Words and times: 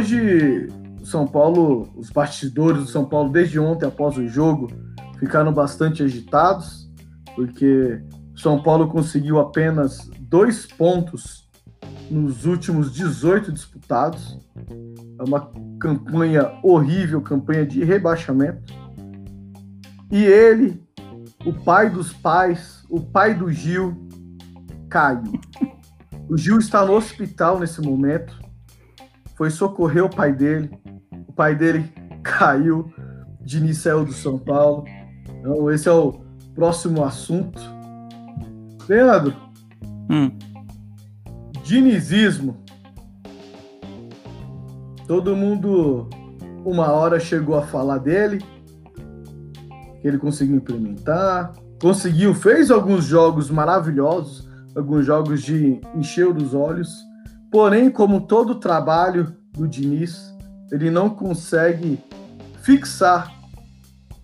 Hoje, 0.00 0.66
o 0.98 1.04
São 1.04 1.26
Paulo, 1.26 1.86
os 1.94 2.08
bastidores 2.08 2.84
do 2.84 2.88
São 2.88 3.04
Paulo, 3.04 3.28
desde 3.30 3.60
ontem 3.60 3.84
após 3.84 4.16
o 4.16 4.26
jogo, 4.26 4.68
ficaram 5.18 5.52
bastante 5.52 6.02
agitados, 6.02 6.90
porque 7.34 8.02
o 8.34 8.38
São 8.38 8.62
Paulo 8.62 8.88
conseguiu 8.88 9.38
apenas 9.38 10.08
dois 10.18 10.64
pontos 10.64 11.46
nos 12.10 12.46
últimos 12.46 12.94
18 12.94 13.52
disputados. 13.52 14.38
É 15.18 15.22
uma 15.22 15.52
campanha 15.78 16.50
horrível, 16.62 17.20
campanha 17.20 17.66
de 17.66 17.84
rebaixamento. 17.84 18.72
E 20.10 20.24
ele, 20.24 20.82
o 21.44 21.52
pai 21.52 21.90
dos 21.90 22.10
pais, 22.10 22.82
o 22.88 23.02
pai 23.02 23.34
do 23.34 23.52
Gil, 23.52 24.08
caiu. 24.88 25.38
O 26.26 26.38
Gil 26.38 26.56
está 26.56 26.86
no 26.86 26.94
hospital 26.94 27.60
nesse 27.60 27.82
momento 27.82 28.48
foi 29.40 29.48
socorrer 29.48 30.04
o 30.04 30.10
pai 30.10 30.34
dele. 30.34 30.70
O 31.26 31.32
pai 31.32 31.54
dele 31.54 31.90
caiu. 32.22 32.92
Diniz 33.40 33.78
saiu 33.78 34.04
do 34.04 34.12
São 34.12 34.38
Paulo. 34.38 34.84
Então, 35.30 35.70
esse 35.70 35.88
é 35.88 35.92
o 35.92 36.12
próximo 36.54 37.02
assunto. 37.02 37.58
Leandro. 38.86 39.34
Hum. 40.10 40.30
Dinizismo. 41.64 42.62
Todo 45.06 45.34
mundo, 45.34 46.10
uma 46.62 46.92
hora, 46.92 47.18
chegou 47.18 47.56
a 47.56 47.62
falar 47.62 47.96
dele. 47.96 48.44
Que 50.02 50.08
ele 50.08 50.18
conseguiu 50.18 50.56
implementar. 50.56 51.54
Conseguiu, 51.80 52.34
fez 52.34 52.70
alguns 52.70 53.06
jogos 53.06 53.50
maravilhosos. 53.50 54.46
Alguns 54.76 55.06
jogos 55.06 55.40
de 55.40 55.80
encher 55.96 56.28
os 56.28 56.52
olhos 56.52 57.08
Porém, 57.50 57.90
como 57.90 58.20
todo 58.20 58.54
trabalho 58.54 59.36
do 59.52 59.66
Diniz, 59.66 60.32
ele 60.70 60.90
não 60.90 61.10
consegue 61.10 61.98
fixar 62.62 63.34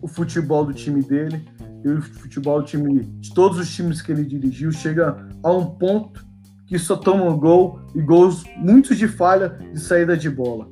o 0.01 0.07
futebol 0.07 0.65
do 0.65 0.73
time 0.73 1.03
dele 1.03 1.45
e 1.85 1.89
o 1.89 2.01
futebol 2.01 2.61
do 2.61 2.67
time 2.67 3.05
de 3.05 3.35
todos 3.35 3.59
os 3.59 3.75
times 3.75 4.01
que 4.01 4.13
ele 4.13 4.25
dirigiu 4.25 4.71
chega 4.71 5.27
a 5.43 5.53
um 5.53 5.67
ponto 5.67 6.25
que 6.67 6.79
só 6.79 6.97
toma 6.97 7.35
gol 7.37 7.81
e 7.95 8.01
gols 8.01 8.45
muitos 8.57 8.97
de 8.97 9.09
falha 9.09 9.49
de 9.73 9.81
saída 9.81 10.17
de 10.17 10.29
bola. 10.29 10.69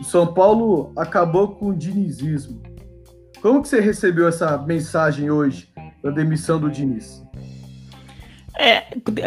O 0.00 0.04
São 0.04 0.32
Paulo 0.32 0.92
acabou 0.96 1.56
com 1.56 1.70
o 1.70 1.76
dinizismo. 1.76 2.62
Como 3.40 3.62
que 3.62 3.68
você 3.68 3.80
recebeu 3.80 4.28
essa 4.28 4.58
mensagem 4.58 5.30
hoje 5.30 5.68
da 6.02 6.10
demissão 6.10 6.60
do 6.60 6.70
Diniz? 6.70 7.22
É, 8.58 8.82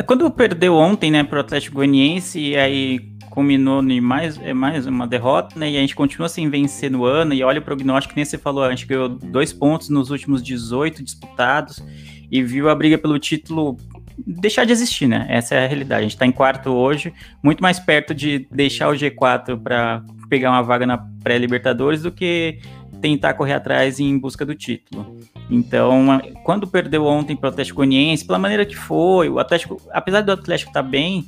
quando 0.06 0.30
perdeu 0.30 0.76
ontem, 0.76 1.10
né, 1.10 1.24
pro 1.24 1.40
Atlético 1.40 1.78
Goianiense, 1.78 2.38
e 2.38 2.58
aí 2.58 3.00
culminou 3.30 3.82
em 3.82 4.02
mais, 4.02 4.38
é 4.44 4.54
mais 4.54 4.86
uma 4.86 5.08
derrota, 5.08 5.58
né, 5.58 5.72
e 5.72 5.78
a 5.78 5.80
gente 5.80 5.96
continua 5.96 6.28
sem 6.28 6.50
vencer 6.50 6.92
no 6.92 7.06
ano, 7.06 7.34
e 7.34 7.42
olha 7.42 7.62
o 7.62 7.64
prognóstico, 7.64 8.14
nem 8.14 8.26
você 8.26 8.38
falou, 8.38 8.62
a 8.62 8.70
gente 8.72 8.86
ganhou 8.86 9.08
dois 9.08 9.54
pontos 9.54 9.88
nos 9.88 10.12
últimos 10.12 10.44
18 10.44 11.02
disputados, 11.02 11.82
e 12.30 12.44
viu 12.44 12.70
a 12.70 12.76
briga 12.76 12.98
pelo 12.98 13.18
título 13.18 13.78
deixar 14.18 14.66
de 14.66 14.74
existir, 14.74 15.08
né, 15.08 15.26
essa 15.30 15.56
é 15.56 15.64
a 15.64 15.68
realidade, 15.68 16.02
a 16.02 16.04
gente 16.04 16.18
tá 16.18 16.26
em 16.26 16.32
quarto 16.32 16.70
hoje, 16.72 17.14
muito 17.42 17.64
mais 17.64 17.80
perto 17.80 18.14
de 18.14 18.46
deixar 18.52 18.90
o 18.90 18.94
G4 18.94 19.58
para 19.58 20.04
pegar 20.30 20.52
uma 20.52 20.62
vaga 20.62 20.86
na 20.86 20.98
pré-Libertadores 21.24 22.02
do 22.02 22.12
que 22.12 22.60
tentar 23.02 23.34
correr 23.34 23.54
atrás 23.54 23.98
em 23.98 24.18
busca 24.18 24.46
do 24.46 24.54
título. 24.54 25.18
Então, 25.52 26.22
quando 26.46 26.66
perdeu 26.66 27.06
ontem 27.06 27.36
para 27.36 27.48
o 27.48 27.52
Atlético 27.52 27.78
Goianiense, 27.78 28.26
pela 28.26 28.40
maneira 28.40 28.66
que 28.66 28.76
foi, 28.76 29.28
o 29.28 29.38
Atlético, 29.38 29.82
apesar 29.92 30.22
do 30.22 30.32
Atlético 30.32 30.70
estar 30.70 30.82
tá 30.82 30.90
bem, 30.90 31.26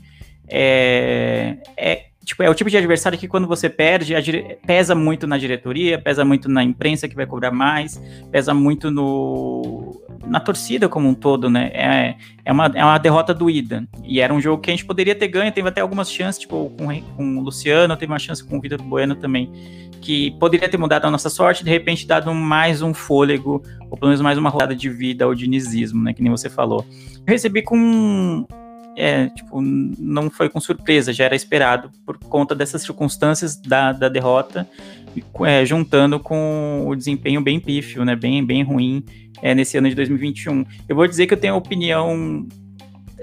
é, 0.48 1.58
é, 1.76 2.06
tipo, 2.24 2.42
é 2.44 2.50
o 2.50 2.54
tipo 2.54 2.70
de 2.70 2.78
adversário 2.78 3.18
que 3.18 3.28
quando 3.28 3.48
você 3.48 3.70
perde, 3.70 4.14
pesa 4.66 4.96
muito 4.96 5.28
na 5.28 5.38
diretoria, 5.38 6.00
pesa 6.00 6.24
muito 6.24 6.50
na 6.50 6.64
imprensa 6.64 7.08
que 7.08 7.16
vai 7.16 7.26
cobrar 7.26 7.52
mais, 7.52 8.02
pesa 8.32 8.54
muito 8.54 8.90
no, 8.90 10.02
na 10.26 10.40
torcida 10.40 10.88
como 10.88 11.08
um 11.08 11.14
todo, 11.14 11.50
né? 11.50 11.70
É, 11.74 12.16
é, 12.46 12.52
uma, 12.52 12.66
é 12.74 12.84
uma 12.84 12.98
derrota 12.98 13.34
doída. 13.34 13.88
E 14.04 14.20
era 14.20 14.34
um 14.34 14.42
jogo 14.42 14.62
que 14.62 14.70
a 14.70 14.74
gente 14.74 14.86
poderia 14.86 15.16
ter 15.16 15.28
ganho, 15.28 15.52
teve 15.52 15.68
até 15.68 15.82
algumas 15.82 16.12
chances, 16.12 16.40
tipo, 16.40 16.72
com, 16.78 17.02
com 17.16 17.38
o 17.38 17.42
Luciano, 17.42 17.96
teve 17.98 18.12
uma 18.12 18.20
chance 18.20 18.44
com 18.44 18.58
o 18.58 18.62
Vitor 18.62 18.82
Bueno 18.82 19.16
também 19.16 19.52
que 20.04 20.32
poderia 20.32 20.68
ter 20.68 20.78
mudado 20.78 21.06
a 21.06 21.12
nossa 21.12 21.30
sorte, 21.30 21.64
de 21.64 21.70
repente 21.70 22.06
dado 22.06 22.34
mais 22.34 22.82
um 22.82 22.94
fôlego, 22.94 23.64
ou 23.90 23.98
pelo 23.98 24.10
menos 24.10 24.20
mais 24.20 24.38
uma 24.38 24.50
rodada 24.50 24.76
de 24.76 24.90
vida 24.90 25.24
ao 25.24 25.34
dinizismo, 25.34 26.04
né, 26.04 26.14
que 26.14 26.22
nem 26.22 26.30
você 26.30 26.50
falou. 26.50 26.86
Eu 27.26 27.32
recebi 27.32 27.62
com 27.62 28.46
é, 28.96 29.28
tipo, 29.30 29.62
não 29.62 30.30
foi 30.30 30.50
com 30.50 30.60
surpresa, 30.60 31.12
já 31.14 31.26
era 31.26 31.36
esperado 31.36 31.90
por 32.06 32.18
conta 32.18 32.54
dessas 32.54 32.82
circunstâncias 32.82 33.56
da, 33.56 33.92
da 33.92 34.10
derrota, 34.10 34.68
é, 35.46 35.66
juntando 35.66 36.20
com 36.20 36.86
o 36.88 36.96
desempenho 36.96 37.42
bem 37.42 37.60
pífio, 37.60 38.04
né, 38.06 38.16
bem, 38.16 38.44
bem 38.46 38.64
ruim 38.64 39.04
é, 39.42 39.54
nesse 39.54 39.78
ano 39.78 39.90
de 39.90 39.96
2021. 39.96 40.66
Eu 40.88 40.96
vou 40.96 41.08
dizer 41.08 41.28
que 41.28 41.34
eu 41.34 41.40
tenho 41.40 41.56
opinião 41.56 42.48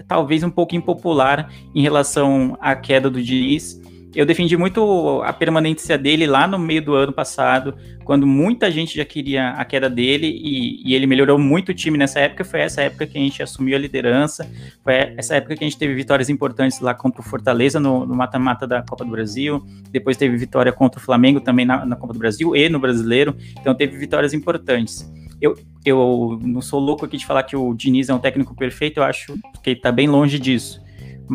talvez 0.07 0.43
um 0.43 0.51
pouco 0.51 0.75
impopular 0.75 1.51
em 1.75 1.83
relação 1.83 2.57
à 2.61 2.75
queda 2.75 3.11
do 3.11 3.23
Diniz, 3.23 3.81
eu 4.15 4.27
defendi 4.27 4.57
muito 4.57 5.23
a 5.25 5.33
permanência 5.33 5.97
dele 5.97 6.27
lá 6.27 6.47
no 6.47 6.59
meio 6.59 6.83
do 6.83 6.95
ano 6.95 7.13
passado, 7.13 7.77
quando 8.05 8.27
muita 8.27 8.71
gente 8.71 8.97
já 8.97 9.05
queria 9.05 9.51
a 9.51 9.65
queda 9.65 9.89
dele 9.89 10.27
e, 10.27 10.83
e, 10.85 10.95
ele 10.95 11.07
melhorou 11.07 11.39
muito 11.39 11.69
o 11.69 11.75
time 11.75 11.97
nessa 11.97 12.19
época. 12.19 12.45
Foi 12.45 12.61
essa 12.61 12.83
época 12.83 13.07
que 13.07 13.17
a 13.17 13.21
gente 13.21 13.41
assumiu 13.41 13.77
a 13.77 13.79
liderança, 13.79 14.51
foi 14.83 14.95
essa 15.17 15.37
época 15.37 15.57
que 15.57 15.63
a 15.63 15.67
gente 15.69 15.79
teve 15.79 15.95
vitórias 15.95 16.29
importantes 16.29 16.81
lá 16.81 16.93
contra 16.93 17.21
o 17.21 17.25
Fortaleza 17.25 17.79
no 17.79 18.05
mata-mata 18.07 18.67
da 18.67 18.83
Copa 18.83 19.05
do 19.05 19.11
Brasil. 19.13 19.65
Depois 19.91 20.17
teve 20.17 20.37
vitória 20.37 20.73
contra 20.73 20.99
o 21.01 21.03
Flamengo 21.03 21.41
também 21.41 21.65
na, 21.65 21.87
na 21.87 21.95
Copa 21.95 22.13
do 22.13 22.19
Brasil 22.19 22.57
e 22.57 22.69
no 22.69 22.81
Brasileiro. 22.81 23.37
Então 23.61 23.75
teve 23.75 23.97
vitórias 23.97 24.35
importantes. 24.35 25.09
Eu, 25.41 25.57
eu 25.85 26.39
não 26.43 26.61
sou 26.61 26.81
louco 26.81 27.05
aqui 27.05 27.17
de 27.17 27.25
falar 27.25 27.45
que 27.45 27.57
o 27.57 27.73
Diniz 27.75 28.09
é 28.09 28.15
um 28.15 28.19
técnico 28.19 28.55
perfeito, 28.55 28.99
eu 28.99 29.05
acho 29.05 29.35
que 29.63 29.71
ele 29.71 29.79
está 29.79 29.93
bem 29.93 30.09
longe 30.09 30.39
disso. 30.39 30.83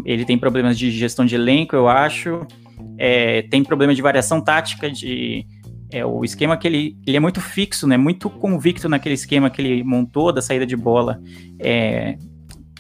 Ele 0.04 0.26
tem 0.26 0.38
problemas 0.38 0.78
de 0.78 0.92
gestão 0.92 1.26
de 1.26 1.36
elenco, 1.36 1.74
eu 1.76 1.88
acho 1.88 2.46
é, 2.98 3.44
tem 3.44 3.64
problema 3.64 3.94
de 3.94 4.02
variação 4.02 4.42
tática, 4.42 4.90
de 4.90 5.46
é, 5.92 6.06
o 6.06 6.24
esquema 6.24 6.58
que 6.58 6.68
ele, 6.68 6.98
ele 7.06 7.18
é 7.18 7.20
muito 7.20 7.40
fixo, 7.40 7.88
né? 7.88 7.98
Muito 7.98 8.30
convicto 8.30 8.90
naquele 8.90 9.16
esquema 9.16 9.50
que 9.50 9.62
ele 9.62 9.84
montou 9.84 10.32
da 10.32 10.42
saída 10.42 10.66
de 10.66 10.76
bola, 10.76 11.20
é, 11.60 12.18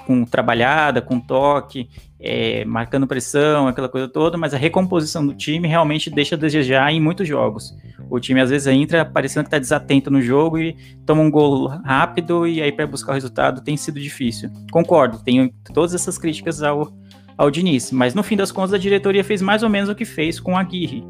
com 0.06 0.24
trabalhada, 0.24 1.02
com 1.02 1.20
toque, 1.20 1.90
é, 2.20 2.64
marcando 2.66 3.08
pressão, 3.08 3.68
aquela 3.68 3.90
coisa 3.90 4.08
toda, 4.08 4.38
mas 4.38 4.54
a 4.54 4.58
recomposição 4.58 5.26
do 5.26 5.34
time 5.34 5.68
realmente 5.68 6.10
deixa 6.10 6.36
a 6.36 6.38
desejar 6.38 6.92
em 6.92 7.00
muitos 7.00 7.28
jogos. 7.28 7.76
O 8.10 8.20
time 8.20 8.40
às 8.40 8.50
vezes 8.50 8.68
entra 8.68 9.04
parecendo 9.04 9.44
que 9.44 9.48
está 9.48 9.60
desatento 9.60 10.12
no 10.12 10.22
jogo 10.22 10.60
e 10.60 10.76
toma 11.06 11.22
um 11.22 11.32
gol 11.32 11.68
rápido 11.68 12.48
e 12.48 12.62
aí 12.62 12.72
para 12.72 12.86
buscar 12.86 13.12
o 13.12 13.16
resultado 13.16 13.62
tem 13.62 13.76
sido 13.76 14.00
difícil. 14.00 14.50
Concordo, 14.72 15.24
tenho 15.24 15.52
todas 15.74 15.94
essas 15.94 16.18
críticas 16.18 16.62
ao 16.62 16.92
ao 17.38 17.52
Diniz. 17.52 17.92
Mas 17.92 18.14
no 18.14 18.24
fim 18.24 18.36
das 18.36 18.52
contas, 18.52 18.74
a 18.74 18.78
diretoria 18.78 19.24
fez 19.24 19.42
mais 19.42 19.64
ou 19.64 19.70
menos 19.70 19.90
o 19.90 19.96
que 19.96 20.06
fez 20.06 20.40
com 20.40 20.54
o 20.54 20.58
Aguirre, 20.58 21.04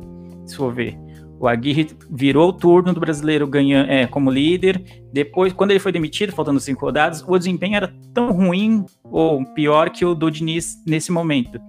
se 0.46 0.56
for 0.56 0.74
ver. 0.74 0.98
O 1.40 1.48
Aguirre 1.48 1.90
virou 2.10 2.50
o 2.50 2.54
turno 2.54 2.94
do 2.94 3.00
brasileiro 3.00 3.46
ganhando 3.46 3.92
é, 3.92 4.08
como 4.08 4.32
líder. 4.32 4.82
Depois, 5.12 5.52
quando 5.52 5.72
ele 5.72 5.80
foi 5.80 5.92
demitido, 5.92 6.32
faltando 6.32 6.60
cinco 6.60 6.86
rodadas, 6.86 7.24
o 7.28 7.38
desempenho 7.38 7.76
era 7.76 7.94
tão 8.14 8.32
ruim 8.32 8.86
ou 9.04 9.44
pior 9.54 9.90
que 9.90 10.06
o 10.06 10.16
do 10.16 10.32
Diniz 10.32 10.82
nesse 10.88 11.12
momento. 11.12 11.60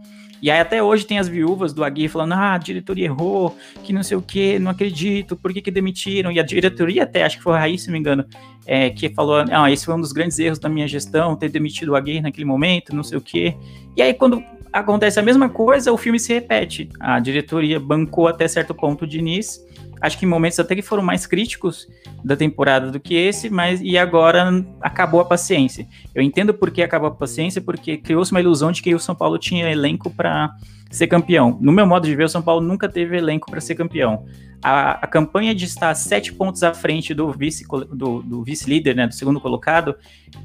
E 0.40 0.50
aí 0.50 0.60
até 0.60 0.82
hoje 0.82 1.06
tem 1.06 1.18
as 1.18 1.28
viúvas 1.28 1.72
do 1.72 1.82
Aguirre 1.82 2.08
falando, 2.08 2.34
ah, 2.34 2.54
a 2.54 2.58
diretoria 2.58 3.06
errou, 3.06 3.56
que 3.82 3.92
não 3.92 4.02
sei 4.02 4.16
o 4.16 4.22
que, 4.22 4.58
não 4.58 4.70
acredito, 4.70 5.34
por 5.34 5.52
que, 5.52 5.62
que 5.62 5.70
demitiram? 5.70 6.30
E 6.30 6.38
a 6.38 6.42
diretoria 6.42 7.02
até, 7.02 7.24
acho 7.24 7.38
que 7.38 7.42
foi 7.42 7.54
a 7.54 7.58
Raí, 7.58 7.78
se 7.78 7.86
não 7.88 7.94
me 7.94 7.98
engano, 7.98 8.24
é, 8.66 8.90
que 8.90 9.08
falou, 9.08 9.44
ah, 9.50 9.70
esse 9.70 9.84
foi 9.84 9.94
um 9.94 10.00
dos 10.00 10.12
grandes 10.12 10.38
erros 10.38 10.58
da 10.58 10.68
minha 10.68 10.88
gestão, 10.88 11.36
ter 11.36 11.48
demitido 11.48 11.90
o 11.90 11.96
Aguirre 11.96 12.20
naquele 12.20 12.44
momento, 12.44 12.94
não 12.94 13.02
sei 13.02 13.16
o 13.16 13.20
que. 13.20 13.56
E 13.96 14.02
aí 14.02 14.12
quando 14.12 14.42
acontece 14.72 15.18
a 15.18 15.22
mesma 15.22 15.48
coisa, 15.48 15.92
o 15.92 15.96
filme 15.96 16.18
se 16.18 16.34
repete. 16.34 16.88
A 17.00 17.18
diretoria 17.20 17.80
bancou 17.80 18.28
até 18.28 18.46
certo 18.46 18.74
ponto 18.74 19.04
o 19.04 19.06
Diniz, 19.06 19.64
acho 20.00 20.18
que 20.18 20.26
em 20.26 20.28
momentos 20.28 20.58
até 20.58 20.74
que 20.74 20.82
foram 20.82 21.02
mais 21.02 21.26
críticos 21.26 21.88
da 22.22 22.36
temporada 22.36 22.90
do 22.90 23.00
que 23.00 23.14
esse, 23.14 23.48
mas 23.48 23.80
e 23.80 23.96
agora 23.96 24.64
acabou 24.80 25.20
a 25.20 25.24
paciência. 25.24 25.86
Eu 26.14 26.22
entendo 26.22 26.52
por 26.52 26.70
que 26.70 26.82
acabou 26.82 27.08
a 27.08 27.14
paciência, 27.14 27.60
porque 27.60 27.96
criou-se 27.96 28.30
uma 28.32 28.40
ilusão 28.40 28.72
de 28.72 28.82
que 28.82 28.94
o 28.94 28.98
São 28.98 29.14
Paulo 29.14 29.38
tinha 29.38 29.70
elenco 29.70 30.10
para 30.10 30.54
ser 30.90 31.06
campeão. 31.06 31.56
No 31.60 31.72
meu 31.72 31.86
modo 31.86 32.06
de 32.06 32.14
ver, 32.14 32.24
o 32.24 32.28
São 32.28 32.42
Paulo 32.42 32.66
nunca 32.66 32.88
teve 32.88 33.16
elenco 33.16 33.50
para 33.50 33.60
ser 33.60 33.74
campeão. 33.74 34.24
A, 34.62 34.92
a, 34.92 35.06
campanha 35.06 35.54
de 35.54 35.64
estar 35.64 35.94
sete 35.94 36.32
pontos 36.32 36.62
à 36.62 36.74
frente 36.74 37.14
do 37.14 37.30
vice 37.30 37.64
do, 37.92 38.22
do 38.22 38.42
vice-líder, 38.42 38.96
né, 38.96 39.06
do 39.06 39.14
segundo 39.14 39.40
colocado, 39.40 39.94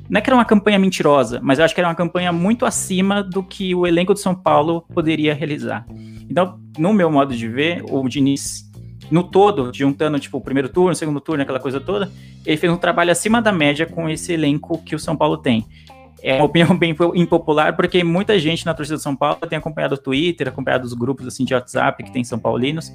não 0.10 0.19
é 0.19 0.22
que 0.22 0.30
era 0.30 0.36
uma 0.36 0.46
campanha 0.46 0.78
mentirosa, 0.78 1.40
mas 1.42 1.60
eu 1.60 1.66
acho 1.66 1.74
que 1.74 1.81
era 1.81 1.88
uma 1.88 1.96
campanha 1.96 2.31
muito 2.31 2.66
acima 2.66 3.24
do 3.24 3.42
que 3.42 3.74
o 3.74 3.88
elenco 3.88 4.13
do 4.13 4.19
São 4.19 4.36
Paulo 4.36 4.81
poderia 4.94 5.34
realizar. 5.34 5.86
Então, 6.30 6.60
no 6.78 6.94
meu 6.94 7.10
modo 7.12 7.36
de 7.36 7.48
ver, 7.48 7.84
o 7.90 8.08
Diniz 8.08 8.69
no 9.12 9.24
todo, 9.24 9.72
juntando 9.74 10.18
tipo 10.19 10.38
o 10.38 10.42
primeiro 10.42 10.69
turno, 10.69 10.92
o 10.92 10.96
segundo 10.96 11.19
turno, 11.19 11.44
aquela 11.44 11.60
coisa 11.60 11.81
toda, 11.81 12.10
ele 12.46 12.57
fez 12.57 12.72
um 12.72 12.78
trabalho 12.78 13.12
acima 13.12 13.42
da 13.42 13.52
média 13.52 13.86
com 13.86 14.10
esse 14.10 14.31
elenco 14.31 14.81
que 14.84 14.96
o 14.96 15.00
São 15.00 15.16
Paulo 15.16 15.38
tem. 15.38 15.66
É 16.21 16.35
uma 16.35 16.45
opinião 16.45 16.75
bem 16.77 16.95
impopular, 17.15 17.75
porque 17.75 18.03
muita 18.03 18.38
gente 18.39 18.65
na 18.65 18.73
torcida 18.73 18.97
do 18.97 19.01
São 19.01 19.15
Paulo 19.15 19.38
tem 19.47 19.57
acompanhado 19.57 19.95
o 19.95 19.97
Twitter, 19.97 20.47
acompanhado 20.47 20.85
os 20.85 20.94
grupos 20.94 21.27
assim 21.27 21.44
de 21.44 21.53
WhatsApp 21.53 22.03
que 22.03 22.12
tem 22.12 22.23
São 22.23 22.39
Paulinos. 22.39 22.91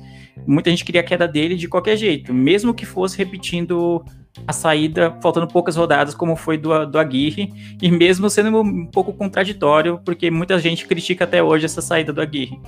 Muita 0.47 0.71
gente 0.71 0.85
queria 0.85 1.01
a 1.01 1.05
queda 1.05 1.27
dele 1.27 1.57
de 1.57 1.69
qualquer 1.69 1.97
jeito, 1.97 2.33
mesmo 2.33 2.73
que 2.75 2.87
fosse 2.87 3.19
repetindo 3.19 4.05
a 4.47 4.53
saída, 4.53 5.17
faltando 5.23 5.47
poucas 5.47 5.77
rodadas, 5.77 6.15
como 6.15 6.37
foi 6.37 6.59
do, 6.59 6.85
do 6.87 6.99
Aguirre, 6.99 7.53
e 7.81 7.91
mesmo 7.91 8.29
sendo 8.29 8.61
um 8.61 8.87
pouco 8.87 9.13
contraditório, 9.13 10.01
porque 10.05 10.31
muita 10.31 10.59
gente 10.59 10.87
critica 10.87 11.25
até 11.25 11.43
hoje 11.43 11.65
essa 11.65 11.81
saída 11.81 12.13
do 12.13 12.21
Aguirre. 12.21 12.61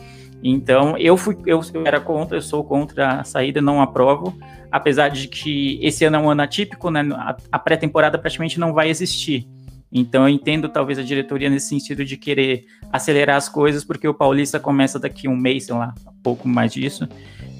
Então, 0.43 0.97
eu 0.97 1.17
fui, 1.17 1.37
eu, 1.47 1.61
era 1.85 2.01
contra, 2.01 2.37
eu 2.37 2.43
sou 2.43 2.63
contra 2.65 3.21
a 3.21 3.25
saída, 3.25 3.61
não 3.61 3.83
aprovo, 3.83 4.39
apesar 4.71 5.09
de 5.09 5.27
que 5.29 5.79
esse 5.83 6.05
ano 6.05 6.17
é 6.17 6.19
um 6.21 6.31
ano 6.31 6.43
atípico, 6.43 6.91
né? 6.91 7.07
A, 7.13 7.37
a 7.53 7.59
pré-temporada 7.59 8.19
praticamente 8.19 8.61
não 8.61 8.73
vai 8.73 8.89
existir. 8.89 9.47
Então 9.91 10.29
eu 10.29 10.29
entendo 10.29 10.69
talvez 10.69 10.99
a 10.99 11.03
diretoria 11.03 11.49
nesse 11.49 11.69
sentido 11.69 12.05
de 12.05 12.17
querer 12.17 12.67
acelerar 12.93 13.37
as 13.37 13.49
coisas, 13.49 13.85
porque 13.85 14.07
o 14.07 14.15
Paulista 14.15 14.61
começa 14.61 14.99
daqui 14.99 15.29
um 15.29 15.37
mês, 15.37 15.65
sei 15.65 15.75
lá, 15.75 15.95
um 16.07 16.23
pouco 16.23 16.47
mais 16.47 16.73
disso. 16.73 17.09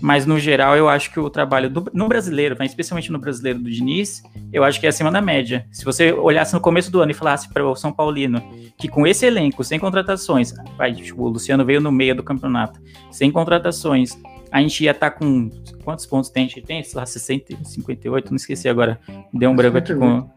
Mas 0.01 0.27
no 0.27 0.39
geral 0.39 0.77
eu 0.77 0.89
acho 0.89 1.11
que 1.11 1.19
o 1.19 1.29
trabalho 1.29 1.69
do, 1.69 1.91
no 1.93 2.07
brasileiro, 2.07 2.57
né, 2.59 2.67
especialmente 2.67 3.11
no 3.11 3.19
brasileiro 3.19 3.59
do 3.59 3.71
Diniz, 3.71 4.23
eu 4.53 4.63
acho 4.63 4.79
que 4.79 4.87
é 4.87 4.89
acima 4.91 5.11
da 5.11 5.21
média. 5.21 5.67
Se 5.73 5.85
você 5.85 6.13
olhasse 6.13 6.55
no 6.55 6.61
começo 6.61 6.91
do 6.91 7.01
ano 7.01 7.11
e 7.11 7.15
falasse 7.15 7.49
para 7.49 7.67
o 7.67 7.75
São 7.75 7.93
Paulino 7.93 8.43
que 8.77 8.89
com 8.89 9.07
esse 9.07 9.27
elenco, 9.27 9.65
sem 9.65 9.79
contratações, 9.79 10.55
vai, 10.77 10.93
tipo, 10.93 11.23
o 11.23 11.29
Luciano 11.29 11.65
veio 11.65 11.81
no 11.81 11.91
meio 11.91 12.15
do 12.15 12.23
campeonato, 12.23 12.81
sem 13.11 13.31
contratações, 13.31 14.17
a 14.51 14.61
gente 14.61 14.85
ia 14.85 14.93
estar 14.93 15.11
tá 15.11 15.17
com. 15.19 15.51
Quantos 15.85 16.07
pontos 16.07 16.31
tem? 16.31 16.45
A 16.45 16.49
gente 16.49 16.63
tem? 16.63 16.83
Sei 16.83 16.99
lá, 16.99 17.05
60, 17.05 17.65
58, 17.65 18.31
não 18.31 18.37
esqueci 18.37 18.69
agora. 18.69 18.99
Deu 19.33 19.51
um 19.51 19.57
branco 19.57 19.79
aqui 19.79 19.95
com 19.95 20.29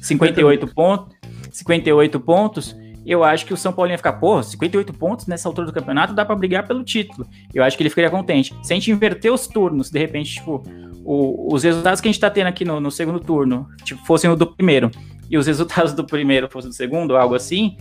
58 0.00 0.66
pontos. 0.68 1.21
58 1.52 2.18
pontos, 2.20 2.76
eu 3.04 3.22
acho 3.22 3.44
que 3.44 3.52
o 3.52 3.56
São 3.56 3.72
Paulo 3.72 3.90
ia 3.90 3.96
ficar, 3.96 4.14
pô, 4.14 4.42
58 4.42 4.92
pontos 4.94 5.26
nessa 5.26 5.48
altura 5.48 5.66
do 5.66 5.72
campeonato 5.72 6.14
dá 6.14 6.24
para 6.24 6.34
brigar 6.36 6.66
pelo 6.66 6.82
título. 6.82 7.26
Eu 7.52 7.62
acho 7.62 7.76
que 7.76 7.82
ele 7.82 7.90
ficaria 7.90 8.10
contente. 8.10 8.54
Se 8.62 8.72
a 8.72 8.76
gente 8.76 8.90
inverter 8.90 9.32
os 9.32 9.46
turnos, 9.46 9.90
de 9.90 9.98
repente, 9.98 10.34
tipo, 10.34 10.62
o, 11.04 11.52
os 11.54 11.62
resultados 11.64 12.00
que 12.00 12.08
a 12.08 12.12
gente 12.12 12.20
tá 12.20 12.30
tendo 12.30 12.46
aqui 12.46 12.64
no, 12.64 12.80
no 12.80 12.90
segundo 12.90 13.20
turno, 13.20 13.68
tipo, 13.84 14.04
fossem 14.06 14.30
o 14.30 14.36
do 14.36 14.46
primeiro, 14.46 14.90
e 15.28 15.36
os 15.36 15.46
resultados 15.46 15.92
do 15.92 16.04
primeiro 16.04 16.48
fossem 16.48 16.70
do 16.70 16.74
segundo, 16.74 17.16
algo 17.16 17.34
assim, 17.34 17.76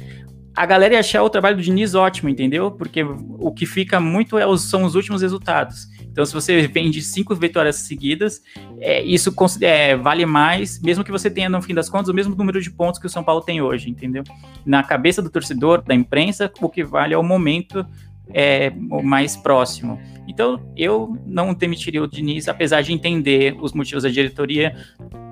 a 0.55 0.65
galera 0.65 0.95
ia 0.95 0.99
achar 0.99 1.23
o 1.23 1.29
trabalho 1.29 1.55
do 1.55 1.61
Diniz 1.61 1.95
ótimo, 1.95 2.29
entendeu? 2.29 2.71
Porque 2.71 3.03
o 3.03 3.51
que 3.51 3.65
fica 3.65 3.99
muito 3.99 4.37
é 4.37 4.45
os, 4.45 4.63
são 4.63 4.83
os 4.83 4.95
últimos 4.95 5.21
resultados. 5.21 5.87
Então, 6.11 6.25
se 6.25 6.33
você 6.33 6.67
vem 6.67 6.91
de 6.91 7.01
cinco 7.01 7.33
vitórias 7.33 7.77
seguidas, 7.77 8.41
é, 8.79 9.01
isso 9.01 9.33
é, 9.61 9.95
vale 9.95 10.25
mais, 10.25 10.79
mesmo 10.81 11.03
que 11.03 11.11
você 11.11 11.29
tenha, 11.29 11.49
no 11.49 11.61
fim 11.61 11.73
das 11.73 11.89
contas, 11.89 12.09
o 12.09 12.13
mesmo 12.13 12.35
número 12.35 12.61
de 12.61 12.69
pontos 12.69 12.99
que 12.99 13.07
o 13.07 13.09
São 13.09 13.23
Paulo 13.23 13.41
tem 13.41 13.61
hoje, 13.61 13.89
entendeu? 13.89 14.23
Na 14.65 14.83
cabeça 14.83 15.21
do 15.21 15.29
torcedor, 15.29 15.81
da 15.81 15.95
imprensa, 15.95 16.51
o 16.61 16.69
que 16.69 16.83
vale 16.83 17.13
é 17.13 17.17
o 17.17 17.23
momento 17.23 17.85
é, 18.33 18.69
mais 19.03 19.35
próximo. 19.35 19.99
Então, 20.27 20.61
eu 20.77 21.17
não 21.25 21.53
demitiria 21.53 22.01
o 22.01 22.07
Diniz, 22.07 22.47
apesar 22.47 22.81
de 22.81 22.93
entender 22.93 23.55
os 23.59 23.73
motivos 23.73 24.03
da 24.03 24.09
diretoria, 24.09 24.75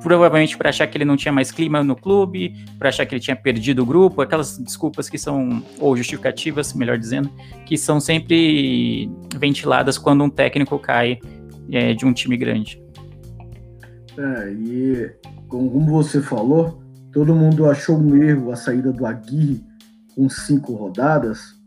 provavelmente 0.01 0.57
para 0.57 0.69
achar 0.69 0.87
que 0.87 0.97
ele 0.97 1.05
não 1.05 1.15
tinha 1.15 1.31
mais 1.31 1.51
clima 1.51 1.83
no 1.83 1.95
clube, 1.95 2.53
para 2.77 2.89
achar 2.89 3.05
que 3.05 3.15
ele 3.15 3.21
tinha 3.21 3.35
perdido 3.35 3.83
o 3.83 3.85
grupo, 3.85 4.21
aquelas 4.21 4.57
desculpas 4.57 5.09
que 5.09 5.17
são, 5.17 5.63
ou 5.79 5.95
justificativas, 5.95 6.73
melhor 6.73 6.97
dizendo, 6.97 7.29
que 7.65 7.77
são 7.77 7.99
sempre 7.99 9.09
ventiladas 9.35 9.97
quando 9.97 10.23
um 10.23 10.29
técnico 10.29 10.77
cai 10.79 11.19
é, 11.71 11.93
de 11.93 12.05
um 12.05 12.11
time 12.11 12.35
grande. 12.35 12.81
É, 14.17 14.51
e 14.51 15.11
como 15.47 15.85
você 15.85 16.21
falou, 16.21 16.81
todo 17.13 17.33
mundo 17.33 17.69
achou 17.69 17.97
um 17.97 18.15
erro 18.21 18.51
a 18.51 18.55
saída 18.55 18.91
do 18.91 19.05
Aguirre 19.05 19.63
com 20.13 20.27
cinco 20.27 20.73
rodadas, 20.73 21.58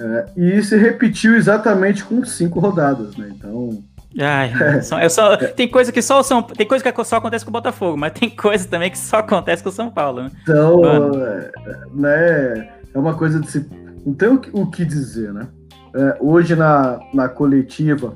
é, 0.00 0.26
e 0.34 0.62
se 0.62 0.76
repetiu 0.78 1.36
exatamente 1.36 2.02
com 2.04 2.24
cinco 2.24 2.58
rodadas, 2.58 3.16
né? 3.16 3.30
Então. 3.36 3.84
Ai, 4.18 4.50
é, 4.98 5.08
só, 5.08 5.36
tem 5.36 5.68
coisa 5.68 5.92
que 5.92 6.00
só 6.00 6.22
São, 6.22 6.42
tem 6.42 6.66
coisa 6.66 6.82
que 6.82 7.04
só 7.04 7.16
acontece 7.16 7.44
com 7.44 7.50
o 7.50 7.52
Botafogo, 7.52 7.98
mas 7.98 8.12
tem 8.12 8.30
coisa 8.30 8.66
também 8.66 8.90
que 8.90 8.98
só 8.98 9.18
acontece 9.18 9.62
com 9.62 9.68
o 9.68 9.72
São 9.72 9.90
Paulo, 9.90 10.22
né? 10.22 10.30
Então, 10.42 10.82
é, 11.22 11.52
né, 11.92 12.68
é 12.94 12.98
uma 12.98 13.14
coisa 13.14 13.38
de 13.38 13.50
se, 13.50 13.68
não 14.04 14.14
tem 14.14 14.30
o 14.30 14.38
que, 14.38 14.50
o 14.54 14.70
que 14.70 14.86
dizer, 14.86 15.34
né? 15.34 15.46
É, 15.94 16.16
hoje 16.18 16.56
na, 16.56 16.98
na 17.12 17.28
coletiva 17.28 18.14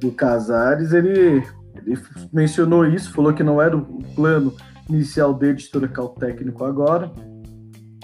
do 0.00 0.10
Casares, 0.10 0.92
ele, 0.92 1.44
ele 1.84 1.98
mencionou 2.32 2.86
isso, 2.86 3.12
falou 3.12 3.34
que 3.34 3.42
não 3.42 3.60
era 3.60 3.76
o 3.76 3.82
plano 4.14 4.54
inicial 4.88 5.34
dele 5.34 5.54
de 5.54 5.70
trocar 5.70 6.04
o 6.04 6.08
técnico 6.08 6.64
agora, 6.64 7.10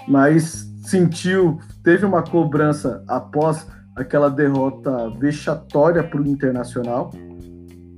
mas 0.07 0.74
sentiu, 0.85 1.59
teve 1.83 2.05
uma 2.05 2.23
cobrança 2.23 3.03
após 3.07 3.67
aquela 3.95 4.29
derrota 4.29 5.09
vexatória 5.19 6.03
para 6.03 6.21
o 6.21 6.27
Internacional, 6.27 7.11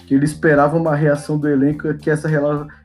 que 0.05 0.13
ele 0.13 0.25
esperava 0.25 0.77
uma 0.77 0.95
reação 0.95 1.37
do 1.37 1.49
elenco 1.49 1.93
que 1.95 2.09
essa, 2.09 2.29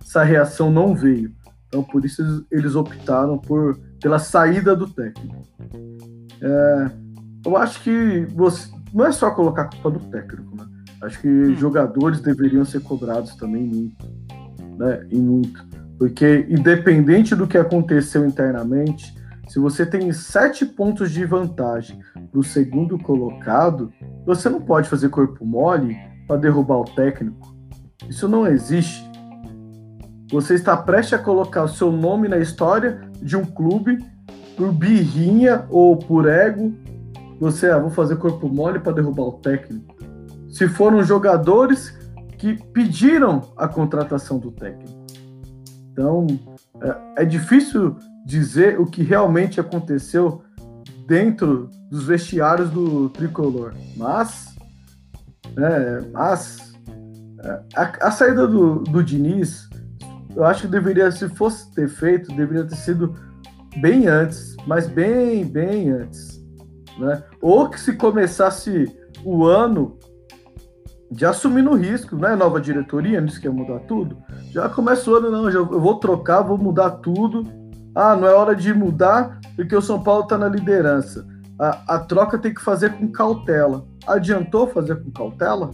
essa 0.01 0.23
reação 0.25 0.71
não 0.71 0.95
veio. 0.95 1.33
Então, 1.69 1.83
por 1.83 2.05
isso, 2.05 2.45
eles 2.51 2.75
optaram 2.75 3.39
por, 3.39 3.79
pela 4.01 4.19
saída 4.19 4.75
do 4.75 4.89
técnico. 4.89 5.43
É, 6.41 6.91
eu 7.47 7.57
acho 7.57 7.83
que 7.83 8.27
você, 8.35 8.69
não 8.93 9.07
é 9.07 9.13
só 9.13 9.31
colocar 9.31 9.63
a 9.63 9.69
culpa 9.69 9.91
do 9.91 10.01
técnico, 10.11 10.57
né? 10.57 10.67
Acho 11.03 11.21
que 11.21 11.29
hum. 11.29 11.57
jogadores 11.57 12.21
deveriam 12.21 12.65
ser 12.65 12.81
cobrados 12.81 13.35
também 13.37 13.65
muito, 13.65 13.97
né? 14.77 15.07
E 15.11 15.17
muito. 15.17 15.65
Porque, 15.99 16.47
independente 16.49 17.35
do 17.35 17.47
que 17.47 17.57
aconteceu 17.57 18.27
internamente, 18.27 19.15
se 19.53 19.59
você 19.59 19.85
tem 19.85 20.11
sete 20.15 20.65
pontos 20.65 21.11
de 21.11 21.27
vantagem 21.27 22.01
para 22.31 22.41
o 22.41 22.43
segundo 22.43 22.99
colocado, 22.99 23.93
você 24.25 24.49
não 24.49 24.63
pode 24.63 24.89
fazer 24.89 25.11
corpo 25.11 25.45
mole 25.45 25.95
para 26.27 26.39
derrubar 26.39 26.79
o 26.79 26.85
técnico. 26.87 27.55
Isso 28.09 28.27
não 28.27 28.47
existe. 28.47 29.07
Você 30.31 30.55
está 30.55 30.75
prestes 30.75 31.13
a 31.13 31.23
colocar 31.23 31.65
o 31.65 31.69
seu 31.69 31.93
nome 31.93 32.29
na 32.29 32.39
história 32.39 33.03
de 33.21 33.37
um 33.37 33.45
clube 33.45 33.99
por 34.57 34.73
birrinha 34.73 35.67
ou 35.69 35.99
por 35.99 36.27
ego. 36.27 36.73
Você, 37.39 37.69
ah, 37.69 37.79
vou 37.79 37.91
fazer 37.91 38.17
corpo 38.17 38.49
mole 38.49 38.79
para 38.79 38.93
derrubar 38.93 39.25
o 39.25 39.33
técnico. 39.33 39.95
Se 40.49 40.67
foram 40.67 41.03
jogadores 41.03 41.95
que 42.39 42.55
pediram 42.73 43.53
a 43.55 43.69
contratação 43.69 44.39
do 44.39 44.51
técnico. 44.51 45.05
Então, 45.93 46.27
é, 46.81 47.23
é 47.23 47.25
difícil 47.27 47.99
dizer 48.25 48.81
o 48.81 48.87
que 48.87 49.03
realmente 49.03 49.61
aconteceu 49.61 50.43
dentro 51.07 51.69
dos 51.91 52.05
vestiários 52.05 52.71
do 52.71 53.09
tricolor. 53.11 53.75
Mas, 53.97 54.55
é, 55.57 56.01
mas 56.13 56.73
a, 57.75 58.07
a, 58.07 58.11
saída 58.11 58.47
do, 58.47 58.81
do 58.81 59.03
Diniz, 59.03 59.69
eu 60.35 60.45
acho 60.45 60.63
que 60.63 60.69
deveria, 60.69 61.11
se 61.11 61.29
fosse 61.29 61.73
ter 61.75 61.89
feito, 61.89 62.35
deveria 62.35 62.65
ter 62.65 62.77
sido 62.77 63.15
bem 63.81 64.07
antes, 64.07 64.57
mas 64.67 64.87
bem, 64.87 65.45
bem 65.45 65.91
antes. 65.91 66.41
Né? 66.99 67.23
Ou 67.41 67.69
que 67.69 67.81
se 67.81 67.95
começasse 67.95 68.91
o 69.25 69.45
ano 69.45 69.99
de 71.11 71.27
assumir 71.27 71.63
no 71.63 71.75
risco, 71.75 72.17
não 72.17 72.29
é 72.29 72.37
nova 72.37 72.61
diretoria, 72.61 73.21
não 73.21 73.29
quer 73.29 73.51
mudar 73.51 73.81
tudo. 73.81 74.17
Já 74.51 74.69
começa 74.69 75.11
o 75.11 75.15
ano, 75.15 75.31
não, 75.31 75.51
já, 75.51 75.59
eu 75.59 75.81
vou 75.81 75.99
trocar, 75.99 76.41
vou 76.41 76.57
mudar 76.57 76.91
tudo 76.91 77.62
ah, 77.95 78.17
não 78.17 78.27
é 78.27 78.35
hora 78.35 78.55
de 78.55 78.73
mudar 78.73 79.41
porque 79.55 79.77
o 79.77 79.83
São 79.83 80.03
Paulo 80.03 80.23
está 80.23 80.39
na 80.39 80.49
liderança. 80.49 81.27
A, 81.59 81.97
a, 81.97 81.99
troca 81.99 82.39
tem 82.39 82.55
que 82.55 82.63
fazer 82.63 82.91
com 82.95 83.11
cautela. 83.13 83.87
Adiantou 84.07 84.67
fazer 84.67 84.97
com 85.03 85.11
cautela? 85.11 85.71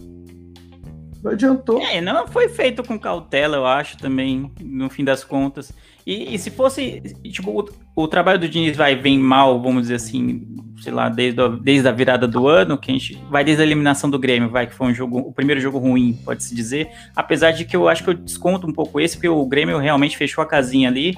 Não 1.23 1.31
adiantou. 1.31 1.81
É, 1.81 1.99
não 1.99 2.27
foi 2.27 2.47
feito 2.47 2.83
com 2.83 2.97
cautela, 2.99 3.57
eu 3.57 3.65
acho, 3.65 3.97
também, 3.97 4.51
no 4.61 4.89
fim 4.89 5.03
das 5.03 5.23
contas. 5.23 5.73
E, 6.05 6.33
e 6.33 6.39
se 6.39 6.49
fosse, 6.49 7.01
tipo, 7.31 7.51
o, 7.51 7.69
o, 7.95 8.07
trabalho 8.07 8.39
do 8.39 8.47
Diniz 8.47 8.75
vai 8.75 8.95
vem 8.95 9.17
mal, 9.19 9.61
vamos 9.61 9.83
dizer 9.83 9.95
assim, 9.95 10.47
sei 10.81 10.93
lá, 10.93 11.09
desde 11.09 11.41
a, 11.41 11.47
desde 11.47 11.87
a 11.87 11.91
virada 11.91 12.27
do 12.27 12.47
ano, 12.47 12.77
que 12.77 12.89
a 12.91 12.93
gente 12.93 13.21
vai 13.29 13.43
desde 13.43 13.61
a 13.61 13.65
eliminação 13.65 14.09
do 14.09 14.17
Grêmio, 14.17 14.49
vai, 14.49 14.67
que 14.67 14.73
foi 14.73 14.87
um 14.87 14.93
jogo, 14.93 15.19
o 15.19 15.33
primeiro 15.33 15.59
jogo 15.59 15.77
ruim, 15.77 16.19
pode-se 16.23 16.55
dizer. 16.55 16.89
Apesar 17.15 17.51
de 17.51 17.65
que 17.65 17.75
eu 17.75 17.89
acho 17.89 18.03
que 18.03 18.09
eu 18.09 18.13
desconto 18.13 18.65
um 18.65 18.73
pouco 18.73 18.99
esse, 18.99 19.17
porque 19.17 19.29
o 19.29 19.45
Grêmio 19.45 19.77
realmente 19.77 20.17
fechou 20.17 20.41
a 20.41 20.47
casinha 20.47 20.89
ali 20.89 21.15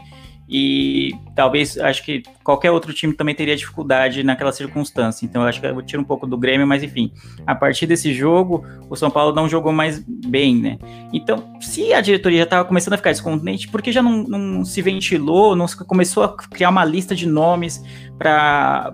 e 0.53 1.13
talvez 1.33 1.77
acho 1.77 2.03
que 2.03 2.23
qualquer 2.43 2.71
outro 2.71 2.93
time 2.93 3.13
também 3.13 3.33
teria 3.33 3.55
dificuldade 3.55 4.21
naquela 4.21 4.51
circunstância. 4.51 5.25
Então 5.25 5.43
eu 5.43 5.47
acho 5.47 5.61
que 5.61 5.65
eu 5.65 5.81
tiro 5.81 6.01
um 6.01 6.05
pouco 6.05 6.27
do 6.27 6.37
Grêmio, 6.37 6.67
mas 6.67 6.83
enfim, 6.83 7.13
a 7.47 7.55
partir 7.55 7.87
desse 7.87 8.13
jogo, 8.13 8.65
o 8.89 8.95
São 8.97 9.09
Paulo 9.09 9.33
não 9.33 9.47
jogou 9.47 9.71
mais 9.71 10.03
bem, 10.05 10.57
né? 10.57 10.77
Então, 11.13 11.55
se 11.61 11.93
a 11.93 12.01
diretoria 12.01 12.39
já 12.39 12.43
estava 12.43 12.65
começando 12.65 12.95
a 12.95 12.97
ficar 12.97 13.11
descontente, 13.11 13.69
por 13.69 13.81
que 13.81 13.93
já 13.93 14.03
não, 14.03 14.23
não, 14.23 14.65
se 14.65 14.81
ventilou, 14.81 15.55
não 15.55 15.67
começou 15.87 16.23
a 16.23 16.35
criar 16.35 16.69
uma 16.69 16.83
lista 16.83 17.15
de 17.15 17.25
nomes 17.25 17.81
para 18.17 18.93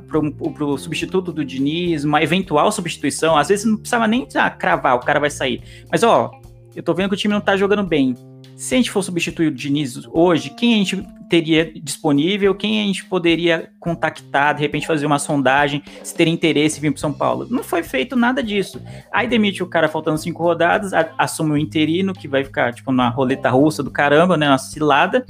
o 0.61 0.77
substituto 0.77 1.31
do 1.31 1.43
Diniz, 1.43 2.03
uma 2.03 2.21
eventual 2.21 2.71
substituição? 2.71 3.35
Às 3.35 3.47
vezes 3.47 3.65
não 3.65 3.77
precisava 3.77 4.07
nem 4.07 4.27
ah, 4.35 4.51
cravar, 4.51 4.95
o 4.95 4.99
cara 4.99 5.19
vai 5.19 5.31
sair. 5.31 5.63
Mas 5.91 6.03
ó, 6.03 6.29
eu 6.75 6.83
tô 6.83 6.93
vendo 6.93 7.09
que 7.09 7.15
o 7.15 7.17
time 7.17 7.33
não 7.33 7.41
tá 7.41 7.57
jogando 7.57 7.83
bem 7.83 8.13
se 8.57 8.73
a 8.73 8.77
gente 8.77 8.89
for 8.89 9.03
substituir 9.03 9.47
o 9.47 9.51
Diniz 9.51 10.01
hoje, 10.11 10.49
quem 10.49 10.73
a 10.73 10.77
gente 10.77 11.07
teria 11.29 11.71
disponível, 11.79 12.55
quem 12.55 12.81
a 12.81 12.85
gente 12.85 13.05
poderia 13.05 13.69
contactar, 13.79 14.55
de 14.55 14.61
repente 14.61 14.87
fazer 14.87 15.05
uma 15.05 15.19
sondagem, 15.19 15.83
se 16.01 16.15
ter 16.15 16.27
interesse 16.27 16.79
em 16.79 16.81
vir 16.81 16.91
para 16.91 16.99
São 16.99 17.13
Paulo. 17.13 17.45
Não 17.51 17.63
foi 17.63 17.83
feito 17.83 18.15
nada 18.15 18.41
disso. 18.41 18.81
Aí 19.13 19.27
demite 19.27 19.61
o 19.61 19.67
cara 19.67 19.87
faltando 19.87 20.17
cinco 20.17 20.41
rodadas, 20.41 20.91
assume 21.17 21.51
o 21.51 21.57
interino, 21.57 22.13
que 22.13 22.27
vai 22.27 22.43
ficar 22.43 22.73
tipo 22.73 22.91
na 22.91 23.09
roleta 23.09 23.49
russa 23.51 23.83
do 23.83 23.91
caramba, 23.91 24.35
né, 24.35 24.49
uma 24.49 24.57
cilada. 24.57 25.23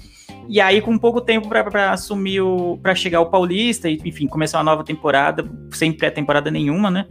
E 0.48 0.62
aí, 0.62 0.80
com 0.80 0.98
pouco 0.98 1.20
tempo 1.20 1.50
para 1.50 1.92
assumir 1.92 2.40
o. 2.40 2.80
para 2.82 2.96
chegar 2.96 3.20
o 3.20 3.26
Paulista, 3.26 3.90
e, 3.90 4.00
enfim, 4.06 4.28
começar 4.28 4.60
uma 4.60 4.64
nova 4.64 4.84
temporada, 4.84 5.46
sem 5.72 5.92
pré-temporada 5.92 6.50
nenhuma, 6.50 6.90
né? 6.90 7.06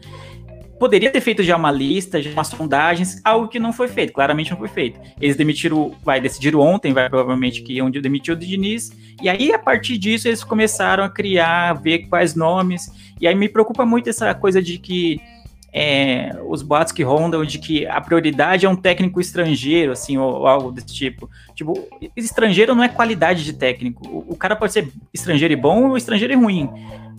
Poderia 0.79 1.11
ter 1.11 1.21
feito 1.21 1.43
já 1.43 1.57
uma 1.57 1.71
lista, 1.71 2.21
já 2.21 2.31
umas 2.31 2.49
sondagens, 2.49 3.21
algo 3.25 3.49
que 3.49 3.59
não 3.59 3.73
foi 3.73 3.89
feito, 3.89 4.13
claramente 4.13 4.51
não 4.51 4.59
foi 4.59 4.69
feito. 4.69 5.01
Eles 5.21 5.37
demitiram, 5.37 5.95
vai, 6.05 6.21
decidiram 6.21 6.61
ontem, 6.61 6.93
vai, 6.93 7.09
provavelmente, 7.09 7.63
que 7.63 7.75
iam 7.75 7.91
demitir 7.91 8.35
o 8.35 8.37
Diniz, 8.37 8.93
e 9.23 9.29
aí, 9.29 9.53
a 9.53 9.59
partir 9.59 9.99
disso, 9.99 10.29
eles 10.29 10.45
começaram 10.45 11.03
a 11.05 11.09
criar, 11.09 11.75
ver 11.75 12.07
quais 12.09 12.35
nomes, 12.35 12.91
e 13.21 13.27
aí 13.27 13.35
me 13.35 13.49
preocupa 13.49 13.87
muito 13.87 14.11
essa 14.11 14.35
coisa 14.35 14.61
de 14.63 14.79
que 14.79 15.21
é, 15.79 16.35
os 16.47 16.63
boatos 16.63 16.91
que 16.91 17.03
rondam 17.03 17.45
de 17.45 17.59
que 17.59 17.87
a 17.87 18.01
prioridade 18.01 18.65
é 18.65 18.69
um 18.69 18.75
técnico 18.75 19.21
estrangeiro, 19.21 19.93
assim, 19.93 20.17
ou, 20.17 20.37
ou, 20.37 20.47
algo 20.47 20.73
desse 20.73 20.95
tipo. 20.95 21.29
Tipo, 21.55 21.87
estrangeiro 22.17 22.75
não 22.75 22.83
é 22.83 22.89
qualidade 22.89 23.45
de 23.45 23.53
técnico. 23.53 24.09
O, 24.09 24.33
o 24.33 24.37
cara 24.37 24.57
pode 24.57 24.73
ser 24.73 24.89
estrangeiro 25.13 25.53
e 25.53 25.57
bom 25.57 25.91
ou 25.91 25.97
estrangeiro 25.99 26.33
e 26.33 26.37
ruim. 26.37 26.71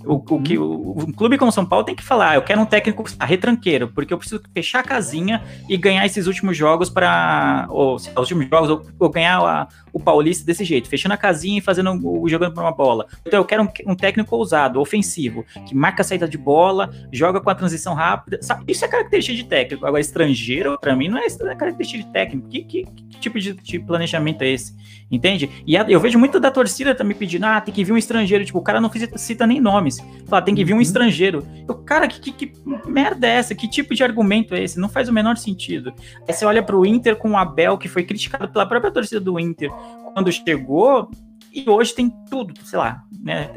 O, 0.07 0.15
o 0.15 0.41
que 0.41 0.57
o, 0.57 0.95
um 0.97 1.11
clube 1.11 1.37
como 1.37 1.51
São 1.51 1.65
Paulo 1.65 1.85
tem 1.85 1.95
que 1.95 2.03
falar, 2.03 2.35
eu 2.35 2.41
quero 2.41 2.61
um 2.61 2.65
técnico 2.65 3.03
retranqueiro, 3.19 3.89
porque 3.89 4.13
eu 4.13 4.17
preciso 4.17 4.41
fechar 4.53 4.79
a 4.79 4.83
casinha 4.83 5.43
e 5.67 5.77
ganhar 5.77 6.05
esses 6.05 6.27
últimos 6.27 6.55
jogos 6.55 6.89
para 6.89 7.67
ou 7.69 7.95
os 7.95 8.07
últimos 8.15 8.47
jogos 8.49 8.69
ou, 8.69 8.85
ou 8.99 9.09
ganhar 9.09 9.39
a, 9.39 9.67
o 9.98 10.00
Paulista 10.00 10.46
desse 10.46 10.63
jeito, 10.63 10.88
fechando 10.88 11.13
a 11.13 11.18
casinha 11.18 11.58
e 11.58 11.62
fazendo 11.62 12.00
jogando 12.27 12.54
por 12.54 12.62
uma 12.62 12.72
bola. 12.72 13.08
Então 13.25 13.39
eu 13.39 13.46
quero 13.46 13.63
um, 13.63 13.92
um, 13.92 13.96
técnico 13.96 14.36
ousado, 14.36 14.80
ofensivo, 14.80 15.44
que 15.68 15.75
marca 15.75 16.04
a 16.04 16.06
saída 16.06 16.27
de 16.27 16.38
bola, 16.38 16.92
joga 17.12 17.42
com 17.42 17.50
a 17.50 17.56
transição 17.56 17.96
rápida. 17.96 18.38
Sabe? 18.42 18.72
Isso 18.72 18.86
é 18.86 18.88
característica 18.88 19.36
de 19.36 19.44
técnico. 19.44 19.86
Agora 19.86 20.00
estrangeiro, 20.00 20.77
para 20.80 20.96
mim 20.96 21.10
não 21.10 21.18
é, 21.18 21.25
é 21.25 21.56
característica 21.56 22.04
de 22.04 22.13
técnico. 22.13 22.48
Que, 22.48 22.63
que, 22.63 22.84
que 22.84 23.20
tipo 23.20 23.39
de, 23.39 23.54
de, 23.54 23.80
planejamento 23.80 24.44
é 24.44 24.50
esse? 24.50 24.75
Entende? 25.10 25.50
E 25.66 25.75
a, 25.75 25.86
eu 25.89 26.00
vejo 26.00 26.20
muito 26.20 26.39
da 26.39 26.51
torcida 26.51 26.94
também 26.94 27.18
pedindo, 27.18 27.46
ah, 27.46 27.60
tem 27.60 27.74
que 27.74 27.84
vir 27.84 27.92
um 27.92 27.98
estrangeiro. 27.98 28.46
Tipo, 28.46 28.60
o 28.60 28.63
cara 28.63 28.80
não 28.80 28.92
cita 29.16 29.48
nem 29.48 29.60
nomes. 29.60 29.98
Fala, 30.27 30.44
tem 30.44 30.54
que 30.54 30.63
vir 30.63 30.74
um 30.74 30.75
uhum. 30.75 30.82
estrangeiro. 30.82 31.46
Eu, 31.68 31.75
cara, 31.75 32.08
que, 32.08 32.20
que, 32.20 32.32
que, 32.32 32.54
merda 32.88 33.25
é 33.25 33.32
essa? 33.32 33.56
Que 33.56 33.68
tipo 33.68 33.96
de 33.96 34.04
argumento 34.04 34.54
é 34.54 34.63
esse? 34.63 34.80
Não 34.80 34.89
faz 34.89 35.10
o 35.10 35.13
menor 35.13 35.38
sentido. 35.38 35.92
Aí 36.27 36.34
você 36.34 36.46
olha 36.46 36.62
pro 36.62 36.86
Inter 36.86 37.16
com 37.16 37.32
o 37.32 37.38
Abel, 37.38 37.77
que 37.77 37.88
foi 37.88 38.04
criticado 38.04 38.50
pela 38.50 38.66
própria 38.66 38.92
torcida 38.92 39.20
do 39.20 39.39
Inter 39.39 39.72
quando 40.17 40.31
chegou, 40.31 41.12
e 41.53 41.69
hoje 41.69 41.93
tem 41.93 42.12
tudo, 42.27 42.51
sei 42.63 42.79
lá, 42.79 43.03
né? 43.24 43.51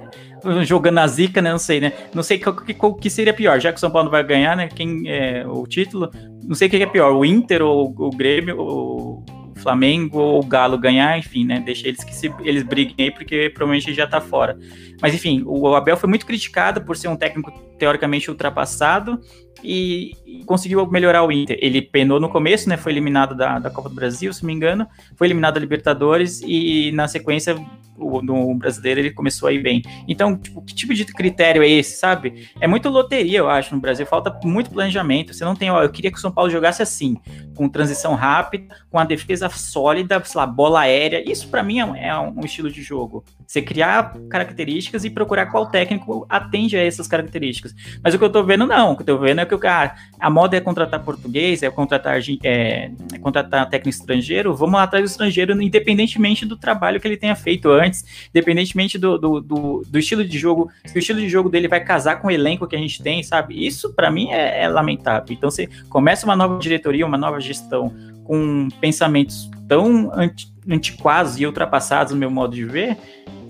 Jogando 0.64 0.98
a 0.98 1.06
zica, 1.06 1.40
né? 1.40 1.50
Não 1.50 1.58
sei, 1.58 1.80
né? 1.80 1.90
Não 2.12 2.22
sei 2.22 2.36
o 2.36 2.52
que, 2.54 2.74
que, 2.74 3.08
seria 3.08 3.32
pior, 3.32 3.58
já 3.58 3.72
que 3.72 3.78
o 3.78 3.80
São 3.80 3.90
Paulo 3.90 4.10
vai 4.10 4.22
ganhar, 4.22 4.54
né? 4.54 4.68
Quem 4.68 5.04
é 5.06 5.42
o 5.46 5.66
título, 5.66 6.10
não 6.44 6.54
sei 6.54 6.68
o 6.68 6.70
que 6.70 6.76
é 6.76 6.86
pior, 6.86 7.14
o 7.14 7.24
Inter 7.24 7.62
ou 7.62 7.94
o 7.96 8.10
Grêmio, 8.10 8.58
ou 8.60 9.24
Flamengo 9.56 10.18
ou 10.18 10.40
o 10.40 10.46
Galo 10.46 10.76
ganhar, 10.76 11.18
enfim, 11.18 11.46
né? 11.46 11.62
Deixa 11.64 11.88
eles 11.88 12.04
que 12.04 12.14
se, 12.14 12.30
eles 12.40 12.62
briguem 12.62 13.06
aí, 13.06 13.10
porque 13.10 13.48
provavelmente 13.48 13.94
já 13.94 14.06
tá 14.06 14.20
fora. 14.20 14.58
Mas 15.00 15.14
enfim, 15.14 15.42
o 15.46 15.74
Abel 15.74 15.96
foi 15.96 16.08
muito 16.08 16.26
criticado 16.26 16.82
por 16.82 16.96
ser 16.96 17.08
um 17.08 17.16
técnico 17.16 17.52
teoricamente 17.78 18.30
ultrapassado 18.30 19.20
e, 19.64 20.12
e 20.26 20.44
conseguiu 20.44 20.86
melhorar 20.86 21.24
o 21.24 21.32
Inter. 21.32 21.58
Ele 21.60 21.80
penou 21.80 22.20
no 22.20 22.28
começo, 22.28 22.68
né? 22.68 22.76
Foi 22.76 22.92
eliminado 22.92 23.34
da, 23.34 23.58
da 23.58 23.70
Copa 23.70 23.88
do 23.88 23.94
Brasil, 23.94 24.32
se 24.32 24.42
não 24.42 24.48
me 24.48 24.54
engano, 24.54 24.86
foi 25.16 25.26
eliminado 25.26 25.54
da 25.54 25.60
Libertadores 25.60 26.40
e 26.44 26.92
na 26.92 27.08
sequência 27.08 27.56
o, 28.00 28.54
brasileiro 28.54 29.00
ele 29.00 29.10
começou 29.10 29.48
a 29.48 29.52
ir 29.52 29.62
bem. 29.62 29.82
Então, 30.08 30.36
tipo, 30.36 30.62
que 30.62 30.74
tipo 30.74 30.94
de 30.94 31.04
critério 31.04 31.62
é 31.62 31.68
esse, 31.68 31.98
sabe? 31.98 32.48
É 32.60 32.66
muito 32.66 32.88
loteria, 32.88 33.38
eu 33.38 33.48
acho, 33.48 33.74
no 33.74 33.80
Brasil. 33.80 34.06
Falta 34.06 34.38
muito 34.44 34.70
planejamento. 34.70 35.34
Você 35.34 35.44
não 35.44 35.54
tem, 35.54 35.70
ó, 35.70 35.82
eu 35.82 35.90
queria 35.90 36.10
que 36.10 36.16
o 36.16 36.20
São 36.20 36.32
Paulo 36.32 36.50
jogasse 36.50 36.82
assim, 36.82 37.16
com 37.54 37.68
transição 37.68 38.14
rápida, 38.14 38.74
com 38.90 38.98
a 38.98 39.04
defesa 39.04 39.48
sólida, 39.48 40.22
sei 40.24 40.38
lá, 40.38 40.46
bola 40.46 40.80
aérea. 40.80 41.22
Isso 41.30 41.48
para 41.48 41.62
mim 41.62 41.80
é, 41.80 42.08
é 42.08 42.18
um 42.18 42.40
estilo 42.44 42.70
de 42.70 42.82
jogo. 42.82 43.24
Você 43.50 43.60
criar 43.60 44.16
características 44.28 45.04
e 45.04 45.10
procurar 45.10 45.46
qual 45.46 45.66
técnico 45.66 46.24
atende 46.28 46.76
a 46.76 46.84
essas 46.84 47.08
características. 47.08 47.74
Mas 48.00 48.14
o 48.14 48.18
que 48.18 48.24
eu 48.24 48.30
tô 48.30 48.44
vendo, 48.44 48.64
não. 48.64 48.92
O 48.92 48.96
que 48.96 49.02
eu 49.02 49.06
tô 49.06 49.18
vendo 49.18 49.40
é 49.40 49.44
que 49.44 49.52
o 49.52 49.58
cara, 49.58 49.96
a 50.20 50.30
moda 50.30 50.56
é 50.56 50.60
contratar 50.60 51.02
português, 51.02 51.60
é 51.64 51.68
contratar, 51.68 52.20
é, 52.44 52.92
é 53.12 53.18
contratar 53.18 53.68
técnico 53.68 53.88
estrangeiro. 53.88 54.54
Vamos 54.54 54.78
atrás 54.78 55.04
do 55.04 55.10
estrangeiro, 55.10 55.60
independentemente 55.60 56.46
do 56.46 56.56
trabalho 56.56 57.00
que 57.00 57.08
ele 57.08 57.16
tenha 57.16 57.34
feito 57.34 57.68
antes 57.70 58.04
independentemente 58.32 58.96
do, 58.96 59.18
do, 59.18 59.40
do, 59.40 59.82
do, 59.84 59.98
estilo 59.98 60.24
de 60.24 60.38
jogo, 60.38 60.70
se 60.84 60.96
o 60.96 61.00
estilo 61.00 61.18
de 61.18 61.28
jogo 61.28 61.48
dele 61.48 61.66
vai 61.66 61.82
casar 61.82 62.20
com 62.20 62.28
o 62.28 62.30
elenco 62.30 62.68
que 62.68 62.76
a 62.76 62.78
gente 62.78 63.02
tem, 63.02 63.20
sabe? 63.24 63.66
Isso 63.66 63.92
para 63.94 64.12
mim 64.12 64.30
é, 64.30 64.62
é, 64.62 64.68
lamentável. 64.68 65.34
Então 65.34 65.50
você 65.50 65.68
começa 65.88 66.24
uma 66.24 66.36
nova 66.36 66.56
diretoria, 66.60 67.04
uma 67.04 67.18
nova 67.18 67.40
gestão 67.40 67.92
com 68.22 68.68
pensamentos 68.80 69.50
tão 69.66 70.12
anti, 70.14 70.52
antiquados 70.68 71.40
e 71.40 71.46
ultrapassados 71.46 72.12
no 72.12 72.18
meu 72.18 72.30
modo 72.30 72.54
de 72.54 72.64
ver, 72.64 72.96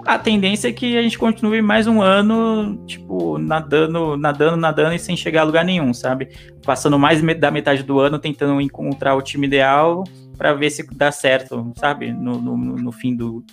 a 0.06 0.18
tendência 0.18 0.68
é 0.68 0.72
que 0.72 0.96
a 0.96 1.02
gente 1.02 1.18
continue 1.18 1.62
mais 1.62 1.86
um 1.86 2.00
ano, 2.02 2.84
tipo, 2.86 3.38
nadando, 3.38 4.16
nadando, 4.16 4.56
nadando 4.56 4.94
e 4.94 4.98
sem 4.98 5.16
chegar 5.16 5.42
a 5.42 5.44
lugar 5.44 5.64
nenhum, 5.64 5.92
sabe? 5.92 6.28
Passando 6.64 6.98
mais 6.98 7.22
da 7.38 7.50
metade 7.50 7.82
do 7.82 7.98
ano 7.98 8.18
tentando 8.18 8.60
encontrar 8.60 9.14
o 9.14 9.22
time 9.22 9.46
ideal 9.46 10.04
para 10.36 10.54
ver 10.54 10.70
se 10.70 10.86
dá 10.94 11.12
certo, 11.12 11.72
sabe? 11.76 12.12
No, 12.12 12.40
no, 12.40 12.56
no 12.56 12.92
fim 12.92 13.14
do, 13.14 13.44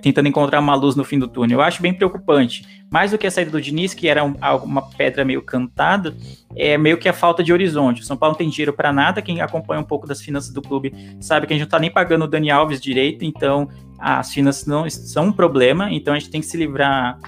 tentando 0.00 0.28
encontrar 0.28 0.58
uma 0.58 0.74
luz 0.74 0.96
no 0.96 1.04
fim 1.04 1.18
do 1.18 1.28
túnel. 1.28 1.58
Eu 1.58 1.62
acho 1.62 1.80
bem 1.80 1.94
preocupante. 1.94 2.82
Mais 2.90 3.12
do 3.12 3.18
que 3.18 3.26
a 3.26 3.30
saída 3.30 3.50
do 3.50 3.60
Diniz, 3.60 3.94
que 3.94 4.08
era 4.08 4.24
um, 4.24 4.34
uma 4.64 4.82
pedra 4.82 5.24
meio 5.24 5.40
cantada, 5.40 6.14
é 6.56 6.76
meio 6.76 6.98
que 6.98 7.08
a 7.08 7.12
falta 7.12 7.42
de 7.42 7.52
horizonte. 7.52 8.02
O 8.02 8.04
São 8.04 8.16
Paulo 8.16 8.32
não 8.32 8.38
tem 8.38 8.48
dinheiro 8.48 8.72
para 8.72 8.92
nada. 8.92 9.22
Quem 9.22 9.40
acompanha 9.40 9.80
um 9.80 9.84
pouco 9.84 10.06
das 10.06 10.20
finanças 10.20 10.52
do 10.52 10.60
clube 10.60 10.92
sabe 11.20 11.46
que 11.46 11.52
a 11.52 11.56
gente 11.56 11.62
não 11.62 11.68
está 11.68 11.78
nem 11.78 11.90
pagando 11.90 12.24
o 12.24 12.28
Dani 12.28 12.50
Alves 12.50 12.80
direito, 12.80 13.24
então 13.24 13.68
as 13.98 14.32
finanças 14.32 14.66
não 14.66 14.88
são 14.90 15.26
um 15.26 15.32
problema. 15.32 15.92
Então 15.92 16.12
a 16.12 16.18
gente 16.18 16.30
tem 16.30 16.40
que 16.40 16.46
se 16.46 16.56
livrar 16.56 17.18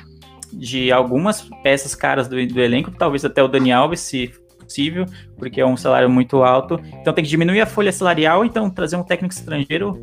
de 0.53 0.91
algumas 0.93 1.49
peças 1.63 1.95
caras 1.95 2.29
do, 2.29 2.35
do 2.47 2.61
elenco, 2.61 2.91
talvez 2.91 3.25
até 3.25 3.43
o 3.43 3.49
Dani 3.49 3.73
Alves, 3.73 4.01
se 4.01 4.33
possível, 4.59 5.07
porque 5.37 5.61
é 5.61 5.67
um 5.67 5.77
salário 5.77 6.11
muito 6.11 6.43
alto. 6.43 6.81
Então 7.01 7.13
tem 7.13 7.23
que 7.23 7.31
diminuir 7.31 7.61
a 7.61 7.67
folha 7.67 7.93
salarial, 7.93 8.45
então 8.45 8.69
trazer 8.69 8.97
um 8.97 9.05
técnico 9.05 9.35
estrangeiro 9.35 10.01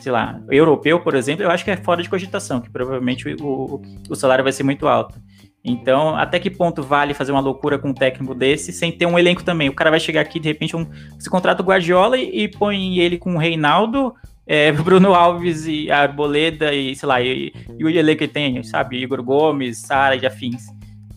sei 0.00 0.12
lá, 0.12 0.40
europeu, 0.50 1.00
por 1.00 1.14
exemplo, 1.14 1.44
eu 1.44 1.50
acho 1.50 1.64
que 1.64 1.70
é 1.70 1.76
fora 1.76 2.02
de 2.02 2.08
cogitação, 2.08 2.60
que 2.60 2.70
provavelmente 2.70 3.28
o, 3.40 3.80
o 4.08 4.14
salário 4.14 4.42
vai 4.42 4.52
ser 4.52 4.62
muito 4.62 4.88
alto. 4.88 5.20
Então, 5.62 6.16
até 6.16 6.38
que 6.38 6.50
ponto 6.50 6.82
vale 6.82 7.12
fazer 7.12 7.32
uma 7.32 7.40
loucura 7.40 7.78
com 7.78 7.90
um 7.90 7.94
técnico 7.94 8.34
desse 8.34 8.72
sem 8.72 8.90
ter 8.90 9.06
um 9.06 9.18
elenco 9.18 9.44
também? 9.44 9.68
O 9.68 9.74
cara 9.74 9.90
vai 9.90 10.00
chegar 10.00 10.22
aqui, 10.22 10.40
de 10.40 10.48
repente, 10.48 10.74
um, 10.74 10.86
se 11.18 11.28
contrata 11.28 11.62
o 11.62 11.66
Guardiola 11.66 12.16
e, 12.16 12.44
e 12.44 12.48
põe 12.48 12.98
ele 12.98 13.18
com 13.18 13.34
o 13.34 13.38
Reinaldo, 13.38 14.14
é, 14.46 14.72
Bruno 14.72 15.14
Alves 15.14 15.66
e 15.66 15.90
Arboleda 15.90 16.72
e, 16.72 16.96
sei 16.96 17.06
lá, 17.06 17.20
e, 17.20 17.52
e 17.78 17.84
o 17.84 17.88
elenco 17.90 18.20
que 18.20 18.28
tem, 18.28 18.62
sabe? 18.62 19.02
Igor 19.02 19.22
Gomes, 19.22 19.78
Sara 19.78 20.16
e 20.16 20.24
afins, 20.24 20.66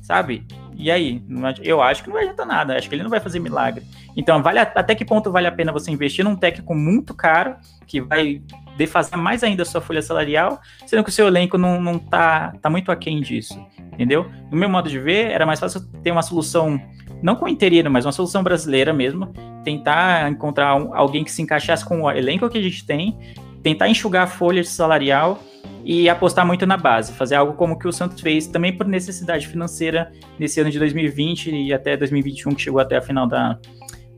sabe? 0.02 0.46
E 0.76 0.92
aí? 0.92 1.24
Eu 1.62 1.82
acho 1.82 2.04
que 2.04 2.10
não 2.10 2.16
vai 2.16 2.24
adiantar 2.24 2.46
nada, 2.46 2.76
acho 2.76 2.90
que 2.90 2.96
ele 2.96 3.04
não 3.04 3.10
vai 3.10 3.20
fazer 3.20 3.40
milagre. 3.40 3.86
Então, 4.16 4.42
vale 4.44 4.60
até 4.60 4.94
que 4.94 5.06
ponto 5.06 5.32
vale 5.32 5.48
a 5.48 5.52
pena 5.52 5.72
você 5.72 5.90
investir 5.90 6.26
num 6.26 6.36
técnico 6.36 6.76
muito 6.76 7.14
caro, 7.14 7.56
que 7.88 8.02
vai 8.02 8.42
defazer 8.78 9.18
mais 9.18 9.44
ainda 9.44 9.64
a 9.64 9.66
sua 9.66 9.82
folha 9.82 10.02
salarial, 10.02 10.60
sendo 10.86 11.04
que 11.04 11.10
o 11.10 11.14
seu 11.14 11.28
elenco 11.28 11.58
não, 11.58 11.82
não 11.82 12.00
tá, 12.00 12.54
tá 12.62 12.70
muito 12.70 12.92
aquém 12.92 13.22
disso, 13.22 13.60
entendeu? 13.94 14.30
No 14.52 14.58
meu 14.58 14.70
modo 14.70 14.90
de 14.90 15.00
ver, 15.00 15.32
era 15.32 15.46
mais 15.46 15.60
fácil 15.60 15.82
ter 16.02 16.12
uma 16.12 16.22
solução, 16.22 16.80
não 17.22 17.36
com 17.36 17.48
interino, 17.48 17.90
mas 17.90 18.06
uma 18.06 18.12
solução 18.12 18.44
brasileira 18.44 18.94
mesmo, 18.94 19.34
tentar 19.64 20.30
encontrar 20.30 20.76
um, 20.76 20.94
alguém 20.96 21.24
que 21.24 21.32
se 21.32 21.42
encaixasse 21.42 21.86
com 21.86 22.02
o 22.02 22.12
elenco 22.12 22.50
que 22.50 22.58
a 22.58 22.62
gente 22.62 22.86
tem, 22.86 23.18
tentar 23.62 23.88
enxugar 23.88 24.24
a 24.24 24.28
folha 24.28 24.64
salarial 24.64 25.40
e 25.86 26.10
apostar 26.10 26.46
muito 26.46 26.66
na 26.66 26.78
base, 26.78 27.14
fazer 27.14 27.36
algo 27.36 27.54
como 27.54 27.78
que 27.78 27.88
o 27.88 27.92
Santos 27.92 28.22
fez, 28.22 28.48
também 28.48 28.76
por 28.76 28.88
necessidade 28.88 29.48
financeira 29.48 30.12
nesse 30.40 30.60
ano 30.60 30.70
de 30.70 30.80
2020 30.80 31.52
e 31.52 31.74
até 31.74 31.96
2021, 31.98 32.56
que 32.56 32.62
chegou 32.62 32.80
até 32.80 32.98
a 32.98 33.02
final 33.02 33.28
da, 33.28 33.60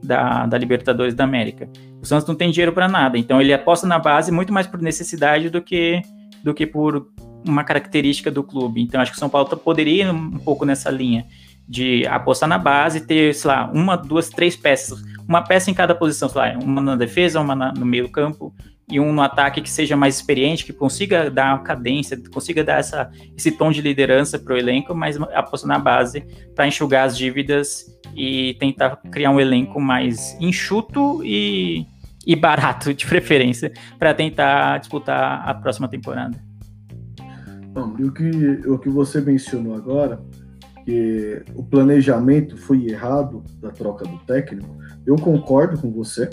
da, 0.04 0.46
da 0.46 0.58
Libertadores 0.58 1.14
da 1.14 1.24
América. 1.24 1.70
O 2.02 2.06
Santos 2.06 2.28
não 2.28 2.36
tem 2.36 2.52
dinheiro 2.52 2.72
para 2.72 2.88
nada, 2.88 3.18
então 3.18 3.42
ele 3.42 3.54
aposta 3.54 3.88
na 3.88 3.98
base 3.98 4.32
muito 4.32 4.54
mais 4.54 4.68
por 4.68 4.82
necessidade 4.82 5.50
do 5.50 5.62
que, 5.62 6.02
do 6.44 6.54
que 6.54 6.66
por 6.66 7.08
uma 7.48 7.64
característica 7.64 8.30
do 8.32 8.44
clube. 8.44 8.82
Então 8.82 9.02
acho 9.02 9.12
que 9.12 9.18
o 9.18 9.20
São 9.20 9.30
Paulo 9.30 9.48
poderia 9.58 10.04
ir 10.06 10.12
um 10.12 10.40
pouco 10.40 10.66
nessa 10.66 10.90
linha 10.90 11.26
de 11.68 12.06
apostar 12.08 12.48
na 12.48 12.58
base, 12.58 13.02
ter, 13.02 13.34
sei 13.34 13.50
lá, 13.50 13.70
uma, 13.74 13.96
duas, 13.96 14.30
três 14.30 14.56
peças, 14.56 15.02
uma 15.28 15.42
peça 15.42 15.72
em 15.72 15.74
cada 15.74 15.96
posição, 15.96 16.30
sei 16.30 16.42
lá, 16.42 16.60
uma 16.64 16.82
na 16.82 16.96
defesa, 16.96 17.40
uma 17.40 17.56
na, 17.56 17.74
no 17.74 17.86
meio 17.86 18.10
campo 18.10 18.54
e 18.90 19.00
um 19.00 19.12
no 19.12 19.22
ataque 19.22 19.62
que 19.62 19.70
seja 19.70 19.96
mais 19.96 20.16
experiente, 20.16 20.64
que 20.64 20.72
consiga 20.72 21.30
dar 21.30 21.56
uma 21.56 21.64
cadência, 21.64 22.22
consiga 22.32 22.64
dar 22.64 22.80
essa, 22.80 23.10
esse 23.36 23.52
tom 23.52 23.72
de 23.72 23.82
liderança 23.82 24.38
para 24.38 24.54
o 24.54 24.58
elenco, 24.58 24.94
mas 24.94 25.20
apostar 25.34 25.68
na 25.68 25.80
base 25.80 26.22
para 26.54 26.68
enxugar 26.68 27.06
as 27.06 27.18
dívidas 27.18 27.86
e 28.16 28.56
tentar 28.60 28.98
criar 29.12 29.32
um 29.32 29.40
elenco 29.40 29.82
mais 29.82 30.40
enxuto 30.40 31.22
e, 31.24 31.86
e 32.26 32.36
barato, 32.36 32.94
de 32.94 33.06
preferência, 33.08 33.74
para 33.98 34.14
tentar 34.14 34.78
disputar 34.78 35.48
a 35.48 35.54
próxima 35.56 35.88
temporada. 35.88 36.40
Bom, 37.74 37.96
e 38.00 38.04
o 38.04 38.14
que, 38.14 38.30
o 38.68 38.78
que 38.78 38.90
você 38.90 39.20
mencionou 39.20 39.76
agora 39.76 40.22
que 40.86 41.44
o 41.56 41.64
planejamento 41.64 42.56
foi 42.56 42.88
errado 42.88 43.44
da 43.60 43.72
troca 43.72 44.06
do 44.06 44.20
técnico, 44.20 44.70
eu 45.06 45.16
concordo 45.16 45.82
com 45.82 45.92
você, 45.92 46.30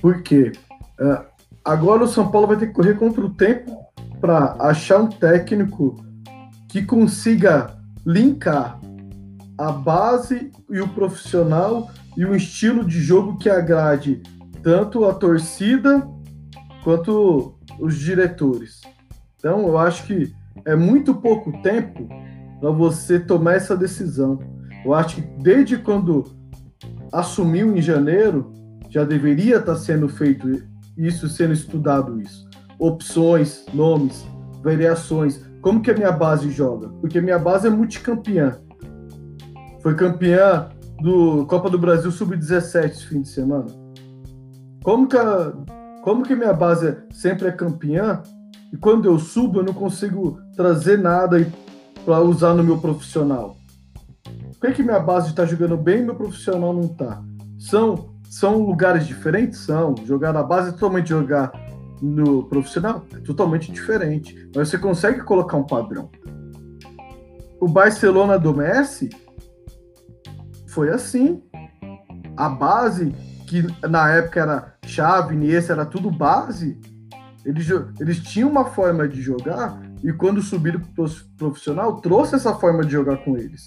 porque 0.00 0.52
uh, 0.98 1.31
agora 1.64 2.04
o 2.04 2.08
São 2.08 2.30
Paulo 2.30 2.48
vai 2.48 2.56
ter 2.56 2.68
que 2.68 2.72
correr 2.72 2.94
contra 2.94 3.24
o 3.24 3.30
tempo 3.30 3.76
para 4.20 4.56
achar 4.60 5.00
um 5.00 5.08
técnico 5.08 5.96
que 6.68 6.82
consiga 6.82 7.76
linkar 8.06 8.80
a 9.58 9.70
base 9.70 10.50
e 10.70 10.80
o 10.80 10.88
profissional 10.88 11.90
e 12.16 12.24
o 12.24 12.34
estilo 12.34 12.84
de 12.84 13.00
jogo 13.00 13.36
que 13.36 13.48
agrade 13.48 14.22
tanto 14.62 15.04
a 15.04 15.14
torcida 15.14 16.08
quanto 16.82 17.54
os 17.78 17.96
diretores. 17.96 18.80
Então, 19.36 19.66
eu 19.66 19.78
acho 19.78 20.06
que 20.06 20.32
é 20.64 20.76
muito 20.76 21.14
pouco 21.14 21.52
tempo 21.62 22.08
para 22.60 22.70
você 22.70 23.18
tomar 23.18 23.54
essa 23.54 23.76
decisão. 23.76 24.38
Eu 24.84 24.94
acho 24.94 25.16
que 25.16 25.22
desde 25.42 25.78
quando 25.78 26.24
assumiu 27.12 27.76
em 27.76 27.82
janeiro, 27.82 28.52
já 28.88 29.04
deveria 29.04 29.56
estar 29.56 29.72
tá 29.72 29.78
sendo 29.78 30.08
feito 30.08 30.62
isso, 30.96 31.28
sendo 31.28 31.52
estudado 31.52 32.20
isso. 32.20 32.48
Opções, 32.78 33.64
nomes, 33.72 34.26
variações. 34.62 35.44
Como 35.60 35.80
que 35.80 35.90
a 35.90 35.94
minha 35.94 36.12
base 36.12 36.50
joga? 36.50 36.88
Porque 37.00 37.20
minha 37.20 37.38
base 37.38 37.66
é 37.66 37.70
multicampeã. 37.70 38.58
Foi 39.80 39.94
campeã 39.94 40.68
do 41.00 41.44
Copa 41.46 41.68
do 41.68 41.78
Brasil 41.78 42.10
Sub-17 42.10 42.90
esse 42.90 43.06
fim 43.06 43.22
de 43.22 43.28
semana. 43.28 43.66
Como 44.82 45.08
que, 45.08 45.16
a, 45.16 45.52
como 46.02 46.24
que 46.24 46.34
minha 46.34 46.52
base 46.52 46.96
sempre 47.10 47.48
é 47.48 47.52
campeã 47.52 48.22
e 48.72 48.76
quando 48.76 49.06
eu 49.06 49.18
subo 49.18 49.60
eu 49.60 49.64
não 49.64 49.74
consigo 49.74 50.40
trazer 50.56 50.98
nada 50.98 51.46
para 52.04 52.20
usar 52.20 52.54
no 52.54 52.64
meu 52.64 52.78
profissional? 52.78 53.56
Por 54.58 54.68
que, 54.68 54.76
que 54.76 54.82
minha 54.82 55.00
base 55.00 55.30
está 55.30 55.44
jogando 55.44 55.76
bem 55.76 56.00
e 56.00 56.04
meu 56.04 56.14
profissional 56.14 56.72
não 56.72 56.82
está? 56.82 57.22
São, 57.58 58.11
são 58.32 58.62
lugares 58.62 59.06
diferentes? 59.06 59.58
São. 59.58 59.94
Jogar 60.06 60.32
na 60.32 60.42
base 60.42 60.70
é 60.70 60.72
totalmente 60.72 61.10
jogar 61.10 61.52
no 62.00 62.44
profissional? 62.44 63.04
É 63.14 63.20
totalmente 63.20 63.70
diferente. 63.70 64.48
Mas 64.56 64.70
você 64.70 64.78
consegue 64.78 65.20
colocar 65.20 65.58
um 65.58 65.66
padrão. 65.66 66.10
O 67.60 67.68
Barcelona 67.68 68.38
do 68.38 68.56
Messi 68.56 69.10
foi 70.66 70.88
assim. 70.88 71.42
A 72.34 72.48
base, 72.48 73.14
que 73.46 73.66
na 73.86 74.10
época 74.10 74.40
era 74.40 74.76
chave, 74.86 75.34
Iniesta, 75.34 75.74
era 75.74 75.84
tudo 75.84 76.10
base, 76.10 76.80
eles, 77.44 77.68
eles 78.00 78.18
tinham 78.20 78.48
uma 78.48 78.64
forma 78.64 79.06
de 79.06 79.20
jogar 79.20 79.78
e 80.02 80.10
quando 80.10 80.40
subiram 80.40 80.80
para 80.80 81.04
o 81.04 81.10
profissional, 81.36 82.00
trouxe 82.00 82.36
essa 82.36 82.54
forma 82.54 82.82
de 82.82 82.92
jogar 82.92 83.18
com 83.18 83.36
eles. 83.36 83.66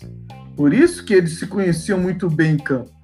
Por 0.58 0.74
isso 0.74 1.06
que 1.06 1.14
eles 1.14 1.38
se 1.38 1.46
conheciam 1.46 2.00
muito 2.00 2.28
bem 2.32 2.56
em 2.56 2.58
campo. 2.58 2.96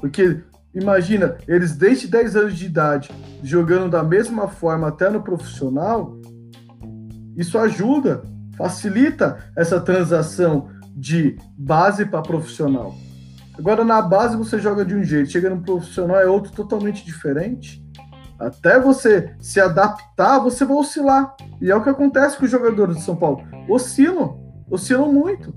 Porque, 0.00 0.42
imagina, 0.74 1.36
eles 1.46 1.76
desde 1.76 2.08
10 2.08 2.36
anos 2.36 2.56
de 2.56 2.66
idade, 2.66 3.10
jogando 3.42 3.90
da 3.90 4.02
mesma 4.02 4.48
forma 4.48 4.88
até 4.88 5.08
no 5.10 5.22
profissional, 5.22 6.16
isso 7.36 7.58
ajuda, 7.58 8.22
facilita 8.56 9.38
essa 9.56 9.80
transação 9.80 10.68
de 10.94 11.36
base 11.56 12.04
para 12.04 12.22
profissional. 12.22 12.94
Agora, 13.58 13.84
na 13.84 14.00
base 14.00 14.36
você 14.36 14.58
joga 14.58 14.84
de 14.84 14.94
um 14.94 15.02
jeito, 15.02 15.30
chega 15.30 15.50
no 15.50 15.62
profissional 15.62 16.18
é 16.18 16.26
outro 16.26 16.52
totalmente 16.52 17.04
diferente. 17.04 17.84
Até 18.38 18.80
você 18.80 19.34
se 19.38 19.60
adaptar, 19.60 20.38
você 20.38 20.64
vai 20.64 20.76
oscilar. 20.76 21.36
E 21.60 21.70
é 21.70 21.76
o 21.76 21.82
que 21.82 21.90
acontece 21.90 22.38
com 22.38 22.46
os 22.46 22.50
jogadores 22.50 22.96
de 22.96 23.02
São 23.02 23.14
Paulo. 23.14 23.44
Oscilam, 23.68 24.40
oscilam 24.70 25.12
muito. 25.12 25.54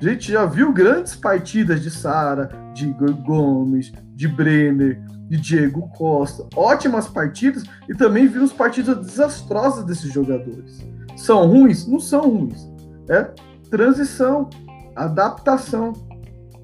A 0.00 0.04
gente 0.04 0.32
já 0.32 0.44
viu 0.44 0.72
grandes 0.72 1.14
partidas 1.14 1.80
de 1.80 1.90
Sara, 1.90 2.48
de 2.80 2.88
Igor 2.88 3.12
Gomes, 3.12 3.92
de 4.14 4.26
Brenner, 4.26 5.00
de 5.28 5.36
Diego 5.36 5.88
Costa. 5.96 6.46
Ótimas 6.56 7.06
partidas 7.06 7.64
e 7.88 7.94
também 7.94 8.26
vimos 8.26 8.52
partidas 8.52 8.98
desastrosas 8.98 9.84
desses 9.84 10.12
jogadores. 10.12 10.84
São 11.16 11.46
ruins? 11.46 11.86
Não 11.86 12.00
são 12.00 12.28
ruins. 12.28 12.68
É 13.08 13.30
transição, 13.70 14.48
adaptação. 14.96 15.92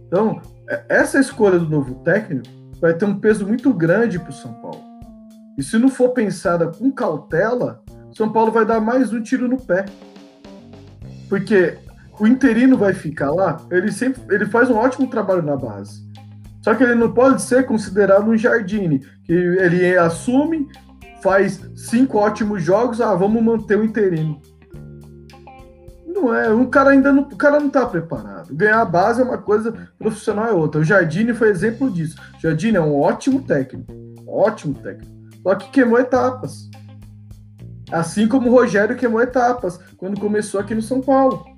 Então, 0.07 0.41
é, 0.69 0.85
essa 0.89 1.21
escolha 1.21 1.59
do 1.59 1.69
novo 1.69 1.97
técnico 1.97 2.49
vai 2.81 2.95
ter 2.95 3.05
um 3.05 3.19
peso 3.19 3.47
muito 3.47 3.73
grande 3.73 4.19
para 4.19 4.31
o 4.31 4.33
São 4.33 4.53
Paulo. 4.55 4.83
E 5.57 5.63
se 5.63 5.79
não 5.79 5.89
for 5.89 6.11
pensada 6.11 6.67
com 6.69 6.91
cautela, 6.91 7.83
São 8.13 8.31
Paulo 8.33 8.51
vai 8.51 8.65
dar 8.65 8.81
mais 8.81 9.13
um 9.13 9.23
tiro 9.23 9.49
no 9.49 9.57
pé. 9.57 9.85
Porque 11.29 11.79
o 12.19 12.27
interino 12.27 12.77
vai 12.77 12.93
ficar 12.93 13.31
lá, 13.31 13.59
ele 13.71 13.93
sempre 13.93 14.23
ele 14.31 14.47
faz 14.47 14.71
um 14.71 14.77
ótimo 14.77 15.09
trabalho 15.09 15.43
na 15.43 15.57
base. 15.57 16.05
Só 16.63 16.75
que 16.75 16.83
ele 16.83 16.97
não 16.97 17.13
pode 17.13 17.43
ser 17.43 17.65
considerado 17.65 18.29
um 18.29 18.37
Jardine, 18.37 18.99
que 19.25 19.33
ele 19.33 19.97
assume, 19.97 20.69
faz 21.23 21.61
cinco 21.77 22.19
ótimos 22.19 22.63
jogos, 22.63 23.01
ah, 23.01 23.15
vamos 23.15 23.43
manter 23.43 23.79
o 23.79 23.85
interino. 23.85 24.41
Não 26.07 26.35
é, 26.35 26.51
o 26.51 26.67
cara 26.69 26.91
ainda 26.91 27.13
não, 27.13 27.23
o 27.23 27.37
cara 27.37 27.61
não 27.61 27.69
tá 27.69 27.87
preparado. 27.87 28.55
Ganhar 28.55 28.81
a 28.81 28.85
base 28.85 29.21
é 29.21 29.25
uma 29.25 29.39
coisa, 29.39 29.73
profissional 29.99 30.47
é 30.47 30.53
outra. 30.53 30.81
O 30.81 30.85
Jardine 30.85 31.35
foi 31.35 31.51
exemplo 31.51 31.91
disso. 31.91 32.17
O 32.37 32.41
Jardine 32.41 32.79
é 32.79 32.81
um 32.81 32.99
ótimo 32.99 33.43
técnico, 33.43 33.93
ótimo 34.27 34.75
técnico. 34.75 35.15
Só 35.43 35.55
que 35.55 35.71
queimou 35.71 36.01
etapas. 36.01 36.69
Assim 37.93 38.27
como 38.27 38.49
o 38.49 38.53
Rogério 38.53 38.97
queimou 38.97 39.21
etapas 39.21 39.79
quando 39.97 40.19
começou 40.19 40.59
aqui 40.59 40.75
no 40.75 40.83
São 40.83 41.01
Paulo. 41.01 41.56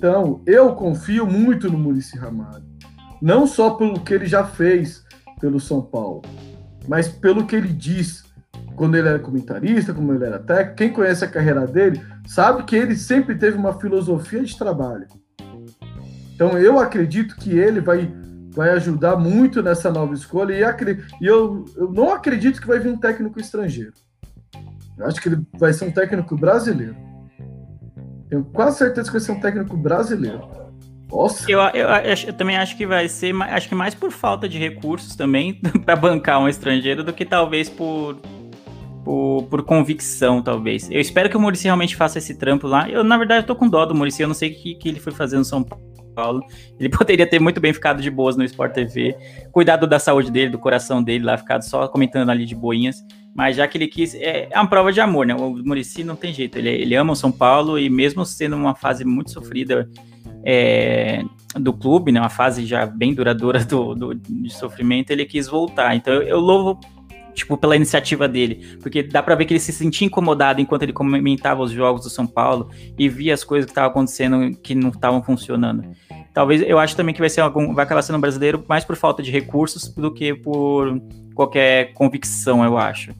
Então, 0.00 0.40
eu 0.46 0.74
confio 0.74 1.26
muito 1.26 1.70
no 1.70 1.76
Murici 1.76 2.16
Ramalho. 2.16 2.64
Não 3.20 3.46
só 3.46 3.74
pelo 3.74 4.00
que 4.00 4.14
ele 4.14 4.24
já 4.24 4.42
fez 4.42 5.04
pelo 5.38 5.60
São 5.60 5.82
Paulo, 5.82 6.22
mas 6.88 7.06
pelo 7.06 7.44
que 7.44 7.54
ele 7.54 7.68
diz 7.68 8.24
quando 8.76 8.94
ele 8.94 9.08
era 9.08 9.18
comentarista, 9.18 9.92
como 9.92 10.14
ele 10.14 10.24
era 10.24 10.38
técnico. 10.38 10.76
Quem 10.76 10.90
conhece 10.90 11.22
a 11.22 11.28
carreira 11.28 11.66
dele 11.66 12.00
sabe 12.26 12.62
que 12.62 12.74
ele 12.74 12.96
sempre 12.96 13.34
teve 13.34 13.58
uma 13.58 13.78
filosofia 13.78 14.42
de 14.42 14.56
trabalho. 14.56 15.06
Então, 16.34 16.56
eu 16.56 16.78
acredito 16.78 17.36
que 17.36 17.50
ele 17.50 17.82
vai 17.82 18.10
vai 18.52 18.70
ajudar 18.70 19.16
muito 19.16 19.62
nessa 19.62 19.92
nova 19.92 20.14
escolha 20.14 20.54
e, 20.54 21.22
e 21.22 21.26
eu, 21.26 21.66
eu 21.76 21.92
não 21.92 22.12
acredito 22.12 22.58
que 22.58 22.66
vai 22.66 22.80
vir 22.80 22.90
um 22.90 22.96
técnico 22.96 23.38
estrangeiro. 23.38 23.92
Eu 24.96 25.06
acho 25.06 25.20
que 25.20 25.28
ele 25.28 25.46
vai 25.58 25.74
ser 25.74 25.84
um 25.84 25.92
técnico 25.92 26.34
brasileiro. 26.36 26.96
Tenho 28.30 28.44
quase 28.44 28.78
certeza 28.78 29.08
que 29.08 29.12
vai 29.12 29.20
ser 29.20 29.32
um 29.32 29.40
técnico 29.40 29.76
brasileiro. 29.76 30.48
Nossa. 31.10 31.50
Eu, 31.50 31.58
eu, 31.60 31.88
eu, 31.88 32.32
também 32.32 32.56
acho 32.56 32.76
que 32.76 32.86
vai 32.86 33.08
ser, 33.08 33.34
acho 33.42 33.68
que 33.68 33.74
mais 33.74 33.94
por 33.94 34.12
falta 34.12 34.48
de 34.48 34.56
recursos 34.56 35.16
também 35.16 35.60
para 35.84 35.96
bancar 35.96 36.40
um 36.40 36.48
estrangeiro 36.48 37.02
do 37.02 37.12
que 37.12 37.24
talvez 37.24 37.68
por, 37.68 38.16
por, 39.04 39.42
por, 39.50 39.64
convicção, 39.64 40.40
talvez. 40.40 40.88
Eu 40.88 41.00
espero 41.00 41.28
que 41.28 41.36
o 41.36 41.40
Murici 41.40 41.64
realmente 41.64 41.96
faça 41.96 42.18
esse 42.18 42.36
trampo 42.36 42.68
lá. 42.68 42.88
Eu, 42.88 43.02
na 43.02 43.18
verdade, 43.18 43.42
eu 43.42 43.46
tô 43.46 43.56
com 43.56 43.68
dó 43.68 43.84
do 43.84 43.94
Murici, 43.94 44.22
eu 44.22 44.28
não 44.28 44.34
sei 44.34 44.52
o 44.52 44.54
que, 44.54 44.76
que 44.76 44.88
ele 44.88 45.00
foi 45.00 45.12
fazer 45.12 45.36
no 45.36 45.44
São 45.44 45.64
Paulo 45.64 45.89
Paulo. 46.20 46.44
Ele 46.78 46.88
poderia 46.90 47.26
ter 47.26 47.40
muito 47.40 47.60
bem 47.60 47.72
ficado 47.72 48.02
de 48.02 48.10
boas 48.10 48.36
no 48.36 48.44
Sport 48.44 48.72
TV, 48.72 49.16
cuidado 49.50 49.86
da 49.86 49.98
saúde 49.98 50.30
dele, 50.30 50.50
do 50.50 50.58
coração 50.58 51.02
dele 51.02 51.24
lá, 51.24 51.38
ficado 51.38 51.62
só 51.62 51.88
comentando 51.88 52.30
ali 52.30 52.44
de 52.44 52.54
boinhas. 52.54 52.96
Mas 53.34 53.56
já 53.56 53.66
que 53.66 53.78
ele 53.78 53.86
quis, 53.86 54.14
é, 54.14 54.48
é 54.50 54.58
uma 54.58 54.68
prova 54.68 54.92
de 54.92 55.00
amor, 55.00 55.24
né? 55.24 55.34
O 55.34 55.54
Murici 55.64 56.02
não 56.02 56.16
tem 56.16 56.32
jeito, 56.32 56.58
ele, 56.58 56.68
ele 56.68 56.94
ama 56.94 57.12
o 57.12 57.16
São 57.16 57.30
Paulo 57.30 57.78
e 57.78 57.88
mesmo 57.88 58.26
sendo 58.26 58.56
uma 58.56 58.74
fase 58.74 59.04
muito 59.04 59.30
sofrida 59.30 59.88
é, 60.44 61.22
do 61.54 61.72
clube, 61.72 62.12
né, 62.12 62.20
uma 62.20 62.28
fase 62.28 62.66
já 62.66 62.86
bem 62.86 63.14
duradoura 63.14 63.64
do, 63.64 63.94
do, 63.94 64.14
de 64.14 64.50
sofrimento, 64.52 65.10
ele 65.10 65.24
quis 65.24 65.46
voltar. 65.46 65.94
Então 65.94 66.12
eu, 66.12 66.22
eu 66.22 66.40
louvo 66.40 66.78
tipo, 67.34 67.56
pela 67.56 67.76
iniciativa 67.76 68.28
dele. 68.28 68.78
Porque 68.80 69.02
dá 69.02 69.22
para 69.22 69.34
ver 69.34 69.44
que 69.44 69.52
ele 69.52 69.60
se 69.60 69.72
sentia 69.72 70.06
incomodado 70.06 70.60
enquanto 70.60 70.82
ele 70.82 70.92
comentava 70.92 71.62
os 71.62 71.70
jogos 71.70 72.02
do 72.02 72.10
São 72.10 72.26
Paulo 72.26 72.70
e 72.98 73.08
via 73.08 73.34
as 73.34 73.44
coisas 73.44 73.66
que 73.66 73.72
estavam 73.72 73.90
acontecendo 73.90 74.56
que 74.62 74.74
não 74.74 74.90
estavam 74.90 75.22
funcionando. 75.22 75.84
Talvez 76.32 76.62
eu 76.62 76.78
acho 76.78 76.96
também 76.96 77.14
que 77.14 77.20
vai 77.20 77.28
ser 77.28 77.40
algum, 77.40 77.74
vai 77.74 77.84
acabar 77.84 78.02
sendo 78.02 78.18
brasileiro 78.18 78.64
mais 78.68 78.84
por 78.84 78.96
falta 78.96 79.22
de 79.22 79.30
recursos 79.30 79.88
do 79.88 80.12
que 80.12 80.34
por 80.34 81.00
qualquer 81.34 81.92
convicção, 81.94 82.64
eu 82.64 82.78
acho. 82.78 83.12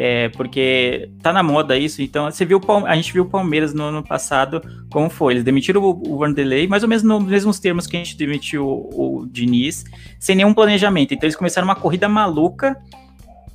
É, 0.00 0.28
porque 0.28 1.10
tá 1.20 1.32
na 1.32 1.42
moda 1.42 1.76
isso, 1.76 2.00
então 2.00 2.30
você 2.30 2.44
viu 2.44 2.60
a 2.86 2.94
gente 2.94 3.12
viu 3.12 3.24
o 3.24 3.28
Palmeiras 3.28 3.74
no 3.74 3.82
ano 3.82 4.00
passado 4.00 4.62
como 4.90 5.10
foi. 5.10 5.32
Eles 5.32 5.44
demitiram 5.44 5.82
o, 5.82 6.14
o 6.14 6.18
Vanderlei, 6.18 6.68
mais 6.68 6.84
ou 6.84 6.88
menos 6.88 7.02
nos 7.02 7.24
mesmos 7.24 7.58
termos 7.58 7.86
que 7.86 7.96
a 7.96 7.98
gente 7.98 8.16
demitiu 8.16 8.64
o, 8.64 9.22
o 9.22 9.26
Diniz, 9.26 9.84
sem 10.20 10.36
nenhum 10.36 10.54
planejamento. 10.54 11.14
Então 11.14 11.26
eles 11.26 11.34
começaram 11.34 11.66
uma 11.66 11.74
corrida 11.74 12.08
maluca 12.08 12.80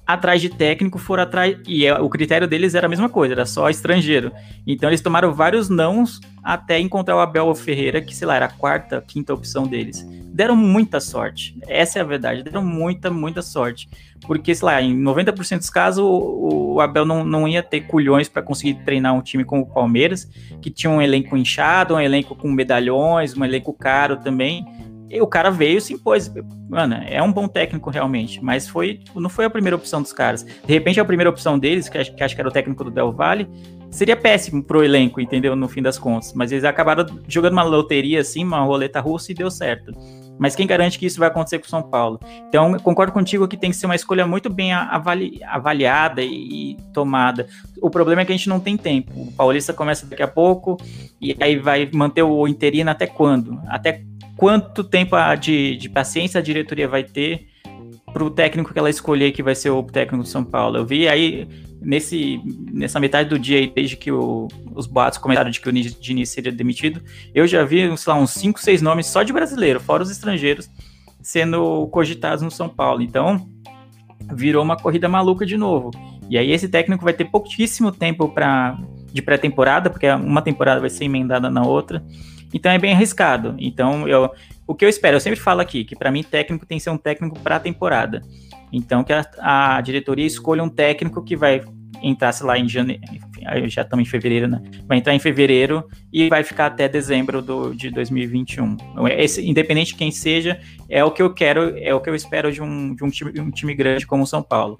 atrás 0.05 0.41
de 0.41 0.49
técnico, 0.49 0.97
foram 0.99 1.23
atrás. 1.23 1.57
E 1.67 1.85
é, 1.85 1.93
o 1.99 2.09
critério 2.09 2.47
deles 2.47 2.75
era 2.75 2.87
a 2.87 2.89
mesma 2.89 3.09
coisa, 3.09 3.33
era 3.33 3.45
só 3.45 3.69
estrangeiro. 3.69 4.31
Então 4.67 4.89
eles 4.89 5.01
tomaram 5.01 5.33
vários 5.33 5.69
nãos 5.69 6.19
até 6.43 6.79
encontrar 6.79 7.15
o 7.15 7.19
Abel 7.19 7.53
Ferreira, 7.55 8.01
que, 8.01 8.15
sei 8.15 8.27
lá, 8.27 8.35
era 8.35 8.45
a 8.45 8.51
quarta, 8.51 9.03
quinta 9.07 9.33
opção 9.33 9.65
deles. 9.65 10.05
Deram 10.33 10.55
muita 10.55 10.99
sorte. 10.99 11.57
Essa 11.67 11.99
é 11.99 12.01
a 12.01 12.05
verdade. 12.05 12.43
Deram 12.43 12.63
muita, 12.63 13.09
muita 13.09 13.41
sorte. 13.41 13.87
Porque, 14.25 14.53
sei 14.53 14.65
lá, 14.65 14.81
em 14.81 14.97
90% 14.99 15.57
dos 15.57 15.69
casos, 15.69 16.03
o, 16.03 16.73
o 16.73 16.81
Abel 16.81 17.05
não, 17.05 17.23
não 17.23 17.47
ia 17.47 17.61
ter 17.61 17.81
culhões 17.81 18.27
para 18.27 18.41
conseguir 18.41 18.75
treinar 18.83 19.13
um 19.13 19.21
time 19.21 19.43
como 19.43 19.61
o 19.61 19.65
Palmeiras, 19.65 20.27
que 20.61 20.69
tinha 20.69 20.89
um 20.89 21.01
elenco 21.01 21.37
inchado, 21.37 21.95
um 21.95 21.99
elenco 21.99 22.35
com 22.35 22.51
medalhões, 22.51 23.37
um 23.37 23.45
elenco 23.45 23.73
caro 23.73 24.17
também 24.17 24.65
e 25.13 25.21
o 25.21 25.27
cara 25.27 25.49
veio 25.51 25.77
e 25.77 25.81
se 25.81 25.93
impôs. 25.93 26.31
Mano, 26.69 26.95
é 27.05 27.21
um 27.21 27.31
bom 27.31 27.47
técnico 27.47 27.89
realmente, 27.89 28.43
mas 28.43 28.67
foi 28.67 29.01
não 29.15 29.29
foi 29.29 29.45
a 29.45 29.49
primeira 29.49 29.75
opção 29.75 30.01
dos 30.01 30.11
caras. 30.11 30.43
De 30.43 30.73
repente, 30.73 30.99
a 30.99 31.05
primeira 31.05 31.29
opção 31.29 31.59
deles, 31.59 31.87
que 31.87 31.97
acho 31.97 32.15
que, 32.15 32.23
acho 32.23 32.35
que 32.35 32.41
era 32.41 32.49
o 32.49 32.51
técnico 32.51 32.83
do 32.83 32.91
Del 32.91 33.11
Valle, 33.11 33.47
seria 33.91 34.15
péssimo 34.15 34.63
pro 34.63 34.83
elenco, 34.83 35.21
entendeu? 35.21 35.55
No 35.55 35.67
fim 35.67 35.81
das 35.81 35.99
contas. 35.99 36.33
Mas 36.33 36.51
eles 36.51 36.63
acabaram 36.63 37.05
jogando 37.27 37.53
uma 37.53 37.63
loteria 37.63 38.21
assim, 38.21 38.43
uma 38.43 38.61
roleta 38.61 38.99
russa 38.99 39.31
e 39.31 39.35
deu 39.35 39.51
certo. 39.51 39.93
Mas 40.39 40.55
quem 40.55 40.65
garante 40.65 40.97
que 40.97 41.05
isso 41.05 41.19
vai 41.19 41.27
acontecer 41.27 41.59
com 41.59 41.65
o 41.65 41.69
São 41.69 41.83
Paulo? 41.83 42.19
Então, 42.47 42.77
concordo 42.79 43.11
contigo 43.11 43.47
que 43.47 43.55
tem 43.55 43.69
que 43.69 43.77
ser 43.77 43.85
uma 43.85 43.95
escolha 43.95 44.25
muito 44.25 44.49
bem 44.49 44.73
avali 44.73 45.39
avaliada 45.43 46.23
e 46.23 46.75
tomada. 46.91 47.47
O 47.81 47.89
problema 47.89 48.21
é 48.21 48.25
que 48.25 48.31
a 48.31 48.35
gente 48.35 48.49
não 48.49 48.59
tem 48.59 48.75
tempo. 48.75 49.11
O 49.15 49.31
Paulista 49.31 49.73
começa 49.73 50.05
daqui 50.05 50.23
a 50.23 50.27
pouco 50.27 50.77
e 51.21 51.37
aí 51.39 51.57
vai 51.57 51.89
manter 51.93 52.23
o 52.23 52.47
interino 52.47 52.89
até 52.89 53.05
quando? 53.05 53.61
Até 53.67 54.03
quanto 54.35 54.83
tempo 54.83 55.15
de, 55.39 55.77
de 55.77 55.89
paciência 55.89 56.39
a 56.39 56.43
diretoria 56.43 56.87
vai 56.87 57.03
ter 57.03 57.47
para 58.13 58.23
o 58.23 58.29
técnico 58.29 58.71
que 58.71 58.79
ela 58.79 58.89
escolher 58.89 59.31
que 59.31 59.41
vai 59.41 59.55
ser 59.55 59.71
o 59.71 59.81
técnico 59.83 60.23
do 60.23 60.29
São 60.29 60.43
Paulo. 60.43 60.77
Eu 60.77 60.85
vi 60.85 61.07
aí 61.07 61.47
nesse, 61.81 62.39
nessa 62.71 62.99
metade 62.99 63.29
do 63.29 63.39
dia, 63.39 63.57
aí, 63.57 63.67
desde 63.67 63.97
que 63.97 64.11
o, 64.11 64.47
os 64.75 64.85
boatos 64.85 65.17
começaram 65.17 65.49
de 65.49 65.59
que 65.59 65.69
o 65.69 65.71
Diniz 65.71 66.29
seria 66.29 66.51
demitido, 66.51 67.01
eu 67.33 67.47
já 67.47 67.63
vi, 67.63 67.95
sei 67.97 68.13
lá, 68.13 68.19
uns 68.19 68.31
5, 68.31 68.59
6 68.59 68.81
nomes 68.81 69.07
só 69.07 69.23
de 69.23 69.33
brasileiro, 69.33 69.79
fora 69.79 70.03
os 70.03 70.11
estrangeiros, 70.11 70.69
sendo 71.21 71.87
cogitados 71.87 72.43
no 72.43 72.51
São 72.51 72.69
Paulo. 72.69 73.01
Então, 73.01 73.47
virou 74.31 74.63
uma 74.63 74.77
corrida 74.77 75.09
maluca 75.09 75.45
de 75.45 75.57
novo. 75.57 75.91
E 76.29 76.37
aí 76.37 76.51
esse 76.51 76.69
técnico 76.69 77.03
vai 77.03 77.13
ter 77.13 77.25
pouquíssimo 77.25 77.91
tempo 77.91 78.29
para 78.29 78.77
de 79.11 79.21
pré-temporada, 79.21 79.89
porque 79.89 80.09
uma 80.09 80.41
temporada 80.41 80.81
vai 80.81 80.89
ser 80.89 81.05
emendada 81.05 81.49
na 81.49 81.61
outra. 81.61 82.03
Então 82.53 82.71
é 82.71 82.77
bem 82.77 82.93
arriscado. 82.93 83.55
Então 83.57 84.07
eu, 84.07 84.29
o 84.67 84.75
que 84.75 84.85
eu 84.85 84.89
espero, 84.89 85.17
eu 85.17 85.21
sempre 85.21 85.39
falo 85.39 85.61
aqui, 85.61 85.83
que 85.83 85.95
para 85.95 86.11
mim 86.11 86.23
técnico 86.23 86.65
tem 86.65 86.77
que 86.77 86.83
ser 86.83 86.89
um 86.89 86.97
técnico 86.97 87.39
para 87.39 87.57
a 87.57 87.59
temporada. 87.59 88.21
Então 88.71 89.03
que 89.03 89.13
a, 89.13 89.25
a, 89.39 89.81
diretoria 89.81 90.25
escolha 90.25 90.63
um 90.63 90.69
técnico 90.69 91.23
que 91.23 91.35
vai 91.35 91.61
entrar, 92.01 92.31
sei 92.33 92.45
lá, 92.45 92.59
em 92.59 92.67
janeiro, 92.67 93.01
já 93.67 93.81
estamos 93.81 94.05
em 94.05 94.09
fevereiro, 94.09 94.47
né? 94.47 94.61
Vai 94.85 94.97
entrar 94.97 95.15
em 95.15 95.19
fevereiro 95.19 95.87
e 96.11 96.27
vai 96.27 96.43
ficar 96.43 96.65
até 96.65 96.87
dezembro 96.89 97.41
do, 97.41 97.73
de 97.73 97.89
2021. 97.89 98.75
Esse, 99.17 99.47
independente 99.47 99.91
de 99.91 99.95
quem 99.95 100.11
seja, 100.11 100.59
é 100.89 101.03
o 101.03 101.11
que 101.11 101.21
eu 101.21 101.33
quero, 101.33 101.77
é 101.77 101.93
o 101.93 102.01
que 102.01 102.09
eu 102.09 102.15
espero 102.15 102.51
de 102.51 102.61
um, 102.61 102.93
de 102.93 103.03
um, 103.05 103.09
time, 103.09 103.39
um 103.39 103.51
time 103.51 103.73
grande 103.73 104.05
como 104.05 104.23
o 104.23 104.27
São 104.27 104.43
Paulo 104.43 104.77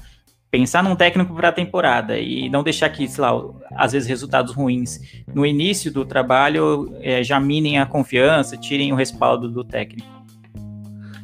pensar 0.53 0.83
num 0.83 0.95
técnico 0.95 1.33
para 1.33 1.49
a 1.49 1.51
temporada 1.51 2.15
e 2.19 2.47
não 2.47 2.61
deixar 2.61 2.87
que, 2.89 3.07
sei 3.07 3.23
lá, 3.23 3.31
às 3.75 3.91
vezes 3.91 4.07
resultados 4.07 4.53
ruins 4.53 4.99
no 5.33 5.43
início 5.47 5.91
do 5.91 6.05
trabalho 6.05 6.95
é, 7.01 7.23
já 7.23 7.39
minem 7.39 7.79
a 7.79 7.87
confiança, 7.87 8.55
tirem 8.55 8.93
o 8.93 8.95
respaldo 8.95 9.49
do 9.49 9.63
técnico. 9.63 10.07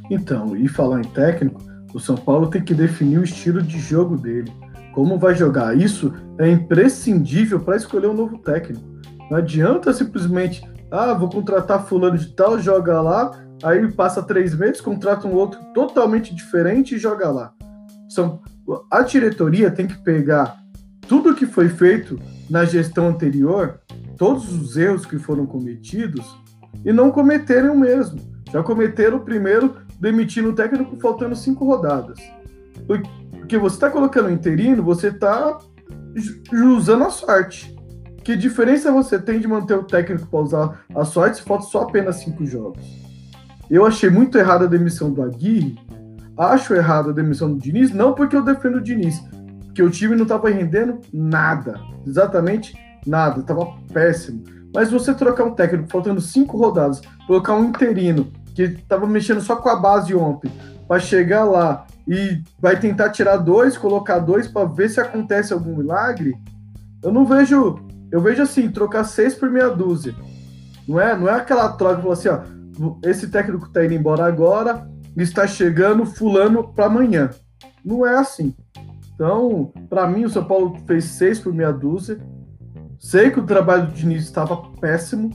Então, 0.09 0.55
e 0.55 0.67
falar 0.67 1.01
em 1.01 1.07
técnico, 1.09 1.61
o 1.93 1.99
São 1.99 2.15
Paulo 2.15 2.47
tem 2.47 2.63
que 2.63 2.73
definir 2.73 3.19
o 3.19 3.23
estilo 3.23 3.61
de 3.61 3.77
jogo 3.77 4.17
dele. 4.17 4.51
Como 4.95 5.19
vai 5.19 5.35
jogar? 5.35 5.77
Isso 5.77 6.11
é 6.39 6.49
imprescindível 6.49 7.59
para 7.59 7.77
escolher 7.77 8.07
um 8.07 8.15
novo 8.15 8.39
técnico. 8.39 8.83
Não 9.29 9.37
adianta 9.37 9.93
simplesmente, 9.93 10.63
ah, 10.89 11.13
vou 11.13 11.29
contratar 11.29 11.85
fulano 11.85 12.17
de 12.17 12.33
tal, 12.33 12.57
joga 12.57 12.99
lá, 12.99 13.29
aí 13.61 13.91
passa 13.91 14.23
três 14.23 14.57
meses, 14.57 14.81
contrata 14.81 15.27
um 15.27 15.35
outro 15.35 15.59
totalmente 15.71 16.33
diferente 16.33 16.95
e 16.95 16.97
joga 16.97 17.29
lá. 17.29 17.53
São, 18.09 18.41
a 18.91 19.01
diretoria 19.01 19.71
tem 19.71 19.87
que 19.87 19.97
pegar 20.03 20.57
tudo 21.07 21.35
que 21.35 21.45
foi 21.45 21.69
feito 21.69 22.19
na 22.49 22.65
gestão 22.65 23.07
anterior, 23.07 23.79
todos 24.17 24.51
os 24.53 24.77
erros 24.77 25.05
que 25.05 25.17
foram 25.17 25.45
cometidos, 25.45 26.25
e 26.85 26.93
não 26.93 27.11
cometerem 27.11 27.69
o 27.69 27.77
mesmo. 27.77 28.19
Já 28.51 28.63
cometeram 28.63 29.17
o 29.17 29.25
primeiro, 29.25 29.75
demitindo 29.99 30.49
o 30.49 30.53
técnico 30.53 30.97
faltando 30.99 31.35
cinco 31.35 31.65
rodadas. 31.65 32.19
Porque 32.85 33.57
você 33.57 33.75
está 33.75 33.89
colocando 33.89 34.31
interino, 34.31 34.83
você 34.83 35.07
está 35.07 35.57
usando 36.51 37.03
a 37.03 37.09
sorte. 37.09 37.75
Que 38.23 38.35
diferença 38.35 38.91
você 38.91 39.17
tem 39.17 39.39
de 39.39 39.47
manter 39.47 39.75
o 39.75 39.83
técnico 39.83 40.27
para 40.27 40.39
usar 40.39 40.85
a 40.95 41.03
sorte 41.03 41.37
se 41.37 41.43
falta 41.43 41.65
só 41.65 41.83
apenas 41.83 42.17
cinco 42.17 42.45
jogos? 42.45 42.83
Eu 43.69 43.85
achei 43.85 44.09
muito 44.09 44.37
errada 44.37 44.65
a 44.65 44.67
demissão 44.67 45.11
do 45.11 45.21
Aguirre, 45.21 45.79
acho 46.39 46.73
errado 46.73 47.09
a 47.09 47.13
demissão 47.13 47.53
do 47.53 47.59
Diniz, 47.59 47.91
não 47.91 48.13
porque 48.13 48.35
eu 48.35 48.43
defendo 48.43 48.77
o 48.77 48.81
Diniz, 48.81 49.21
porque 49.65 49.83
o 49.83 49.89
time 49.89 50.15
não 50.15 50.23
estava 50.23 50.49
rendendo 50.49 50.99
nada, 51.13 51.79
exatamente 52.07 52.73
nada, 53.05 53.41
estava 53.41 53.67
péssimo. 53.91 54.43
Mas 54.73 54.91
você 54.91 55.13
trocar 55.13 55.43
um 55.43 55.53
técnico 55.53 55.89
faltando 55.89 56.21
cinco 56.21 56.57
rodadas, 56.57 57.01
colocar 57.27 57.55
um 57.55 57.65
interino 57.65 58.31
que 58.55 58.63
estava 58.63 59.05
mexendo 59.05 59.41
só 59.41 59.55
com 59.55 59.69
a 59.69 59.75
base 59.75 60.15
ontem, 60.15 60.51
para 60.87 60.99
chegar 60.99 61.43
lá 61.43 61.85
e 62.07 62.41
vai 62.59 62.79
tentar 62.79 63.09
tirar 63.09 63.37
dois, 63.37 63.77
colocar 63.77 64.19
dois 64.19 64.47
para 64.47 64.67
ver 64.67 64.89
se 64.89 64.99
acontece 64.99 65.53
algum 65.53 65.75
milagre, 65.77 66.35
eu 67.03 67.11
não 67.11 67.25
vejo. 67.25 67.79
Eu 68.11 68.19
vejo 68.21 68.41
assim, 68.41 68.69
trocar 68.71 69.03
seis 69.03 69.35
por 69.35 69.51
meia 69.51 69.69
dúzia. 69.69 70.15
Não 70.87 70.99
é, 70.99 71.15
não 71.15 71.29
é 71.29 71.33
aquela 71.33 71.69
troca 71.69 72.01
que 72.01 72.09
assim, 72.09 72.29
ó, 72.29 72.39
esse 73.03 73.27
técnico 73.27 73.69
tá 73.69 73.85
indo 73.85 73.93
embora 73.93 74.25
agora, 74.25 74.89
está 75.23 75.47
chegando 75.47 76.05
fulano 76.05 76.73
para 76.73 76.85
amanhã. 76.85 77.29
Não 77.83 78.05
é 78.05 78.17
assim. 78.17 78.55
Então, 79.13 79.73
para 79.89 80.07
mim, 80.07 80.25
o 80.25 80.29
São 80.29 80.45
Paulo 80.45 80.77
fez 80.87 81.05
seis 81.05 81.39
por 81.39 81.53
meia 81.53 81.71
dúzia. 81.71 82.19
Sei 82.97 83.29
que 83.29 83.39
o 83.39 83.45
trabalho 83.45 83.87
do 83.87 83.93
Diniz 83.93 84.23
estava 84.23 84.57
péssimo, 84.79 85.29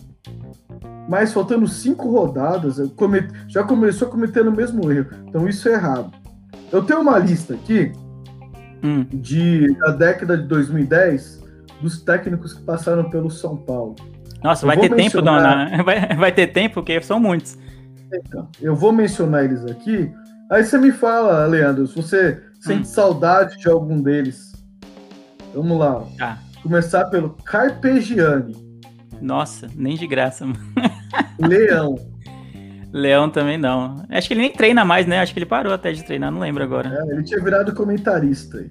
mas 1.08 1.32
faltando 1.32 1.66
cinco 1.66 2.10
rodadas, 2.10 2.76
já 3.48 3.64
começou 3.64 4.08
cometendo 4.08 4.48
o 4.48 4.56
mesmo 4.56 4.90
erro. 4.90 5.10
Então, 5.28 5.48
isso 5.48 5.68
é 5.68 5.72
errado. 5.72 6.12
Eu 6.72 6.82
tenho 6.82 7.00
uma 7.00 7.18
lista 7.18 7.54
aqui 7.54 7.92
hum. 8.82 9.04
de 9.12 9.74
da 9.78 9.92
década 9.92 10.36
de 10.36 10.46
2010 10.48 11.42
dos 11.80 12.02
técnicos 12.02 12.54
que 12.54 12.62
passaram 12.62 13.08
pelo 13.10 13.30
São 13.30 13.56
Paulo. 13.56 13.96
Nossa, 14.42 14.66
vai 14.66 14.78
ter 14.78 14.90
mencionar... 14.90 15.70
tempo, 15.70 15.70
dona. 15.70 15.82
Vai, 15.84 16.16
vai 16.16 16.32
ter 16.32 16.48
tempo, 16.48 16.74
porque 16.74 17.00
são 17.00 17.18
muitos. 17.18 17.56
Então, 18.12 18.48
eu 18.60 18.74
vou 18.74 18.92
mencionar 18.92 19.44
eles 19.44 19.64
aqui. 19.64 20.12
Aí 20.50 20.64
você 20.64 20.78
me 20.78 20.92
fala, 20.92 21.46
Leandro, 21.46 21.86
se 21.86 21.96
você 21.96 22.42
sente 22.60 22.82
hum. 22.82 22.84
saudade 22.84 23.58
de 23.58 23.68
algum 23.68 24.00
deles. 24.00 24.52
Vamos 25.54 25.78
lá. 25.78 26.04
Tá. 26.18 26.38
Começar 26.62 27.06
pelo 27.06 27.30
Carpegiani. 27.44 28.56
Nossa, 29.20 29.68
nem 29.74 29.96
de 29.96 30.06
graça, 30.06 30.44
mano. 30.46 30.58
Leão. 31.38 31.94
Leão 32.92 33.28
também 33.28 33.58
não. 33.58 34.04
Acho 34.08 34.28
que 34.28 34.34
ele 34.34 34.42
nem 34.42 34.52
treina 34.52 34.84
mais, 34.84 35.06
né? 35.06 35.20
Acho 35.20 35.32
que 35.32 35.38
ele 35.38 35.46
parou 35.46 35.72
até 35.72 35.92
de 35.92 36.04
treinar, 36.04 36.30
não 36.30 36.40
lembro 36.40 36.62
agora. 36.62 36.88
É, 36.88 37.12
ele 37.12 37.24
tinha 37.24 37.42
virado 37.42 37.74
comentarista 37.74 38.58
aí. 38.58 38.70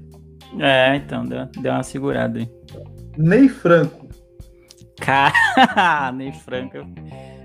É, 0.60 0.96
então, 0.96 1.26
deu, 1.26 1.46
deu 1.62 1.74
uma 1.74 1.84
segurada 1.84 2.40
aí. 2.40 2.50
Ney 3.18 3.50
Franco. 3.50 4.08
Cara, 5.00 6.12
Ney 6.14 6.32
Franco. 6.32 6.78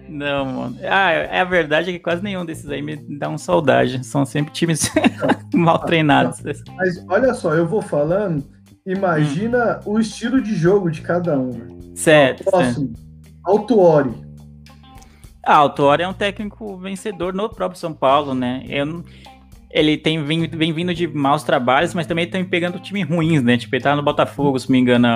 Não, 0.09 0.45
mano. 0.45 0.77
Ah, 0.83 1.11
é 1.11 1.41
a 1.41 1.45
verdade 1.45 1.91
é 1.91 1.93
que 1.93 1.99
quase 1.99 2.23
nenhum 2.23 2.45
desses 2.45 2.69
aí 2.71 2.81
me 2.81 2.97
dá 2.97 3.29
um 3.29 3.39
saudade. 3.39 4.05
São 4.07 4.25
sempre 4.25 4.53
times 4.53 4.91
mal 5.55 5.79
treinados. 5.81 6.41
Mas 6.77 7.05
olha 7.09 7.35
só, 7.35 7.55
eu 7.55 7.67
vou 7.67 7.83
falando, 7.83 8.45
imagina 8.87 9.81
hum. 9.87 9.93
o 9.93 9.99
estilo 9.99 10.41
de 10.41 10.55
jogo 10.55 10.91
de 10.91 11.03
cada 11.03 11.39
um. 11.39 11.93
Certo. 11.95 12.45
Próximo, 12.45 12.87
certo. 12.87 13.09
Autuori. 13.45 14.29
Ah, 15.49 15.65
o 15.65 15.71
Tuori 15.71 16.03
é 16.03 16.09
um 16.09 16.13
técnico 16.13 16.77
vencedor 16.77 17.33
no 17.33 17.49
próprio 17.49 17.81
São 17.81 17.95
Paulo, 17.95 18.35
né? 18.35 18.63
Eu, 18.69 19.03
ele 19.71 19.97
tem 19.97 20.23
vem, 20.23 20.47
vem 20.47 20.75
vindo 20.75 20.93
de 20.93 21.07
maus 21.07 21.43
trabalhos, 21.43 21.95
mas 21.95 22.07
também 22.07 22.29
tem 22.29 22.45
pegando 22.45 22.79
time 22.79 23.03
ruins, 23.03 23.43
né? 23.43 23.57
Tipo, 23.57 23.75
ele 23.75 23.83
tá 23.83 23.97
no 23.97 24.03
Botafogo, 24.03 24.59
se 24.59 24.71
me 24.71 24.79
engano. 24.79 25.09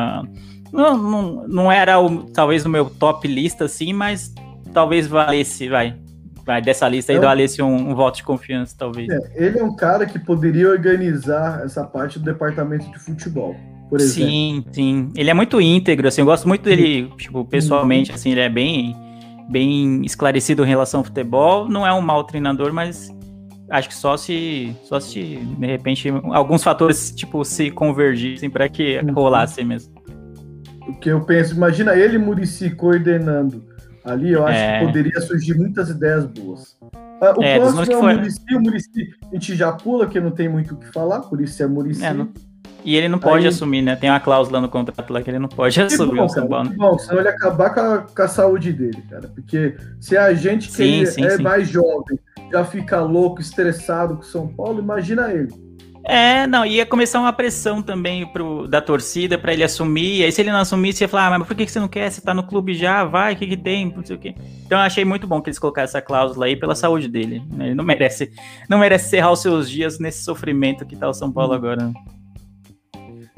Não, 0.72 0.96
não, 0.96 1.46
não 1.46 1.70
era 1.70 2.00
o, 2.00 2.24
talvez 2.30 2.64
no 2.64 2.70
meu 2.70 2.88
top 2.88 3.28
lista, 3.28 3.66
assim, 3.66 3.92
mas 3.92 4.34
talvez 4.72 5.06
valesse, 5.06 5.68
vai. 5.68 5.96
Vai, 6.44 6.60
dessa 6.60 6.88
lista 6.88 7.12
aí, 7.12 7.18
então, 7.18 7.28
valesse 7.28 7.62
um, 7.62 7.90
um, 7.90 7.94
voto 7.94 8.16
de 8.16 8.24
confiança, 8.24 8.74
talvez. 8.76 9.08
É, 9.08 9.46
ele 9.46 9.60
é 9.60 9.64
um 9.64 9.76
cara 9.76 10.04
que 10.06 10.18
poderia 10.18 10.68
organizar 10.68 11.62
essa 11.64 11.84
parte 11.84 12.18
do 12.18 12.24
departamento 12.24 12.90
de 12.90 12.98
futebol. 12.98 13.54
Por 13.88 14.00
exemplo. 14.00 14.30
Sim, 14.30 14.64
sim. 14.72 15.12
Ele 15.14 15.30
é 15.30 15.34
muito 15.34 15.60
íntegro, 15.60 16.08
assim, 16.08 16.20
eu 16.20 16.24
gosto 16.24 16.48
muito 16.48 16.64
dele, 16.64 17.12
tipo, 17.16 17.44
pessoalmente, 17.44 18.10
assim, 18.10 18.32
ele 18.32 18.40
é 18.40 18.48
bem, 18.48 18.96
bem 19.50 20.02
esclarecido 20.04 20.64
em 20.64 20.66
relação 20.66 21.00
ao 21.00 21.04
futebol. 21.04 21.68
Não 21.68 21.86
é 21.86 21.92
um 21.92 22.00
mau 22.00 22.24
treinador, 22.24 22.72
mas 22.72 23.14
acho 23.70 23.88
que 23.88 23.94
só 23.94 24.16
se, 24.16 24.74
só 24.84 24.98
se 24.98 25.36
de 25.36 25.66
repente 25.66 26.08
alguns 26.32 26.62
fatores 26.62 27.10
tipo 27.12 27.44
se 27.44 27.70
convergissem 27.70 28.50
para 28.50 28.68
que 28.68 28.98
uhum. 28.98 29.12
rolasse 29.12 29.64
mesmo. 29.64 29.94
O 30.88 30.94
que 30.94 31.08
eu 31.08 31.20
penso, 31.20 31.54
imagina 31.54 31.94
ele 31.94 32.18
Murici 32.18 32.70
coordenando 32.70 33.71
ali, 34.04 34.32
eu 34.32 34.46
acho 34.46 34.58
é... 34.58 34.80
que 34.80 34.86
poderia 34.86 35.20
surgir 35.20 35.54
muitas 35.54 35.90
ideias 35.90 36.24
boas. 36.24 36.76
Ah, 37.20 37.34
o 37.36 37.42
é, 37.42 37.58
próximo 37.58 37.82
é 37.82 37.96
o. 37.96 38.02
Murici, 38.02 38.54
o 38.54 38.60
Murici 38.60 39.14
a 39.30 39.34
gente 39.34 39.54
já 39.54 39.72
pula, 39.72 40.06
que 40.06 40.20
não 40.20 40.30
tem 40.30 40.48
muito 40.48 40.74
o 40.74 40.76
que 40.76 40.90
falar, 40.92 41.20
por 41.20 41.40
isso 41.40 41.62
é 41.62 41.66
Murici. 41.66 42.04
É, 42.04 42.12
não... 42.12 42.28
E 42.84 42.96
ele 42.96 43.08
não 43.08 43.18
pode 43.18 43.44
Aí... 43.44 43.48
assumir, 43.48 43.80
né? 43.80 43.94
Tem 43.94 44.10
uma 44.10 44.18
cláusula 44.18 44.60
no 44.60 44.68
contrato 44.68 45.12
lá 45.12 45.22
que 45.22 45.30
ele 45.30 45.38
não 45.38 45.48
pode 45.48 45.74
que 45.74 45.80
assumir 45.80 46.16
bom, 46.16 46.24
o 46.24 46.28
São 46.28 46.48
Paulo. 46.48 46.70
bom, 46.70 46.98
senão 46.98 47.20
ele 47.20 47.28
acabar 47.28 47.70
com 47.70 47.80
a, 47.80 47.98
com 47.98 48.22
a, 48.22 48.28
saúde 48.28 48.72
dele, 48.72 49.02
cara. 49.08 49.28
Porque 49.28 49.76
se 50.00 50.16
a 50.16 50.32
gente 50.34 50.68
que 50.68 50.74
sim, 50.74 51.06
sim, 51.06 51.24
é 51.24 51.36
sim. 51.36 51.42
mais 51.42 51.68
jovem 51.68 52.18
já 52.50 52.64
fica 52.64 53.00
louco, 53.00 53.40
estressado 53.40 54.16
com 54.16 54.22
o 54.22 54.26
São 54.26 54.48
Paulo, 54.48 54.80
imagina 54.80 55.32
ele. 55.32 55.52
É, 56.04 56.46
não, 56.48 56.66
ia 56.66 56.84
começar 56.84 57.20
uma 57.20 57.32
pressão 57.32 57.80
também 57.80 58.26
pro, 58.26 58.66
da 58.66 58.80
torcida 58.80 59.38
para 59.38 59.52
ele 59.52 59.62
assumir. 59.62 60.18
E 60.18 60.24
aí, 60.24 60.32
se 60.32 60.40
ele 60.40 60.50
não 60.50 60.58
assumisse, 60.58 61.04
ia 61.04 61.08
falar: 61.08 61.28
ah, 61.28 61.38
mas 61.38 61.46
por 61.46 61.56
que, 61.56 61.64
que 61.64 61.70
você 61.70 61.78
não 61.78 61.88
quer? 61.88 62.10
Você 62.10 62.20
tá 62.20 62.34
no 62.34 62.42
clube 62.42 62.74
já, 62.74 63.04
vai, 63.04 63.34
o 63.34 63.36
que, 63.36 63.46
que 63.46 63.56
tem? 63.56 63.92
Não 63.94 64.04
sei 64.04 64.16
o 64.16 64.18
quê. 64.18 64.34
Então 64.66 64.78
eu 64.78 64.84
achei 64.84 65.04
muito 65.04 65.26
bom 65.26 65.40
que 65.40 65.48
eles 65.48 65.58
colocaram 65.58 65.84
essa 65.84 66.02
cláusula 66.02 66.46
aí 66.46 66.56
pela 66.56 66.74
saúde 66.74 67.08
dele. 67.08 67.42
Né? 67.52 67.66
Ele 67.66 67.74
não 67.74 67.84
merece, 67.84 68.32
não 68.68 68.78
merece 68.78 69.06
encerrar 69.06 69.30
os 69.30 69.40
seus 69.40 69.70
dias 69.70 69.98
nesse 70.00 70.24
sofrimento 70.24 70.84
que 70.84 70.96
tá 70.96 71.08
o 71.08 71.14
São 71.14 71.30
Paulo 71.30 71.52
agora. 71.52 71.92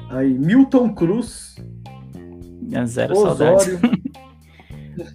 Aí, 0.09 0.33
Milton 0.33 0.93
Cruz. 0.93 1.55
É 2.71 2.85
zero 2.85 3.15
Osório. 3.15 3.59
saudades. 3.59 3.79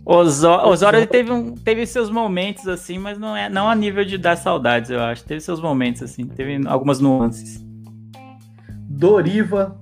Osório, 0.04 0.68
Osório 0.68 0.98
ele 0.98 1.06
teve, 1.06 1.30
um, 1.32 1.54
teve 1.54 1.86
seus 1.86 2.10
momentos 2.10 2.66
assim, 2.68 2.98
mas 2.98 3.18
não 3.18 3.36
é 3.36 3.48
não 3.48 3.68
a 3.68 3.74
nível 3.74 4.04
de 4.04 4.18
dar 4.18 4.36
saudades, 4.36 4.90
eu 4.90 5.00
acho. 5.00 5.24
Teve 5.24 5.40
seus 5.40 5.60
momentos 5.60 6.02
assim, 6.02 6.26
teve 6.26 6.60
algumas 6.66 7.00
nuances. 7.00 7.64
Doriva. 8.88 9.80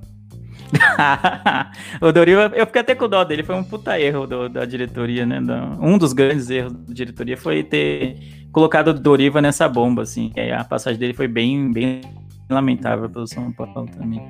o 2.00 2.12
Doriva, 2.12 2.52
eu 2.54 2.66
fiquei 2.66 2.82
até 2.82 2.94
com 2.94 3.08
dó 3.08 3.24
dele, 3.24 3.42
foi 3.42 3.54
um 3.54 3.64
puta 3.64 3.98
erro 3.98 4.26
do, 4.26 4.48
da 4.48 4.64
diretoria, 4.64 5.24
né? 5.24 5.40
um 5.80 5.96
dos 5.96 6.12
grandes 6.12 6.50
erros 6.50 6.72
da 6.72 6.92
diretoria 6.92 7.36
foi 7.36 7.62
ter 7.62 8.18
colocado 8.52 8.88
o 8.88 8.94
Doriva 8.94 9.40
nessa 9.40 9.68
bomba, 9.68 10.02
assim. 10.02 10.32
a 10.56 10.64
passagem 10.64 10.98
dele 10.98 11.14
foi 11.14 11.26
bem, 11.26 11.72
bem 11.72 12.02
lamentável 12.50 13.08
pelo 13.08 13.26
São 13.26 13.50
Paulo 13.52 13.88
também. 13.90 14.22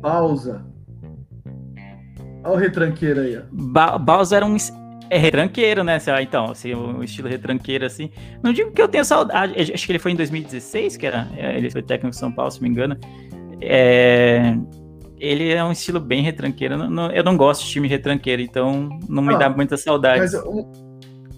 Bausa. 0.00 0.64
Olha 2.44 2.54
o 2.54 2.56
retranqueiro 2.56 3.20
aí, 3.20 3.36
ó. 3.36 3.42
Ba 3.50 3.98
Bausa 3.98 4.36
era 4.36 4.46
um 4.46 4.56
é 5.10 5.18
retranqueiro, 5.18 5.82
né? 5.84 5.98
Então, 6.22 6.50
assim, 6.50 6.74
o 6.74 7.02
estilo 7.02 7.28
retranqueiro, 7.28 7.84
assim. 7.84 8.10
Não 8.42 8.52
digo 8.52 8.70
que 8.70 8.80
eu 8.80 8.88
tenha 8.88 9.04
saudade. 9.04 9.54
Acho 9.72 9.86
que 9.86 9.92
ele 9.92 9.98
foi 9.98 10.12
em 10.12 10.16
2016, 10.16 10.96
que 10.96 11.06
era. 11.06 11.28
É, 11.36 11.56
ele 11.56 11.70
foi 11.70 11.82
técnico 11.82 12.10
de 12.10 12.16
São 12.16 12.32
Paulo, 12.32 12.50
se 12.50 12.62
me 12.62 12.68
engano. 12.68 12.96
É, 13.60 14.56
ele 15.18 15.50
é 15.50 15.62
um 15.64 15.72
estilo 15.72 16.00
bem 16.00 16.22
retranqueiro. 16.22 16.74
Eu 16.74 16.90
não, 16.90 17.10
eu 17.10 17.24
não 17.24 17.36
gosto 17.36 17.64
de 17.64 17.70
time 17.70 17.88
retranqueiro, 17.88 18.42
então 18.42 18.88
não 19.08 19.22
me 19.22 19.34
ah, 19.34 19.38
dá 19.38 19.50
muita 19.50 19.76
saudade. 19.76 20.20
Mas, 20.20 20.34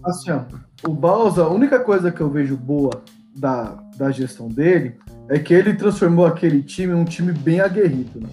assim, 0.05 0.31
ó, 0.31 0.43
o 0.89 0.93
Bausa, 0.93 1.45
a 1.45 1.49
única 1.49 1.81
coisa 1.81 2.11
que 2.11 2.21
eu 2.21 2.31
vejo 2.31 2.57
boa 2.57 3.03
da, 3.37 3.79
da 3.97 4.11
gestão 4.11 4.49
dele 4.49 4.97
é 5.29 5.39
que 5.39 5.55
ele 5.55 5.75
transformou 5.75 6.27
aquele 6.27 6.63
time 6.63 6.93
em 6.93 6.97
um 6.97 7.05
time 7.05 7.33
bem 7.33 7.61
aguerrido, 7.61 8.21
né? 8.21 8.29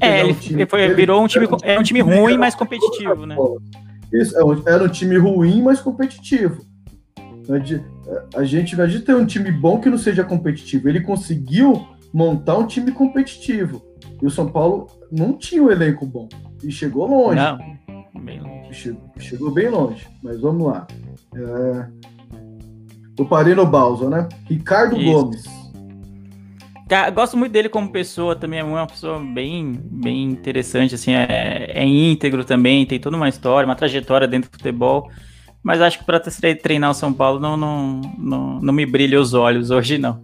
é, 0.00 0.20
ele, 0.20 0.32
um 0.32 0.34
time, 0.34 0.66
foi, 0.66 0.94
virou 0.94 1.22
um 1.22 1.26
time, 1.26 1.46
é 1.62 1.78
um 1.78 1.82
time 1.82 2.00
ruim, 2.00 2.36
mas 2.36 2.54
competitivo, 2.54 3.24
né? 3.24 3.36
Isso, 4.12 4.36
é 4.36 4.70
era 4.72 4.84
um 4.84 4.88
time 4.88 5.16
ruim, 5.16 5.62
mas 5.62 5.80
competitivo. 5.80 6.64
A 8.34 8.44
gente, 8.44 8.78
a 8.80 8.86
gente 8.86 9.04
tem 9.04 9.14
um 9.14 9.26
time 9.26 9.50
bom 9.50 9.80
que 9.80 9.88
não 9.88 9.98
seja 9.98 10.22
competitivo. 10.22 10.88
Ele 10.88 11.00
conseguiu 11.00 11.86
montar 12.12 12.58
um 12.58 12.66
time 12.66 12.92
competitivo. 12.92 13.82
E 14.20 14.26
o 14.26 14.30
São 14.30 14.48
Paulo 14.48 14.88
não 15.10 15.32
tinha 15.32 15.62
um 15.62 15.70
elenco 15.70 16.04
bom. 16.04 16.28
E 16.62 16.70
chegou 16.70 17.06
longe. 17.06 17.36
Não, 17.36 17.58
bem 18.22 18.40
longe. 18.40 18.74
Chegou, 18.74 19.10
chegou 19.18 19.50
bem 19.50 19.68
longe. 19.68 20.06
Mas 20.22 20.40
vamos 20.40 20.66
lá. 20.66 20.86
É... 21.34 21.86
Eu 23.18 23.26
parei 23.26 23.54
no 23.54 23.66
Balsa, 23.66 24.08
né? 24.08 24.28
Ricardo 24.44 24.96
Isso. 24.96 25.12
Gomes. 25.12 25.57
Gosto 27.14 27.36
muito 27.36 27.52
dele 27.52 27.68
como 27.68 27.92
pessoa 27.92 28.34
também, 28.34 28.60
é 28.60 28.64
uma 28.64 28.86
pessoa 28.86 29.18
bem, 29.20 29.78
bem 29.84 30.24
interessante, 30.24 30.94
assim, 30.94 31.12
é, 31.12 31.70
é 31.74 31.84
íntegro 31.84 32.44
também, 32.44 32.86
tem 32.86 32.98
toda 32.98 33.16
uma 33.16 33.28
história, 33.28 33.66
uma 33.66 33.76
trajetória 33.76 34.26
dentro 34.26 34.50
do 34.50 34.56
futebol, 34.56 35.10
mas 35.62 35.82
acho 35.82 35.98
que 35.98 36.04
para 36.04 36.18
treinar 36.20 36.90
o 36.90 36.94
São 36.94 37.12
Paulo 37.12 37.38
não, 37.38 37.56
não, 37.56 38.00
não, 38.18 38.60
não 38.60 38.72
me 38.72 38.86
brilha 38.86 39.20
os 39.20 39.34
olhos 39.34 39.70
hoje, 39.70 39.98
não. 39.98 40.22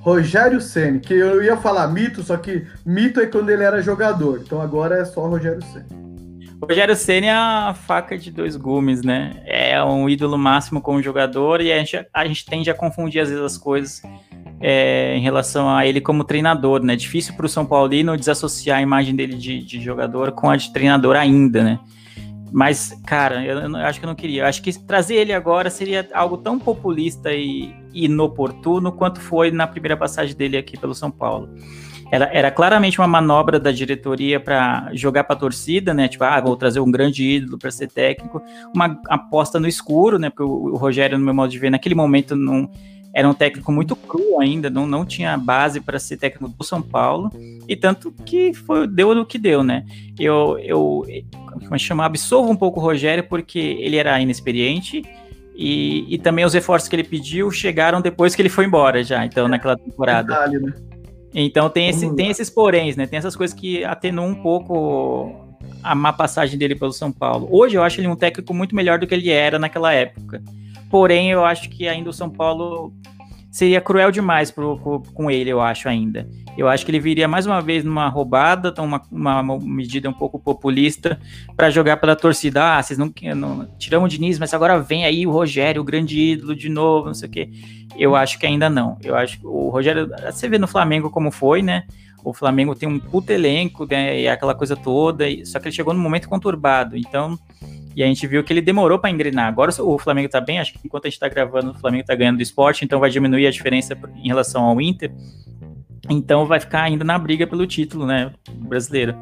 Rogério 0.00 0.60
Ceni, 0.60 1.00
que 1.00 1.14
eu 1.14 1.42
ia 1.42 1.56
falar 1.56 1.86
mito, 1.88 2.22
só 2.22 2.36
que 2.36 2.66
mito 2.84 3.20
é 3.20 3.26
quando 3.26 3.50
ele 3.50 3.62
era 3.62 3.82
jogador, 3.82 4.40
então 4.44 4.60
agora 4.60 4.96
é 4.96 5.04
só 5.04 5.28
Rogério 5.28 5.62
Ceni. 5.62 6.07
Rogério 6.60 6.96
Ceni 6.96 7.28
é 7.28 7.32
a 7.32 7.72
faca 7.72 8.18
de 8.18 8.30
dois 8.30 8.56
gumes, 8.56 9.02
né? 9.02 9.42
É 9.46 9.82
um 9.82 10.08
ídolo 10.08 10.36
máximo 10.36 10.80
como 10.80 11.00
jogador 11.00 11.60
e 11.60 11.72
a 11.72 11.78
gente, 11.78 12.06
a 12.12 12.26
gente 12.26 12.44
tende 12.44 12.70
a 12.70 12.74
confundir 12.74 13.22
às 13.22 13.28
vezes 13.28 13.44
as 13.44 13.56
coisas 13.56 14.02
é, 14.60 15.14
em 15.16 15.20
relação 15.20 15.70
a 15.70 15.86
ele 15.86 16.00
como 16.00 16.24
treinador, 16.24 16.82
né? 16.82 16.96
Difícil 16.96 17.34
para 17.34 17.46
o 17.46 17.48
São 17.48 17.64
Paulino 17.64 18.16
desassociar 18.16 18.78
a 18.78 18.82
imagem 18.82 19.14
dele 19.14 19.34
de, 19.34 19.62
de, 19.62 19.80
jogador 19.80 20.32
com 20.32 20.50
a 20.50 20.56
de 20.56 20.72
treinador 20.72 21.14
ainda, 21.14 21.62
né? 21.62 21.78
Mas, 22.50 22.98
cara, 23.06 23.44
eu, 23.44 23.58
eu, 23.58 23.76
acho 23.76 24.00
que 24.00 24.06
eu 24.06 24.08
não 24.08 24.16
queria. 24.16 24.42
Eu 24.42 24.46
acho 24.46 24.60
que 24.60 24.76
trazer 24.84 25.16
ele 25.16 25.32
agora 25.32 25.70
seria 25.70 26.08
algo 26.12 26.38
tão 26.38 26.58
populista 26.58 27.32
e 27.32 27.72
inoportuno 27.92 28.90
quanto 28.90 29.20
foi 29.20 29.50
na 29.50 29.66
primeira 29.66 29.96
passagem 29.96 30.34
dele 30.34 30.56
aqui 30.56 30.76
pelo 30.76 30.94
São 30.94 31.10
Paulo. 31.10 31.48
Era, 32.10 32.30
era 32.32 32.50
claramente 32.50 32.98
uma 32.98 33.06
manobra 33.06 33.60
da 33.60 33.70
diretoria 33.70 34.40
para 34.40 34.90
jogar 34.94 35.24
para 35.24 35.36
a 35.36 35.38
torcida, 35.38 35.92
né? 35.92 36.08
Tipo, 36.08 36.24
ah, 36.24 36.40
vou 36.40 36.56
trazer 36.56 36.80
um 36.80 36.90
grande 36.90 37.22
ídolo 37.22 37.58
para 37.58 37.70
ser 37.70 37.88
técnico. 37.88 38.42
Uma 38.74 38.98
aposta 39.08 39.60
no 39.60 39.68
escuro, 39.68 40.18
né? 40.18 40.30
Porque 40.30 40.42
o, 40.42 40.72
o, 40.72 40.76
Rogério, 40.76 41.18
no 41.18 41.24
meu 41.24 41.34
modo 41.34 41.50
de 41.50 41.58
ver, 41.58 41.70
naquele 41.70 41.94
momento 41.94 42.34
não 42.34 42.70
era 43.12 43.28
um 43.28 43.34
técnico 43.34 43.72
muito 43.72 43.96
cru 43.96 44.38
ainda, 44.38 44.70
não, 44.70 44.86
não 44.86 45.04
tinha 45.04 45.36
base 45.36 45.80
para 45.80 45.98
ser 45.98 46.18
técnico 46.18 46.54
do 46.56 46.64
São 46.64 46.80
Paulo, 46.80 47.30
e 47.66 47.74
tanto 47.74 48.12
que 48.24 48.52
foi, 48.52 48.86
deu 48.86 49.14
no 49.14 49.24
que 49.24 49.38
deu, 49.38 49.64
né? 49.64 49.84
Eu, 50.18 50.58
eu 50.58 51.04
como 51.42 51.74
é 51.74 51.78
chama, 51.78 52.04
absolvo 52.04 52.50
um 52.50 52.56
pouco 52.56 52.78
o 52.78 52.82
Rogério 52.82 53.24
porque 53.24 53.58
ele 53.58 53.96
era 53.96 54.20
inexperiente, 54.20 55.02
e, 55.56 56.14
e, 56.14 56.18
também 56.18 56.44
os 56.44 56.54
reforços 56.54 56.88
que 56.88 56.94
ele 56.94 57.02
pediu 57.02 57.50
chegaram 57.50 58.00
depois 58.00 58.36
que 58.36 58.40
ele 58.40 58.48
foi 58.48 58.64
embora 58.64 59.02
já, 59.02 59.26
então, 59.26 59.48
naquela 59.48 59.76
temporada. 59.76 60.28
Detalhe, 60.28 60.58
né? 60.60 60.72
Então 61.34 61.68
tem, 61.68 61.88
esse, 61.88 62.14
tem 62.14 62.30
esses 62.30 62.48
poréns, 62.48 62.96
né? 62.96 63.06
Tem 63.06 63.18
essas 63.18 63.36
coisas 63.36 63.58
que 63.58 63.84
atenuam 63.84 64.28
um 64.28 64.34
pouco 64.34 65.48
a 65.82 65.94
má 65.94 66.12
passagem 66.12 66.58
dele 66.58 66.74
pelo 66.74 66.92
São 66.92 67.12
Paulo. 67.12 67.48
Hoje 67.50 67.76
eu 67.76 67.82
acho 67.82 68.00
ele 68.00 68.08
um 68.08 68.16
técnico 68.16 68.52
muito 68.54 68.74
melhor 68.74 68.98
do 68.98 69.06
que 69.06 69.14
ele 69.14 69.30
era 69.30 69.58
naquela 69.58 69.92
época. 69.92 70.42
Porém, 70.90 71.30
eu 71.30 71.44
acho 71.44 71.68
que 71.68 71.86
ainda 71.86 72.10
o 72.10 72.14
São 72.14 72.30
Paulo 72.30 72.92
seria 73.58 73.80
cruel 73.80 74.12
demais 74.12 74.52
pro, 74.52 74.78
com, 74.78 75.02
com 75.02 75.28
ele, 75.28 75.50
eu 75.50 75.60
acho 75.60 75.88
ainda. 75.88 76.28
Eu 76.56 76.68
acho 76.68 76.84
que 76.84 76.92
ele 76.92 77.00
viria 77.00 77.26
mais 77.26 77.44
uma 77.44 77.60
vez 77.60 77.82
numa 77.82 78.08
roubada, 78.08 78.72
uma, 78.80 79.02
uma, 79.10 79.58
medida 79.58 80.08
um 80.08 80.12
pouco 80.12 80.38
populista 80.38 81.20
para 81.56 81.68
jogar 81.68 81.96
pela 81.96 82.14
torcida. 82.14 82.78
Ah, 82.78 82.80
vocês 82.80 82.96
não, 82.96 83.12
não 83.34 83.68
tiramos 83.76 84.06
o 84.06 84.08
Diniz, 84.08 84.38
mas 84.38 84.54
agora 84.54 84.78
vem 84.78 85.04
aí 85.04 85.26
o 85.26 85.32
Rogério, 85.32 85.82
o 85.82 85.84
grande 85.84 86.20
ídolo 86.20 86.54
de 86.54 86.68
novo, 86.68 87.08
não 87.08 87.14
sei 87.14 87.28
o 87.28 87.32
quê. 87.32 87.50
Eu 87.96 88.14
acho 88.14 88.38
que 88.38 88.46
ainda 88.46 88.70
não. 88.70 88.96
Eu 89.02 89.16
acho 89.16 89.40
que 89.40 89.46
o 89.46 89.70
Rogério, 89.70 90.08
você 90.30 90.48
vê 90.48 90.56
no 90.56 90.68
Flamengo 90.68 91.10
como 91.10 91.32
foi, 91.32 91.60
né? 91.60 91.82
O 92.24 92.32
Flamengo 92.32 92.76
tem 92.76 92.88
um 92.88 93.00
puto 93.00 93.32
elenco, 93.32 93.86
né, 93.86 94.20
e 94.20 94.28
aquela 94.28 94.54
coisa 94.54 94.76
toda, 94.76 95.24
só 95.44 95.58
que 95.58 95.66
ele 95.66 95.74
chegou 95.74 95.92
num 95.92 96.00
momento 96.00 96.28
conturbado. 96.28 96.96
Então, 96.96 97.36
e 97.98 98.02
a 98.04 98.06
gente 98.06 98.24
viu 98.28 98.44
que 98.44 98.52
ele 98.52 98.60
demorou 98.60 98.96
para 98.96 99.10
engrenar. 99.10 99.48
Agora 99.48 99.72
o 99.82 99.98
Flamengo 99.98 100.28
tá 100.28 100.40
bem, 100.40 100.60
acho 100.60 100.72
que 100.72 100.78
enquanto 100.84 101.06
a 101.06 101.10
gente 101.10 101.18
tá 101.18 101.28
gravando, 101.28 101.72
o 101.72 101.74
Flamengo 101.74 102.06
tá 102.06 102.14
ganhando 102.14 102.36
do 102.36 102.42
esporte, 102.44 102.84
então 102.84 103.00
vai 103.00 103.10
diminuir 103.10 103.44
a 103.44 103.50
diferença 103.50 103.98
em 104.22 104.28
relação 104.28 104.62
ao 104.62 104.80
Inter. 104.80 105.10
Então 106.08 106.46
vai 106.46 106.60
ficar 106.60 106.82
ainda 106.82 107.04
na 107.04 107.18
briga 107.18 107.44
pelo 107.44 107.66
título, 107.66 108.06
né, 108.06 108.30
brasileiro. 108.50 109.16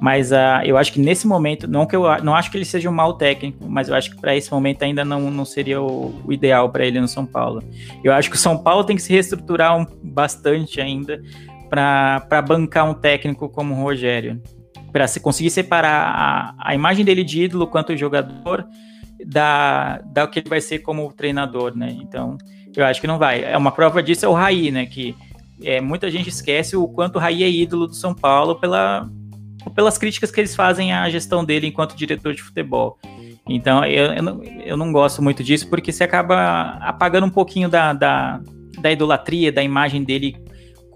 Mas 0.00 0.32
uh, 0.32 0.60
eu 0.64 0.76
acho 0.76 0.92
que 0.92 0.98
nesse 0.98 1.24
momento, 1.24 1.68
não 1.68 1.86
que 1.86 1.94
eu 1.94 2.02
não 2.24 2.34
acho 2.34 2.50
que 2.50 2.56
ele 2.56 2.64
seja 2.64 2.90
um 2.90 2.92
mau 2.92 3.14
técnico, 3.14 3.64
mas 3.68 3.88
eu 3.88 3.94
acho 3.94 4.10
que 4.10 4.20
para 4.20 4.34
esse 4.34 4.50
momento 4.50 4.82
ainda 4.82 5.04
não, 5.04 5.30
não 5.30 5.44
seria 5.44 5.80
o, 5.80 6.12
o 6.26 6.32
ideal 6.32 6.68
para 6.68 6.84
ele 6.84 7.00
no 7.00 7.06
São 7.06 7.24
Paulo. 7.24 7.62
Eu 8.02 8.12
acho 8.12 8.28
que 8.28 8.34
o 8.34 8.40
São 8.40 8.58
Paulo 8.58 8.82
tem 8.82 8.96
que 8.96 9.02
se 9.02 9.12
reestruturar 9.12 9.78
um, 9.78 9.86
bastante 10.02 10.80
ainda 10.80 11.22
para 11.70 12.42
bancar 12.42 12.90
um 12.90 12.94
técnico 12.94 13.48
como 13.48 13.72
o 13.72 13.80
Rogério. 13.80 14.42
Para 14.96 15.06
se 15.06 15.20
conseguir 15.20 15.50
separar 15.50 16.54
a, 16.58 16.70
a 16.70 16.74
imagem 16.74 17.04
dele 17.04 17.22
de 17.22 17.42
ídolo 17.42 17.66
quanto 17.66 17.94
jogador 17.94 18.66
da, 19.26 19.98
da 20.06 20.26
que 20.26 20.38
ele 20.38 20.48
vai 20.48 20.58
ser 20.58 20.78
como 20.78 21.12
treinador, 21.12 21.76
né? 21.76 21.94
Então, 22.00 22.38
eu 22.74 22.82
acho 22.82 22.98
que 22.98 23.06
não 23.06 23.18
vai. 23.18 23.44
É 23.44 23.58
uma 23.58 23.70
prova 23.70 24.02
disso 24.02 24.24
é 24.24 24.28
o 24.30 24.32
Raí, 24.32 24.70
né? 24.70 24.86
Que 24.86 25.14
é, 25.62 25.82
muita 25.82 26.10
gente 26.10 26.30
esquece 26.30 26.78
o 26.78 26.88
quanto 26.88 27.16
o 27.16 27.18
Raí 27.18 27.42
é 27.42 27.50
ídolo 27.50 27.86
do 27.86 27.94
São 27.94 28.14
Paulo 28.14 28.54
pela, 28.54 29.06
pelas 29.74 29.98
críticas 29.98 30.30
que 30.30 30.40
eles 30.40 30.56
fazem 30.56 30.94
à 30.94 31.10
gestão 31.10 31.44
dele 31.44 31.66
enquanto 31.66 31.94
diretor 31.94 32.32
de 32.32 32.42
futebol. 32.42 32.98
Então, 33.46 33.84
eu, 33.84 34.14
eu, 34.14 34.22
não, 34.22 34.42
eu 34.42 34.76
não 34.78 34.92
gosto 34.92 35.20
muito 35.20 35.44
disso, 35.44 35.68
porque 35.68 35.92
você 35.92 36.04
acaba 36.04 36.78
apagando 36.80 37.26
um 37.26 37.30
pouquinho 37.30 37.68
da, 37.68 37.92
da, 37.92 38.40
da 38.80 38.90
idolatria, 38.90 39.52
da 39.52 39.62
imagem 39.62 40.02
dele 40.02 40.38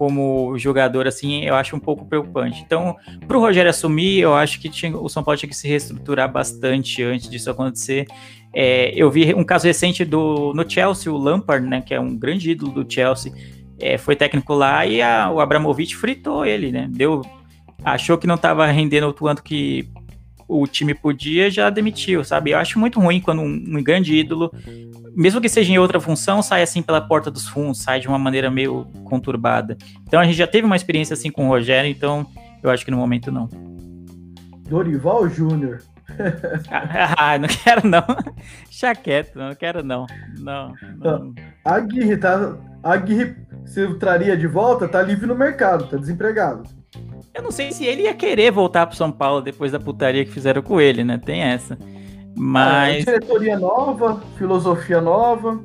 como 0.01 0.57
jogador, 0.57 1.07
assim, 1.07 1.43
eu 1.43 1.53
acho 1.53 1.75
um 1.75 1.79
pouco 1.79 2.07
preocupante. 2.07 2.63
Então, 2.65 2.95
para 3.27 3.37
o 3.37 3.39
Rogério 3.39 3.69
assumir, 3.69 4.17
eu 4.17 4.33
acho 4.33 4.59
que 4.59 4.67
tinha, 4.67 4.97
o 4.97 5.07
São 5.07 5.23
Paulo 5.23 5.37
tinha 5.37 5.47
que 5.47 5.55
se 5.55 5.67
reestruturar 5.67 6.27
bastante 6.27 7.03
antes 7.03 7.29
disso 7.29 7.51
acontecer. 7.51 8.07
É, 8.51 8.91
eu 8.95 9.11
vi 9.11 9.31
um 9.35 9.43
caso 9.43 9.67
recente 9.67 10.03
do, 10.03 10.55
no 10.55 10.67
Chelsea, 10.67 11.13
o 11.13 11.15
Lampard, 11.15 11.67
né, 11.67 11.81
que 11.81 11.93
é 11.93 11.99
um 11.99 12.17
grande 12.17 12.49
ídolo 12.49 12.83
do 12.83 12.91
Chelsea, 12.91 13.31
é, 13.79 13.95
foi 13.95 14.15
técnico 14.15 14.55
lá 14.55 14.87
e 14.87 15.03
a, 15.03 15.29
o 15.29 15.39
Abramovich 15.39 15.95
fritou 15.95 16.43
ele, 16.47 16.71
né? 16.71 16.87
Deu, 16.89 17.21
achou 17.85 18.17
que 18.17 18.25
não 18.25 18.35
estava 18.35 18.65
rendendo 18.65 19.07
o 19.07 19.13
quanto 19.13 19.43
que 19.43 19.87
o 20.47 20.65
time 20.65 20.95
podia, 20.95 21.51
já 21.51 21.69
demitiu, 21.69 22.23
sabe? 22.23 22.51
Eu 22.51 22.57
acho 22.57 22.79
muito 22.79 22.99
ruim 22.99 23.21
quando 23.21 23.43
um, 23.43 23.77
um, 23.77 23.83
grande 23.83 24.15
ídolo, 24.15 24.51
mesmo 25.15 25.41
que 25.41 25.49
seja 25.49 25.71
em 25.71 25.77
outra 25.77 25.99
função, 25.99 26.41
sai 26.41 26.61
assim 26.61 26.81
pela 26.81 27.01
porta 27.01 27.29
dos 27.29 27.47
fundos, 27.47 27.81
sai 27.81 27.99
de 27.99 28.07
uma 28.07 28.19
maneira 28.19 28.49
meio 28.49 28.85
conturbada. 29.03 29.77
Então 30.07 30.19
a 30.19 30.23
gente 30.23 30.37
já 30.37 30.47
teve 30.47 30.65
uma 30.65 30.75
experiência 30.75 31.13
assim 31.13 31.31
com 31.31 31.45
o 31.45 31.49
Rogério, 31.49 31.89
então 31.89 32.25
eu 32.63 32.69
acho 32.69 32.85
que 32.85 32.91
no 32.91 32.97
momento 32.97 33.31
não. 33.31 33.49
Dorival 34.67 35.27
Júnior. 35.27 35.79
ah, 37.17 37.37
não 37.37 37.47
quero 37.47 37.87
não. 37.87 38.03
Deixa 38.65 38.95
quieto, 38.95 39.35
não 39.35 39.55
quero 39.55 39.83
não. 39.83 40.05
Não. 40.39 40.73
não. 40.97 41.33
A 41.65 41.75
Aguirre 41.75 42.17
tá. 42.17 42.57
Aguirre 42.83 43.35
se 43.65 43.93
traria 43.95 44.35
de 44.35 44.47
volta, 44.47 44.87
tá 44.87 45.01
livre 45.01 45.27
no 45.27 45.35
mercado, 45.35 45.87
tá 45.87 45.97
desempregado. 45.97 46.63
Eu 47.33 47.43
não 47.43 47.51
sei 47.51 47.71
se 47.71 47.85
ele 47.85 48.03
ia 48.03 48.13
querer 48.13 48.51
voltar 48.51 48.87
pro 48.87 48.97
São 48.97 49.11
Paulo 49.11 49.41
depois 49.41 49.71
da 49.71 49.79
putaria 49.79 50.25
que 50.25 50.31
fizeram 50.31 50.61
com 50.61 50.81
ele, 50.81 51.03
né? 51.03 51.17
Tem 51.17 51.41
essa. 51.41 51.77
Mas. 52.35 53.07
É, 53.07 53.11
diretoria 53.11 53.59
nova, 53.59 54.21
filosofia 54.37 55.01
nova. 55.01 55.59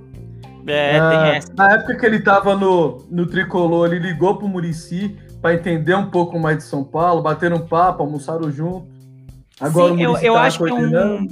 É, 0.66 0.98
ah, 0.98 1.11
tem 1.11 1.37
essa. 1.37 1.55
Na 1.55 1.72
época 1.72 1.96
que 1.96 2.07
ele 2.07 2.20
tava 2.20 2.57
no, 2.57 3.07
no 3.11 3.26
tricolor, 3.26 3.92
ele 3.92 4.00
ligou 4.00 4.37
pro 4.37 4.48
Murici 4.48 5.16
para 5.40 5.55
entender 5.55 5.94
um 5.94 6.11
pouco 6.11 6.38
mais 6.38 6.59
de 6.59 6.64
São 6.64 6.83
Paulo, 6.83 7.22
bateram 7.22 7.59
um 7.59 7.66
papo, 7.66 8.02
almoçaram 8.02 8.50
junto. 8.50 8.88
Agora 9.61 9.94
Sim, 9.94 10.07
o 10.07 10.16
eu, 10.16 10.18
eu 10.18 10.35
tá 10.35 10.42
acho 10.42 10.62
que 10.62 10.70
é 10.70 10.74
um, 10.74 11.26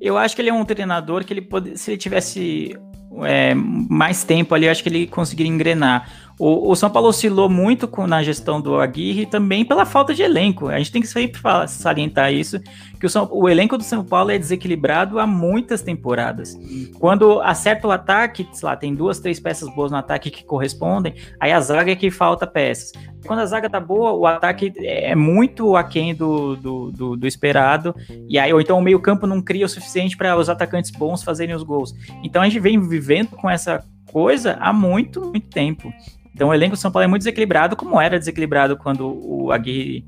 eu 0.00 0.16
acho 0.16 0.34
que 0.34 0.42
ele 0.42 0.48
é 0.48 0.54
um 0.54 0.64
treinador 0.64 1.24
que 1.24 1.32
ele 1.32 1.42
pode, 1.42 1.76
se 1.76 1.90
ele 1.90 1.98
tivesse 1.98 2.76
é, 3.24 3.54
mais 3.54 4.24
tempo 4.24 4.54
ali, 4.54 4.66
eu 4.66 4.70
acho 4.70 4.82
que 4.82 4.88
ele 4.88 5.06
conseguiria 5.06 5.52
engrenar. 5.52 6.08
O, 6.38 6.70
o, 6.70 6.76
São 6.76 6.88
Paulo 6.88 7.08
oscilou 7.08 7.48
muito 7.48 7.88
com, 7.88 8.06
na 8.06 8.22
gestão 8.22 8.60
do 8.60 8.80
Aguirre 8.80 9.26
também 9.26 9.64
pela 9.64 9.84
falta 9.84 10.14
de 10.14 10.22
elenco. 10.22 10.68
A 10.68 10.78
gente 10.78 10.92
tem 10.92 11.02
que 11.02 11.08
sempre 11.08 11.40
falar, 11.40 11.66
salientar 11.66 12.32
isso, 12.32 12.60
que 13.00 13.06
o, 13.06 13.10
São, 13.10 13.28
o, 13.32 13.48
elenco 13.48 13.76
do 13.76 13.82
São 13.82 14.04
Paulo 14.04 14.30
é 14.30 14.38
desequilibrado 14.38 15.18
há 15.18 15.26
muitas 15.26 15.82
temporadas. 15.82 16.56
Quando 16.98 17.40
acerta 17.40 17.88
o 17.88 17.90
ataque, 17.90 18.48
sei 18.52 18.66
lá, 18.66 18.76
tem 18.76 18.94
duas, 18.94 19.18
três 19.18 19.40
peças 19.40 19.68
boas 19.74 19.90
no 19.90 19.96
ataque 19.96 20.30
que 20.30 20.44
correspondem, 20.44 21.14
aí 21.40 21.50
a 21.50 21.60
zaga 21.60 21.90
é 21.90 21.96
que 21.96 22.10
falta 22.10 22.46
peças. 22.46 22.92
Quando 23.26 23.40
a 23.40 23.46
zaga 23.46 23.68
tá 23.68 23.80
boa, 23.80 24.12
o 24.12 24.24
ataque 24.24 24.72
é 24.78 25.16
muito 25.16 25.74
aquém 25.74 26.14
do, 26.14 26.54
do, 26.54 26.90
do, 26.92 27.16
do 27.16 27.26
esperado, 27.26 27.94
e 28.28 28.38
aí, 28.38 28.52
ou 28.52 28.60
então 28.60 28.78
o 28.78 28.82
meio 28.82 29.00
campo 29.00 29.26
não 29.26 29.42
cria 29.42 29.66
o 29.66 29.68
suficiente 29.68 30.16
para 30.16 30.36
os 30.36 30.48
atacantes 30.48 30.92
bons 30.92 31.22
fazerem 31.24 31.54
os 31.54 31.64
gols. 31.64 31.94
Então 32.22 32.42
a 32.42 32.44
gente 32.44 32.60
vem 32.60 32.80
vivendo 32.80 33.30
com 33.30 33.50
essa 33.50 33.84
coisa 34.12 34.56
há 34.60 34.72
muito, 34.72 35.20
muito 35.20 35.48
tempo. 35.48 35.92
Então 36.38 36.50
o 36.50 36.54
elenco 36.54 36.76
do 36.76 36.78
São 36.78 36.92
Paulo 36.92 37.02
é 37.02 37.08
muito 37.08 37.22
desequilibrado, 37.22 37.74
como 37.74 38.00
era 38.00 38.16
desequilibrado 38.16 38.76
quando 38.76 39.08
o 39.08 39.50
Aguirre 39.50 40.04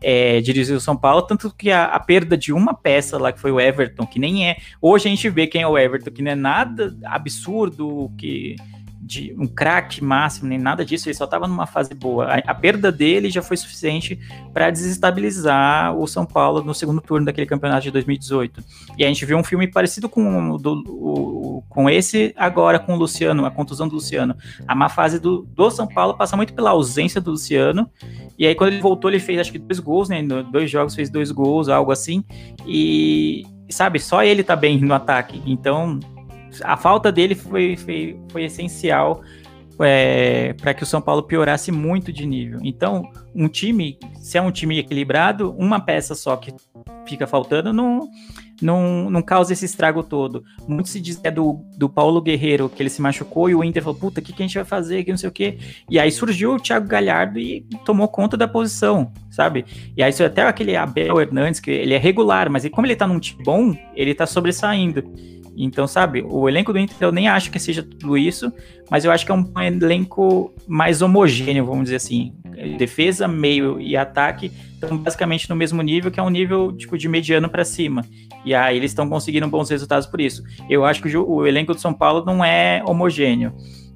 é, 0.00 0.40
dirigiu 0.40 0.76
o 0.76 0.80
São 0.80 0.96
Paulo, 0.96 1.22
tanto 1.22 1.52
que 1.52 1.72
a, 1.72 1.86
a, 1.86 1.98
perda 1.98 2.36
de 2.36 2.52
uma 2.52 2.72
peça 2.72 3.18
lá, 3.18 3.32
que 3.32 3.40
foi 3.40 3.50
o 3.50 3.58
Everton, 3.58 4.06
que 4.06 4.20
nem 4.20 4.48
é. 4.48 4.58
Hoje 4.80 5.08
a 5.08 5.10
gente 5.10 5.28
vê 5.28 5.48
quem 5.48 5.62
é 5.62 5.66
o 5.66 5.76
Everton, 5.76 6.12
que 6.12 6.22
não 6.22 6.30
é 6.30 6.36
nada 6.36 6.96
absurdo, 7.06 8.08
que 8.16 8.54
de 9.04 9.34
um 9.38 9.46
craque 9.46 10.02
máximo, 10.02 10.48
nem 10.48 10.58
nada 10.58 10.82
disso, 10.82 11.08
ele 11.08 11.14
só 11.14 11.24
estava 11.24 11.46
numa 11.46 11.66
fase 11.66 11.94
boa. 11.94 12.24
A, 12.24 12.38
a, 12.38 12.54
perda 12.54 12.90
dele 12.90 13.28
já 13.28 13.42
foi 13.42 13.56
suficiente 13.56 14.18
para 14.52 14.70
desestabilizar 14.70 15.94
o 15.94 16.06
São 16.06 16.24
Paulo 16.24 16.64
no 16.64 16.72
segundo 16.72 17.02
turno 17.02 17.26
daquele 17.26 17.46
campeonato 17.46 17.82
de 17.82 17.90
2018. 17.90 18.64
E 18.96 19.04
a 19.04 19.08
gente 19.08 19.26
viu 19.26 19.36
um 19.36 19.44
filme 19.44 19.66
parecido 19.68 20.08
com, 20.08 20.56
do, 20.56 20.82
o, 20.86 21.62
com 21.68 21.90
esse 21.90 22.32
agora 22.34 22.78
com 22.78 22.94
o 22.94 22.96
Luciano, 22.96 23.44
a 23.44 23.50
contusão 23.50 23.86
do 23.86 23.96
Luciano. 23.96 24.34
A 24.66 24.74
má 24.74 24.88
fase 24.88 25.18
do, 25.18 25.42
do 25.54 25.70
São 25.70 25.86
Paulo 25.86 26.16
passa 26.16 26.34
muito 26.34 26.54
pela 26.54 26.70
ausência 26.70 27.20
do 27.20 27.32
Luciano. 27.32 27.90
E 28.38 28.46
aí, 28.46 28.54
quando 28.54 28.72
ele 28.72 28.80
voltou, 28.80 29.10
ele 29.10 29.20
fez 29.20 29.38
acho 29.38 29.52
que 29.52 29.58
dois 29.58 29.78
gols, 29.78 30.08
né? 30.08 30.22
Dois 30.50 30.70
jogos 30.70 30.94
fez 30.94 31.10
dois 31.10 31.30
gols, 31.30 31.68
algo 31.68 31.92
assim. 31.92 32.24
E 32.66 33.44
sabe, 33.68 33.98
só 33.98 34.22
ele 34.22 34.42
tá 34.42 34.56
bem 34.56 34.80
no 34.80 34.94
ataque. 34.94 35.42
Então, 35.44 36.00
a 36.62 36.76
falta 36.76 37.10
dele 37.10 37.34
foi, 37.34 37.76
foi, 37.76 38.18
foi 38.30 38.44
essencial 38.44 39.22
é, 39.80 40.52
para 40.54 40.74
que 40.74 40.82
o 40.82 40.86
São 40.86 41.00
Paulo 41.00 41.22
piorasse 41.22 41.72
muito 41.72 42.12
de 42.12 42.26
nível. 42.26 42.60
Então, 42.62 43.10
um 43.34 43.48
time, 43.48 43.98
se 44.20 44.38
é 44.38 44.42
um 44.42 44.50
time 44.50 44.78
equilibrado, 44.78 45.54
uma 45.58 45.80
peça 45.80 46.14
só 46.14 46.36
que 46.36 46.54
fica 47.06 47.26
faltando 47.26 47.72
não, 47.72 48.08
não, 48.62 49.10
não 49.10 49.22
causa 49.22 49.52
esse 49.52 49.64
estrago 49.64 50.02
todo. 50.02 50.44
Muito 50.66 50.88
se 50.88 51.00
diz 51.00 51.20
é 51.22 51.30
do, 51.30 51.60
do 51.76 51.88
Paulo 51.88 52.20
Guerreiro, 52.20 52.68
que 52.68 52.82
ele 52.82 52.90
se 52.90 53.02
machucou 53.02 53.50
e 53.50 53.54
o 53.54 53.64
Inter 53.64 53.82
falou: 53.82 53.98
puta, 53.98 54.20
o 54.20 54.22
que, 54.22 54.32
que 54.32 54.42
a 54.42 54.46
gente 54.46 54.54
vai 54.54 54.64
fazer? 54.64 55.04
Que 55.04 55.10
não 55.10 55.18
sei 55.18 55.28
o 55.28 55.32
quê. 55.32 55.58
E 55.90 55.98
aí 55.98 56.10
surgiu 56.10 56.54
o 56.54 56.60
Thiago 56.60 56.86
Galhardo 56.86 57.38
e 57.38 57.66
tomou 57.84 58.08
conta 58.08 58.36
da 58.36 58.48
posição, 58.48 59.12
sabe? 59.30 59.64
E 59.96 60.02
aí 60.02 60.12
até 60.24 60.42
aquele 60.42 60.76
Abel 60.76 61.20
Hernandes, 61.20 61.60
que 61.60 61.70
ele 61.70 61.94
é 61.94 61.98
regular, 61.98 62.50
mas 62.50 62.68
como 62.68 62.86
ele 62.86 62.96
tá 62.96 63.06
num 63.06 63.18
time 63.18 63.42
bom, 63.42 63.76
ele 63.94 64.14
tá 64.14 64.26
sobressaindo. 64.26 65.04
Então, 65.56 65.86
sabe, 65.86 66.24
o 66.26 66.48
elenco 66.48 66.72
do 66.72 66.78
Inter 66.78 66.96
eu 67.00 67.12
nem 67.12 67.28
acho 67.28 67.50
que 67.50 67.58
seja 67.58 67.82
tudo 67.82 68.18
isso, 68.18 68.52
mas 68.90 69.04
eu 69.04 69.12
acho 69.12 69.24
que 69.24 69.32
é 69.32 69.34
um 69.34 69.52
elenco 69.60 70.52
mais 70.66 71.02
homogêneo, 71.02 71.64
vamos 71.64 71.84
dizer 71.84 71.96
assim. 71.96 72.34
Defesa, 72.78 73.26
meio 73.26 73.80
e 73.80 73.96
ataque 73.96 74.50
estão 74.74 74.96
basicamente 74.96 75.48
no 75.48 75.56
mesmo 75.56 75.82
nível, 75.82 76.10
que 76.10 76.20
é 76.20 76.22
um 76.22 76.30
nível 76.30 76.72
tipo 76.72 76.96
de 76.98 77.08
mediano 77.08 77.48
para 77.48 77.64
cima. 77.64 78.04
E 78.44 78.54
aí 78.54 78.76
eles 78.76 78.90
estão 78.90 79.08
conseguindo 79.08 79.48
bons 79.48 79.70
resultados 79.70 80.06
por 80.06 80.20
isso. 80.20 80.42
Eu 80.68 80.84
acho 80.84 81.02
que 81.02 81.16
o, 81.16 81.46
elenco 81.46 81.74
do 81.74 81.80
São 81.80 81.94
Paulo 81.94 82.24
não 82.24 82.44
é 82.44 82.82
homogêneo. 82.86 83.52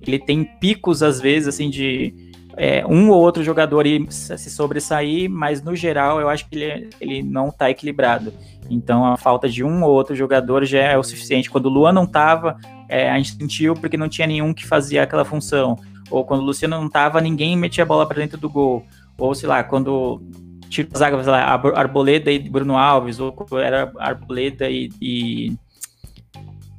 Ele 0.06 0.18
tem 0.18 0.44
picos 0.44 1.02
às 1.02 1.20
vezes 1.20 1.48
assim 1.48 1.68
de 1.68 2.14
é, 2.56 2.84
um 2.86 3.10
ou 3.10 3.20
outro 3.20 3.44
jogador 3.44 3.84
se 4.08 4.50
sobressair, 4.50 5.30
mas 5.30 5.62
no 5.62 5.76
geral 5.76 6.20
eu 6.20 6.28
acho 6.28 6.48
que 6.48 6.56
ele, 6.56 6.90
ele 7.00 7.22
não 7.22 7.48
está 7.48 7.70
equilibrado. 7.70 8.32
Então 8.70 9.04
a 9.04 9.16
falta 9.16 9.48
de 9.48 9.64
um 9.64 9.82
ou 9.82 9.90
outro 9.90 10.14
jogador 10.14 10.64
já 10.64 10.80
é 10.80 10.98
o 10.98 11.02
suficiente. 11.02 11.50
Quando 11.50 11.66
o 11.66 11.70
Luan 11.70 11.92
não 11.92 12.04
estava, 12.04 12.56
é, 12.88 13.10
a 13.10 13.16
gente 13.16 13.32
sentiu 13.32 13.74
porque 13.74 13.96
não 13.96 14.08
tinha 14.08 14.26
nenhum 14.26 14.52
que 14.52 14.66
fazia 14.66 15.02
aquela 15.02 15.24
função. 15.24 15.76
Ou 16.10 16.24
quando 16.24 16.40
o 16.40 16.44
Luciano 16.44 16.76
não 16.78 16.86
estava, 16.86 17.20
ninguém 17.20 17.56
metia 17.56 17.84
a 17.84 17.86
bola 17.86 18.06
para 18.06 18.18
dentro 18.18 18.38
do 18.38 18.48
gol. 18.48 18.84
Ou 19.18 19.34
sei 19.34 19.48
lá, 19.48 19.62
quando 19.62 20.22
tira 20.68 20.88
a 20.92 20.98
zaga, 20.98 21.22
sei 21.22 21.32
lá, 21.32 21.60
Arboleda 21.74 22.30
e 22.30 22.38
Bruno 22.38 22.76
Alves, 22.76 23.18
ou 23.20 23.34
era 23.60 23.90
Arboleda 23.98 24.68
e, 24.70 24.90
e... 25.00 25.52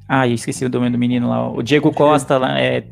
Ah, 0.08 0.28
esqueci 0.28 0.66
o 0.66 0.70
nome 0.70 0.90
do 0.90 0.98
menino 0.98 1.30
lá. 1.30 1.50
O 1.50 1.62
Diego 1.62 1.94
Costa 1.94 2.38
lá, 2.38 2.60
é, 2.60 2.88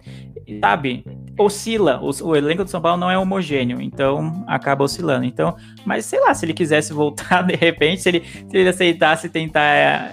sabe? 0.62 1.04
Oscila. 1.38 2.00
O, 2.02 2.10
o, 2.30 2.36
elenco 2.36 2.64
do 2.64 2.70
São 2.70 2.82
Paulo 2.82 3.00
não 3.00 3.10
é 3.10 3.18
homogêneo, 3.18 3.82
então 3.82 4.44
acaba 4.48 4.84
oscilando. 4.84 5.26
Então, 5.26 5.56
mas 5.86 6.06
sei 6.06 6.20
lá, 6.20 6.34
se 6.34 6.46
ele 6.46 6.54
quisesse 6.54 6.92
voltar 6.94 7.44
de 7.44 7.56
repente, 7.56 8.02
se 8.02 8.10
ele, 8.10 8.24
se 8.26 8.58
ele 8.58 8.70
aceitasse 8.70 9.30
tentar 9.30 9.64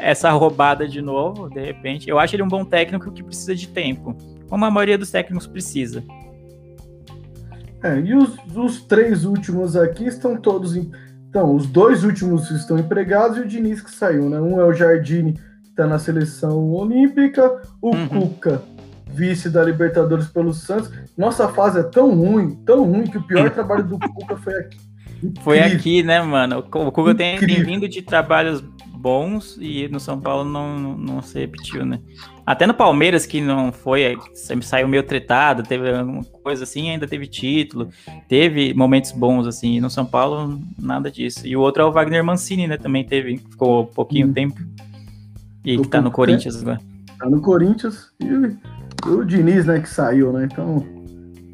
essa 0.01 0.31
roubada 0.31 0.87
de 0.87 1.01
novo, 1.01 1.49
de 1.49 1.61
repente, 1.61 2.09
eu 2.09 2.19
acho 2.19 2.37
ele 2.37 2.43
um 2.43 2.49
bom 2.49 2.65
técnico 2.65 3.11
que 3.11 3.23
precisa 3.23 3.55
de 3.55 3.69
tempo, 3.69 4.17
como 4.49 4.65
a 4.65 4.71
maioria 4.71 4.99
dos 4.99 5.11
técnicos 5.11 5.47
precisa. 5.47 6.05
É, 7.83 8.01
e 8.01 8.15
os, 8.15 8.37
os 8.55 8.83
três 8.83 9.25
últimos 9.25 9.77
aqui 9.77 10.07
estão 10.07 10.37
todos. 10.37 10.77
Em, 10.77 10.91
então, 11.29 11.55
os 11.55 11.67
dois 11.67 12.05
últimos 12.05 12.51
estão 12.51 12.79
empregados 12.79 13.39
e 13.39 13.41
o 13.41 13.47
Diniz 13.47 13.81
que 13.81 13.91
saiu, 13.91 14.31
né? 14.31 14.41
Um 14.41 14.61
é 14.61 14.65
o 14.65 14.73
Jardine, 14.73 15.33
que 15.33 15.69
está 15.71 15.87
na 15.87 15.99
seleção 15.99 16.71
olímpica, 16.71 17.61
o 17.83 17.91
uhum. 17.91 18.09
Cuca 18.09 18.74
vice 19.15 19.49
da 19.49 19.63
Libertadores 19.63 20.27
pelo 20.27 20.53
Santos. 20.53 20.91
Nossa 21.17 21.49
fase 21.49 21.81
é 21.81 21.83
tão 21.83 22.15
ruim, 22.15 22.57
tão 22.67 22.85
ruim, 22.85 23.05
que 23.05 23.19
o 23.19 23.23
pior 23.23 23.49
trabalho 23.51 23.85
do 23.85 23.99
Cuca 23.99 24.37
foi 24.37 24.55
aqui. 24.55 24.79
Foi 25.41 25.61
aqui, 25.61 26.03
né, 26.03 26.21
mano? 26.21 26.59
O 26.59 26.93
Cuca 26.93 27.15
tem, 27.15 27.39
tem, 27.39 27.63
vindo 27.63 27.89
de 27.89 28.03
trabalhos 28.03 28.63
bons 29.05 29.59
e 29.61 29.87
no 29.89 30.01
São 30.01 30.19
Paulo 30.19 30.45
não, 30.49 30.79
não, 30.79 30.97
não, 30.97 31.23
se 31.23 31.39
repetiu, 31.39 31.85
né? 31.85 32.01
Até 32.47 32.67
no 32.67 32.73
Palmeiras, 32.73 33.27
que 33.27 33.41
não 33.41 33.71
foi, 33.71 34.17
sempre 34.35 34.67
saiu 34.67 34.89
meio 34.89 35.03
tretado, 35.03 35.63
teve 35.63 35.91
alguma 35.95 36.25
coisa 36.25 36.65
assim, 36.65 36.91
ainda 36.91 37.07
teve 37.07 37.27
título, 37.27 37.91
teve 38.29 38.73
momentos 38.75 39.13
bons, 39.13 39.47
assim, 39.47 39.77
e 39.77 39.81
no 39.81 39.91
São 39.91 40.07
Paulo, 40.07 40.59
nada 40.79 41.11
disso. 41.11 41.47
E 41.47 41.55
o 41.55 41.61
outro 41.61 41.83
é 41.83 41.87
o 41.87 41.93
Wagner 41.93 42.25
Mancini, 42.25 42.67
né? 42.67 42.79
Também 42.79 43.05
teve, 43.05 43.37
ficou 43.39 43.87
pouquinho 43.87 44.29
hum. 44.29 44.33
tempo. 44.33 44.61
E 45.65 45.79
que 45.79 45.89
tá 45.89 46.01
no 46.01 46.11
Corinthians 46.11 46.61
agora. 46.61 46.81
Tá 47.19 47.29
no 47.29 47.41
Corinthians 47.41 48.11
e 48.21 48.57
o 49.07 49.25
Diniz, 49.25 49.65
né, 49.67 49.81
que 49.81 49.89
saiu, 49.89 50.33
né? 50.33 50.49
Então, 50.51 50.85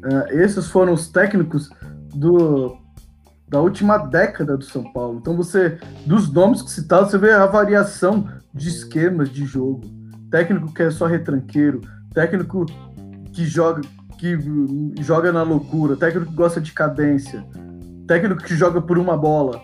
é, 0.03 0.43
esses 0.43 0.67
foram 0.67 0.93
os 0.93 1.07
técnicos 1.07 1.69
do 2.13 2.79
da 3.47 3.59
última 3.59 3.97
década 3.97 4.55
do 4.55 4.63
São 4.63 4.93
Paulo. 4.93 5.19
Então 5.19 5.35
você, 5.35 5.77
dos 6.05 6.31
nomes 6.31 6.61
que 6.61 6.71
citados, 6.71 7.11
você 7.11 7.17
vê 7.17 7.31
a 7.31 7.45
variação 7.45 8.29
de 8.53 8.69
esquemas 8.69 9.29
de 9.29 9.43
jogo. 9.45 9.81
Técnico 10.31 10.73
que 10.73 10.83
é 10.83 10.89
só 10.89 11.05
retranqueiro, 11.05 11.81
técnico 12.13 12.65
que 13.33 13.45
joga 13.45 13.81
que 14.17 14.37
joga 15.01 15.31
na 15.31 15.41
loucura, 15.41 15.97
técnico 15.97 16.29
que 16.29 16.37
gosta 16.37 16.61
de 16.61 16.71
cadência, 16.71 17.43
técnico 18.07 18.41
que 18.43 18.55
joga 18.55 18.79
por 18.79 18.99
uma 18.99 19.17
bola, 19.17 19.59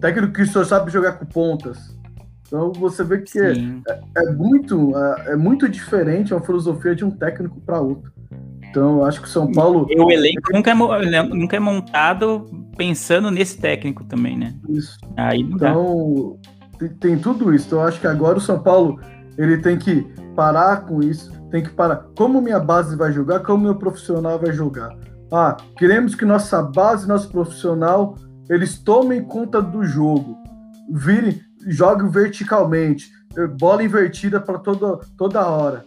técnico 0.00 0.32
que 0.32 0.46
só 0.46 0.64
sabe 0.64 0.90
jogar 0.90 1.12
com 1.12 1.26
pontas. 1.26 1.97
Então 2.48 2.72
você 2.72 3.04
vê 3.04 3.18
que 3.18 3.38
é, 3.38 3.52
é, 4.16 4.32
muito 4.32 4.96
é, 4.96 5.32
é, 5.32 5.36
muito 5.36 5.68
diferente 5.68 6.32
uma 6.32 6.40
filosofia 6.40 6.96
de 6.96 7.04
um 7.04 7.10
técnico 7.10 7.60
para 7.60 7.78
outro. 7.78 8.10
Então 8.70 8.98
eu 8.98 9.04
acho 9.04 9.20
que 9.20 9.28
o 9.28 9.30
São 9.30 9.52
Paulo. 9.52 9.86
E 9.90 10.00
o 10.00 10.10
elenco 10.10 10.52
nunca 10.52 10.70
é, 10.70 11.22
nunca 11.22 11.56
é 11.56 11.60
montado 11.60 12.46
pensando 12.76 13.30
nesse 13.30 13.58
técnico 13.58 14.02
também, 14.04 14.36
né? 14.36 14.54
Isso. 14.66 14.98
Aí 15.16 15.42
então 15.42 16.38
tem, 16.78 16.88
tem, 16.88 17.18
tudo 17.18 17.54
isso. 17.54 17.66
Então 17.66 17.80
eu 17.80 17.86
acho 17.86 18.00
que 18.00 18.06
agora 18.06 18.38
o 18.38 18.40
São 18.40 18.58
Paulo 18.62 18.98
ele 19.36 19.58
tem 19.58 19.78
que 19.78 20.06
parar 20.34 20.86
com 20.86 21.02
isso, 21.02 21.30
tem 21.50 21.62
que 21.62 21.70
parar. 21.70 22.06
Como 22.16 22.40
minha 22.40 22.60
base 22.60 22.96
vai 22.96 23.12
jogar, 23.12 23.40
como 23.40 23.64
meu 23.64 23.74
profissional 23.74 24.38
vai 24.38 24.52
jogar. 24.52 24.96
Ah, 25.30 25.54
queremos 25.76 26.14
que 26.14 26.24
nossa 26.24 26.62
base, 26.62 27.06
nosso 27.06 27.28
profissional, 27.28 28.16
eles 28.48 28.78
tomem 28.78 29.22
conta 29.22 29.60
do 29.60 29.84
jogo, 29.84 30.38
virem, 30.90 31.38
joguem 31.66 32.10
verticalmente, 32.10 33.10
bola 33.58 33.82
invertida 33.82 34.40
para 34.40 34.58
toda, 34.58 34.98
toda 35.16 35.46
hora. 35.46 35.84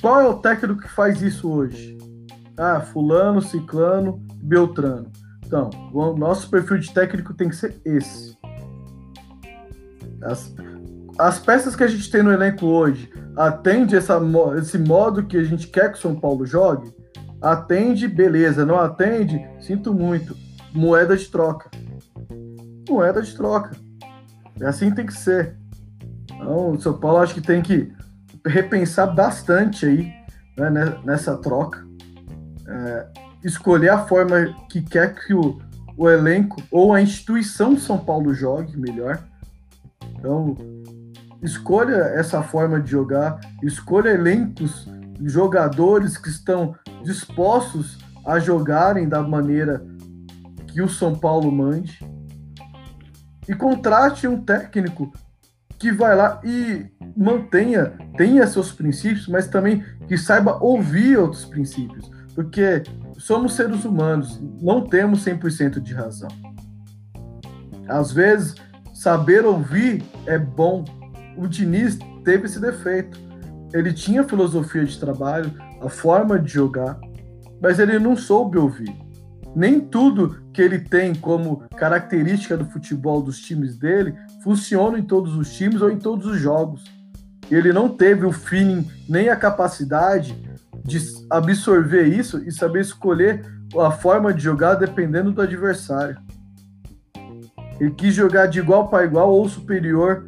Qual 0.00 0.20
é 0.20 0.28
o 0.28 0.34
técnico 0.34 0.82
que 0.82 0.90
faz 0.90 1.22
isso 1.22 1.50
hoje? 1.50 1.96
Ah, 2.58 2.80
fulano, 2.80 3.40
ciclano, 3.42 4.18
beltrano. 4.42 5.10
Então, 5.44 5.70
o 5.92 6.16
nosso 6.16 6.50
perfil 6.50 6.78
de 6.78 6.92
técnico 6.92 7.34
tem 7.34 7.48
que 7.48 7.56
ser 7.56 7.80
esse. 7.84 8.36
As, 10.22 10.54
as 11.18 11.38
peças 11.38 11.76
que 11.76 11.84
a 11.84 11.86
gente 11.86 12.10
tem 12.10 12.22
no 12.22 12.32
elenco 12.32 12.66
hoje 12.66 13.10
atende 13.36 13.94
essa, 13.94 14.20
esse 14.58 14.78
modo 14.78 15.24
que 15.24 15.36
a 15.36 15.44
gente 15.44 15.68
quer 15.68 15.92
que 15.92 15.98
o 15.98 16.00
São 16.00 16.18
Paulo 16.18 16.46
jogue? 16.46 16.92
Atende, 17.40 18.08
beleza. 18.08 18.66
Não 18.66 18.78
atende, 18.78 19.40
sinto 19.60 19.94
muito. 19.94 20.36
Moeda 20.72 21.16
de 21.16 21.26
troca. 21.30 21.70
Moeda 22.88 23.22
de 23.22 23.34
troca. 23.36 23.70
É 24.60 24.66
assim 24.66 24.90
tem 24.90 25.06
que 25.06 25.14
ser. 25.14 25.56
Então, 26.24 26.72
o 26.72 26.80
São 26.80 26.98
Paulo 26.98 27.18
acho 27.18 27.34
que 27.34 27.40
tem 27.40 27.62
que 27.62 27.92
repensar 28.44 29.14
bastante 29.14 29.86
aí 29.86 30.12
né, 30.56 30.98
nessa 31.04 31.36
troca. 31.36 31.86
É, 32.68 33.06
escolher 33.44 33.90
a 33.90 34.06
forma 34.06 34.54
que 34.70 34.82
quer 34.82 35.14
que 35.14 35.32
o, 35.32 35.58
o 35.96 36.08
elenco 36.08 36.62
ou 36.70 36.92
a 36.92 37.00
instituição 37.00 37.78
São 37.78 37.98
Paulo 37.98 38.34
jogue 38.34 38.76
melhor. 38.76 39.18
Então, 40.18 40.56
escolha 41.42 41.94
essa 41.94 42.42
forma 42.42 42.80
de 42.80 42.90
jogar, 42.90 43.38
escolha 43.62 44.10
elencos, 44.10 44.88
jogadores 45.22 46.16
que 46.18 46.28
estão 46.28 46.74
dispostos 47.02 47.98
a 48.24 48.38
jogarem 48.38 49.08
da 49.08 49.22
maneira 49.22 49.86
que 50.66 50.82
o 50.82 50.88
São 50.88 51.14
Paulo 51.14 51.50
mande. 51.50 51.98
E 53.48 53.54
contrate 53.54 54.26
um 54.26 54.42
técnico 54.42 55.12
que 55.78 55.92
vai 55.92 56.16
lá 56.16 56.40
e 56.42 56.86
mantenha, 57.16 57.92
tenha 58.16 58.46
seus 58.46 58.72
princípios, 58.72 59.28
mas 59.28 59.46
também 59.46 59.84
que 60.08 60.16
saiba 60.16 60.58
ouvir 60.62 61.18
outros 61.18 61.44
princípios. 61.44 62.10
Porque 62.34 62.82
somos 63.18 63.54
seres 63.54 63.84
humanos, 63.84 64.40
não 64.60 64.86
temos 64.86 65.24
100% 65.24 65.80
de 65.80 65.94
razão. 65.94 66.28
Às 67.88 68.12
vezes, 68.12 68.54
saber 68.92 69.44
ouvir 69.44 70.02
é 70.26 70.38
bom. 70.38 70.84
O 71.36 71.46
Diniz 71.46 71.98
teve 72.24 72.46
esse 72.46 72.60
defeito. 72.60 73.18
Ele 73.72 73.92
tinha 73.92 74.24
filosofia 74.24 74.84
de 74.84 74.98
trabalho, 74.98 75.52
a 75.80 75.88
forma 75.88 76.38
de 76.38 76.52
jogar, 76.52 76.98
mas 77.60 77.78
ele 77.78 77.98
não 77.98 78.16
soube 78.16 78.58
ouvir. 78.58 78.94
Nem 79.54 79.80
tudo 79.80 80.42
que 80.56 80.62
ele 80.62 80.78
tem 80.78 81.14
como 81.14 81.68
característica 81.76 82.56
do 82.56 82.64
futebol 82.64 83.20
dos 83.20 83.38
times 83.38 83.76
dele 83.76 84.14
funciona 84.42 84.98
em 84.98 85.02
todos 85.02 85.36
os 85.36 85.52
times 85.54 85.82
ou 85.82 85.90
em 85.90 85.98
todos 85.98 86.24
os 86.24 86.40
jogos. 86.40 86.82
Ele 87.50 87.74
não 87.74 87.90
teve 87.90 88.24
o 88.24 88.32
feeling 88.32 88.90
nem 89.06 89.28
a 89.28 89.36
capacidade 89.36 90.34
de 90.82 90.98
absorver 91.28 92.04
isso 92.04 92.42
e 92.42 92.50
saber 92.50 92.80
escolher 92.80 93.44
a 93.78 93.90
forma 93.90 94.32
de 94.32 94.42
jogar 94.42 94.76
dependendo 94.76 95.30
do 95.30 95.42
adversário. 95.42 96.16
Ele 97.78 97.90
quis 97.90 98.14
jogar 98.14 98.46
de 98.46 98.58
igual 98.58 98.88
para 98.88 99.04
igual 99.04 99.30
ou 99.30 99.46
superior 99.50 100.24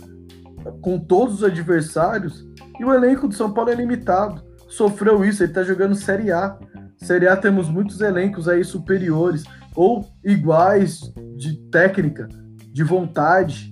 com 0.83 0.99
todos 0.99 1.37
os 1.37 1.45
adversários 1.45 2.47
e 2.79 2.85
o 2.85 2.93
elenco 2.93 3.27
do 3.27 3.35
São 3.35 3.51
Paulo 3.51 3.71
é 3.71 3.75
limitado. 3.75 4.43
Sofreu 4.69 5.25
isso, 5.25 5.43
ele 5.43 5.53
está 5.53 5.63
jogando 5.63 5.95
Série 5.95 6.31
A. 6.31 6.59
Série 6.99 7.29
A 7.29 7.35
temos 7.35 7.71
muitos 7.71 8.03
elencos 8.03 8.47
aí 8.47 8.63
superiores 8.63 9.45
ou 9.79 10.05
iguais 10.25 11.15
de 11.37 11.57
técnica, 11.71 12.29
de 12.73 12.83
vontade. 12.83 13.71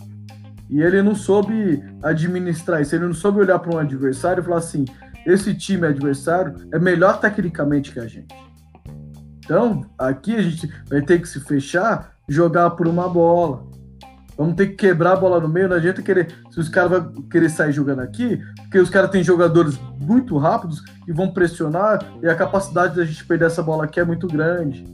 E 0.70 0.80
ele 0.80 1.02
não 1.02 1.16
soube 1.16 1.82
administrar 2.00 2.80
isso, 2.80 2.94
ele 2.94 3.06
não 3.06 3.12
soube 3.12 3.40
olhar 3.40 3.58
para 3.58 3.74
um 3.74 3.78
adversário 3.78 4.40
e 4.40 4.44
falar 4.44 4.58
assim: 4.58 4.84
esse 5.26 5.52
time 5.52 5.84
adversário 5.84 6.54
é 6.72 6.78
melhor 6.78 7.18
tecnicamente 7.18 7.92
que 7.92 7.98
a 7.98 8.06
gente. 8.06 8.32
Então, 9.44 9.84
aqui 9.98 10.36
a 10.36 10.42
gente 10.42 10.72
vai 10.88 11.02
ter 11.02 11.20
que 11.20 11.28
se 11.28 11.40
fechar, 11.40 12.12
jogar 12.28 12.70
por 12.70 12.86
uma 12.86 13.08
bola. 13.08 13.66
Vamos 14.36 14.54
ter 14.54 14.68
que 14.68 14.74
quebrar 14.74 15.14
a 15.14 15.16
bola 15.16 15.40
no 15.40 15.48
meio. 15.48 15.68
Não 15.68 15.76
adianta 15.76 16.02
querer. 16.02 16.28
Se 16.50 16.60
os 16.60 16.68
caras 16.68 16.90
vão 16.90 17.22
querer 17.22 17.48
sair 17.48 17.72
jogando 17.72 18.00
aqui, 18.00 18.40
porque 18.62 18.78
os 18.78 18.90
caras 18.90 19.10
têm 19.10 19.24
jogadores 19.24 19.76
muito 19.98 20.36
rápidos 20.38 20.84
e 21.08 21.12
vão 21.12 21.32
pressionar, 21.32 21.98
e 22.22 22.28
a 22.28 22.34
capacidade 22.34 22.94
da 22.94 23.04
gente 23.04 23.24
perder 23.24 23.46
essa 23.46 23.62
bola 23.62 23.84
aqui 23.84 23.98
é 23.98 24.04
muito 24.04 24.28
grande. 24.28 24.84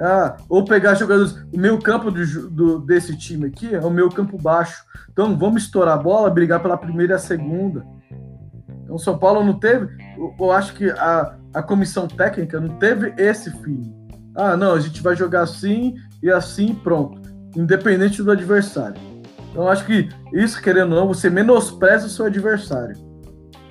Ah, 0.00 0.36
ou 0.48 0.64
pegar 0.64 0.94
jogadores. 0.94 1.32
O 1.52 1.58
meu 1.58 1.78
campo 1.78 2.10
do, 2.10 2.50
do, 2.50 2.78
desse 2.80 3.16
time 3.16 3.46
aqui 3.46 3.74
é 3.74 3.80
o 3.80 3.90
meu 3.90 4.10
campo 4.10 4.36
baixo. 4.36 4.84
Então 5.10 5.36
vamos 5.38 5.62
estourar 5.62 5.94
a 5.94 6.02
bola, 6.02 6.30
brigar 6.30 6.60
pela 6.60 6.76
primeira 6.76 7.14
e 7.14 7.16
a 7.16 7.18
segunda. 7.18 7.84
Então, 8.86 8.98
São 8.98 9.18
Paulo 9.18 9.44
não 9.44 9.54
teve, 9.58 9.88
eu, 10.38 10.52
acho 10.52 10.72
que 10.74 10.88
a, 10.90 11.34
a 11.52 11.60
comissão 11.60 12.06
técnica 12.06 12.60
não 12.60 12.78
teve 12.78 13.12
esse 13.18 13.50
fim. 13.50 13.92
Ah, 14.32 14.56
não, 14.56 14.74
a 14.74 14.80
gente 14.80 15.02
vai 15.02 15.16
jogar 15.16 15.42
assim 15.42 15.96
e 16.22 16.30
assim, 16.30 16.72
pronto, 16.72 17.20
independente 17.56 18.22
do 18.22 18.30
adversário. 18.30 19.00
Então, 19.50 19.68
acho 19.68 19.84
que 19.84 20.08
isso, 20.32 20.62
querendo 20.62 20.94
ou 20.94 21.00
não, 21.00 21.08
você 21.08 21.28
menospreza 21.28 22.06
o 22.06 22.10
seu 22.10 22.26
adversário. 22.26 22.96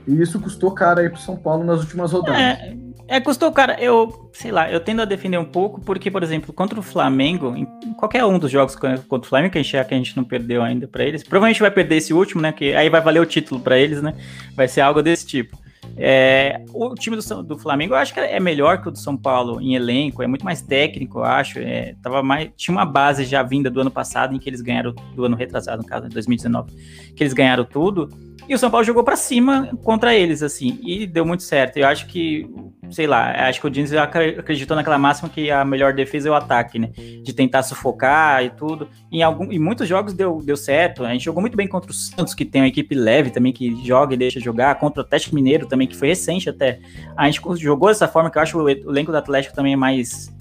E 0.07 0.21
isso 0.21 0.39
custou 0.39 0.71
caro 0.71 0.99
aí 0.99 1.09
pro 1.09 1.19
São 1.19 1.35
Paulo 1.35 1.63
nas 1.63 1.79
últimas 1.79 2.11
rodadas. 2.11 2.39
É, 2.39 2.75
é, 3.07 3.19
custou, 3.19 3.51
cara, 3.51 3.79
eu, 3.79 4.29
sei 4.33 4.51
lá, 4.51 4.71
eu 4.71 4.79
tendo 4.79 5.01
a 5.01 5.05
defender 5.05 5.37
um 5.37 5.45
pouco, 5.45 5.81
porque, 5.81 6.09
por 6.09 6.23
exemplo, 6.23 6.53
contra 6.53 6.79
o 6.79 6.83
Flamengo, 6.83 7.55
em 7.55 7.65
qualquer 7.93 8.25
um 8.25 8.39
dos 8.39 8.49
jogos 8.49 8.75
contra 8.75 9.17
o 9.17 9.23
Flamengo, 9.23 9.51
que 9.51 9.59
a 9.59 9.63
gente, 9.63 9.71
que 9.85 9.93
a 9.93 9.97
gente 9.97 10.17
não 10.17 10.23
perdeu 10.23 10.63
ainda 10.63 10.87
para 10.87 11.03
eles, 11.03 11.23
provavelmente 11.23 11.59
vai 11.59 11.71
perder 11.71 11.97
esse 11.97 12.13
último, 12.13 12.41
né, 12.41 12.51
que 12.51 12.73
aí 12.73 12.89
vai 12.89 13.01
valer 13.01 13.19
o 13.19 13.25
título 13.25 13.59
para 13.59 13.77
eles, 13.77 14.01
né, 14.01 14.15
vai 14.55 14.67
ser 14.67 14.81
algo 14.81 15.01
desse 15.01 15.25
tipo. 15.25 15.65
É, 15.97 16.61
o 16.73 16.93
time 16.95 17.15
do, 17.15 17.43
do, 17.43 17.57
Flamengo 17.57 17.93
eu 17.93 17.97
acho 17.97 18.13
que 18.13 18.19
é 18.19 18.39
melhor 18.39 18.81
que 18.81 18.89
o 18.89 18.91
do 18.91 18.97
São 18.97 19.15
Paulo 19.15 19.61
em 19.61 19.75
elenco, 19.75 20.21
é 20.21 20.27
muito 20.27 20.43
mais 20.43 20.61
técnico, 20.61 21.19
eu 21.19 21.23
acho. 21.23 21.59
É, 21.59 21.95
tava 22.01 22.21
mais, 22.21 22.49
tinha 22.57 22.75
uma 22.75 22.85
base 22.85 23.23
já 23.23 23.41
vinda 23.43 23.69
do 23.69 23.79
ano 23.79 23.91
passado 23.91 24.35
em 24.35 24.39
que 24.39 24.49
eles 24.49 24.61
ganharam, 24.61 24.93
do 25.15 25.25
ano 25.25 25.35
retrasado, 25.35 25.81
no 25.81 25.87
caso, 25.87 26.09
2019, 26.09 26.73
que 27.15 27.23
eles 27.23 27.33
ganharam 27.33 27.63
tudo. 27.63 28.09
E 28.47 28.53
o 28.53 28.59
São 28.59 28.69
Paulo 28.69 28.85
jogou 28.85 29.03
para 29.03 29.15
cima 29.15 29.71
contra 29.83 30.13
eles, 30.13 30.43
assim, 30.43 30.79
e 30.83 31.07
deu 31.07 31.25
muito 31.25 31.41
certo. 31.41 31.77
Eu 31.77 31.87
acho 31.87 32.05
que, 32.05 32.47
sei 32.91 33.07
lá, 33.07 33.31
acho 33.47 33.59
que 33.59 33.65
o 33.65 33.69
Diniz 33.69 33.91
acreditou 33.93 34.75
naquela 34.75 34.99
máxima 34.99 35.29
que 35.29 35.49
a 35.49 35.65
melhor 35.65 35.93
defesa 35.93 36.29
é 36.29 36.31
o 36.31 36.35
ataque, 36.35 36.77
né? 36.77 36.91
De 37.23 37.33
tentar 37.33 37.63
sufocar 37.63 38.43
e 38.43 38.51
tudo. 38.51 38.87
Em, 39.11 39.23
algum, 39.23 39.51
em 39.51 39.57
muitos 39.57 39.87
jogos 39.87 40.13
deu, 40.13 40.41
deu 40.43 40.55
certo. 40.55 41.03
A 41.03 41.11
gente 41.11 41.25
jogou 41.25 41.41
muito 41.41 41.57
bem 41.57 41.67
contra 41.67 41.89
o 41.89 41.93
Santos, 41.93 42.35
que 42.35 42.45
tem 42.45 42.61
uma 42.61 42.67
equipe 42.67 42.93
leve 42.93 43.31
também, 43.31 43.51
que 43.51 43.83
joga 43.83 44.13
e 44.13 44.17
deixa 44.17 44.39
jogar. 44.39 44.75
Contra 44.75 45.01
o 45.01 45.05
Atlético 45.05 45.33
Mineiro 45.33 45.65
também, 45.65 45.87
que 45.87 45.95
foi 45.95 46.09
recente 46.09 46.47
até. 46.47 46.79
A 47.17 47.25
gente 47.25 47.41
jogou 47.57 47.89
dessa 47.89 48.07
forma, 48.07 48.29
que 48.29 48.37
eu 48.37 48.41
acho 48.41 48.59
o 48.59 48.69
elenco 48.69 49.11
do 49.11 49.17
Atlético 49.17 49.55
também 49.55 49.73
é 49.73 49.77
mais 49.77 50.31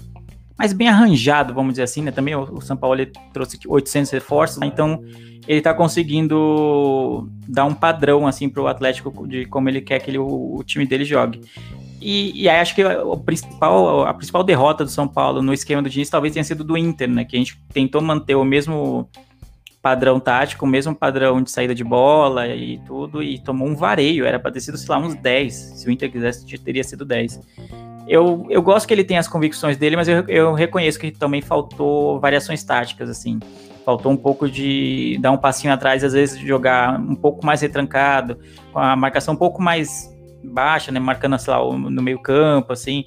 mais 0.57 0.73
bem 0.73 0.87
arranjado, 0.87 1.53
vamos 1.53 1.73
dizer 1.73 1.83
assim, 1.83 2.01
né? 2.01 2.11
Também 2.11 2.35
o, 2.35 2.43
o 2.43 2.61
São 2.61 2.77
Paulo 2.77 3.05
trouxe 3.33 3.59
800 3.67 4.11
reforços, 4.11 4.57
né? 4.57 4.67
então 4.67 5.03
ele 5.47 5.61
tá 5.61 5.73
conseguindo 5.73 7.29
dar 7.47 7.65
um 7.65 7.73
padrão 7.73 8.25
assim 8.25 8.49
para 8.49 8.63
o 8.63 8.67
Atlético 8.67 9.27
de 9.27 9.45
como 9.45 9.69
ele 9.69 9.81
quer 9.81 9.99
que 9.99 10.09
ele, 10.09 10.17
o, 10.17 10.55
o 10.55 10.63
time 10.63 10.85
dele 10.85 11.05
jogue. 11.05 11.41
E, 12.01 12.43
e, 12.43 12.49
aí 12.49 12.59
acho 12.59 12.75
que 12.75 12.83
o 12.85 13.17
principal, 13.17 14.05
a 14.05 14.13
principal 14.13 14.43
derrota 14.43 14.83
do 14.83 14.91
São 14.91 15.07
Paulo 15.07 15.41
no 15.41 15.53
esquema 15.53 15.81
do 15.81 15.89
Diniz 15.89 16.09
talvez 16.09 16.33
tenha 16.33 16.43
sido 16.43 16.63
do 16.63 16.77
Inter, 16.77 17.09
né? 17.09 17.25
Que 17.25 17.35
a 17.35 17.39
gente 17.39 17.59
tentou 17.73 18.01
manter 18.01 18.35
o 18.35 18.43
mesmo 18.43 19.09
padrão 19.81 20.19
tático, 20.19 20.65
o 20.65 20.67
mesmo 20.67 20.95
padrão 20.95 21.41
de 21.41 21.49
saída 21.49 21.73
de 21.73 21.83
bola 21.83 22.47
e 22.47 22.79
tudo, 22.85 23.23
e 23.23 23.39
tomou 23.39 23.67
um 23.67 23.75
vareio. 23.75 24.25
Era 24.25 24.39
para 24.39 24.51
ter 24.51 24.59
sido, 24.59 24.77
sei 24.77 24.89
lá, 24.89 24.99
uns 24.99 25.15
10. 25.15 25.53
Se 25.53 25.87
o 25.87 25.91
Inter 25.91 26.11
quisesse, 26.11 26.45
teria 26.59 26.83
sido 26.83 27.05
10. 27.05 27.39
Eu, 28.07 28.45
eu 28.49 28.61
gosto 28.61 28.87
que 28.87 28.93
ele 28.93 29.03
tenha 29.03 29.19
as 29.19 29.27
convicções 29.27 29.77
dele, 29.77 29.95
mas 29.95 30.07
eu, 30.07 30.23
eu 30.27 30.53
reconheço 30.53 30.99
que 30.99 31.11
também 31.11 31.41
faltou 31.41 32.19
variações 32.19 32.63
táticas, 32.63 33.09
assim. 33.09 33.39
Faltou 33.83 34.11
um 34.11 34.17
pouco 34.17 34.49
de 34.49 35.17
dar 35.21 35.31
um 35.31 35.37
passinho 35.37 35.73
atrás, 35.73 36.03
às 36.03 36.13
vezes 36.13 36.39
jogar 36.39 36.99
um 36.99 37.15
pouco 37.15 37.45
mais 37.45 37.61
retrancado, 37.61 38.37
com 38.71 38.79
a 38.79 38.95
marcação 38.95 39.33
um 39.33 39.37
pouco 39.37 39.61
mais 39.61 40.13
baixa, 40.43 40.91
né, 40.91 40.99
marcando, 40.99 41.37
sei 41.39 41.53
lá, 41.53 41.59
no 41.59 42.01
meio 42.01 42.19
campo, 42.19 42.71
assim, 42.71 43.05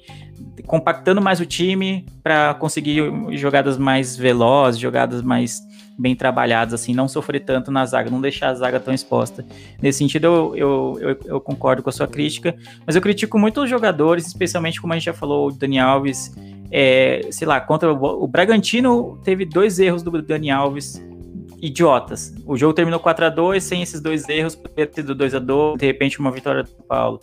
compactando 0.65 1.21
mais 1.21 1.39
o 1.39 1.45
time 1.45 2.05
para 2.21 2.53
conseguir 2.53 3.01
jogadas 3.31 3.77
mais 3.77 4.15
velozes, 4.15 4.79
jogadas 4.79 5.21
mais 5.21 5.59
bem 5.99 6.15
trabalhadas, 6.15 6.73
assim, 6.73 6.93
não 6.93 7.09
sofrer 7.09 7.41
tanto 7.41 7.69
na 7.69 7.85
zaga, 7.85 8.09
não 8.09 8.21
deixar 8.21 8.49
a 8.49 8.53
zaga 8.53 8.79
tão 8.79 8.93
exposta. 8.93 9.45
Nesse 9.81 9.99
sentido, 9.99 10.25
eu, 10.25 10.55
eu, 10.55 10.97
eu, 11.01 11.19
eu 11.25 11.41
concordo 11.41 11.83
com 11.83 11.89
a 11.89 11.93
sua 11.93 12.07
crítica, 12.07 12.55
mas 12.87 12.95
eu 12.95 13.01
critico 13.01 13.37
muito 13.37 13.61
os 13.61 13.69
jogadores, 13.69 14.25
especialmente 14.25 14.79
como 14.79 14.93
a 14.93 14.95
gente 14.95 15.05
já 15.05 15.13
falou, 15.13 15.49
o 15.49 15.51
Dani 15.51 15.77
Alves, 15.77 16.33
é, 16.71 17.27
sei 17.31 17.45
lá, 17.45 17.59
contra 17.59 17.93
o, 17.93 18.23
o 18.23 18.27
Bragantino 18.27 19.19
teve 19.23 19.43
dois 19.43 19.77
erros 19.77 20.01
do 20.01 20.21
Dani 20.21 20.49
Alves 20.49 21.03
idiotas. 21.61 22.33
O 22.45 22.55
jogo 22.55 22.73
terminou 22.73 22.99
4 23.01 23.25
a 23.25 23.29
2 23.29 23.61
sem 23.61 23.81
esses 23.81 23.99
dois 23.99 24.27
erros, 24.29 24.55
poderia 24.55 24.87
ter 24.87 25.01
sido 25.01 25.13
2 25.13 25.35
a 25.35 25.39
2 25.39 25.77
de 25.77 25.85
repente 25.85 26.17
uma 26.17 26.31
vitória 26.31 26.63
do 26.63 26.69
Paulo. 26.87 27.19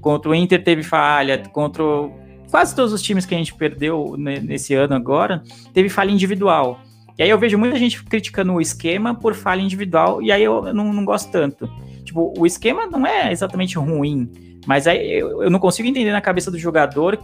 Contra 0.00 0.30
o 0.30 0.34
Inter 0.34 0.64
teve 0.64 0.82
falha, 0.82 1.38
contra 1.52 1.84
o, 1.84 2.12
quase 2.50 2.74
todos 2.74 2.92
os 2.92 3.02
times 3.02 3.24
que 3.24 3.34
a 3.34 3.38
gente 3.38 3.54
perdeu 3.54 4.16
nesse 4.18 4.74
ano 4.74 4.94
agora, 4.94 5.42
teve 5.72 5.88
falha 5.88 6.10
individual. 6.10 6.80
E 7.18 7.22
aí 7.22 7.30
eu 7.30 7.38
vejo 7.38 7.56
muita 7.56 7.78
gente 7.78 8.02
criticando 8.04 8.52
o 8.52 8.60
esquema 8.60 9.14
por 9.14 9.34
falha 9.34 9.62
individual, 9.62 10.20
e 10.22 10.30
aí 10.30 10.42
eu 10.42 10.72
não, 10.74 10.92
não 10.92 11.04
gosto 11.04 11.30
tanto. 11.30 11.68
Tipo, 12.04 12.34
o 12.36 12.46
esquema 12.46 12.86
não 12.86 13.06
é 13.06 13.32
exatamente 13.32 13.78
ruim, 13.78 14.30
mas 14.66 14.86
aí 14.86 15.18
eu, 15.18 15.42
eu 15.42 15.50
não 15.50 15.58
consigo 15.58 15.88
entender 15.88 16.12
na 16.12 16.20
cabeça 16.20 16.50
do 16.50 16.58
jogador 16.58 17.18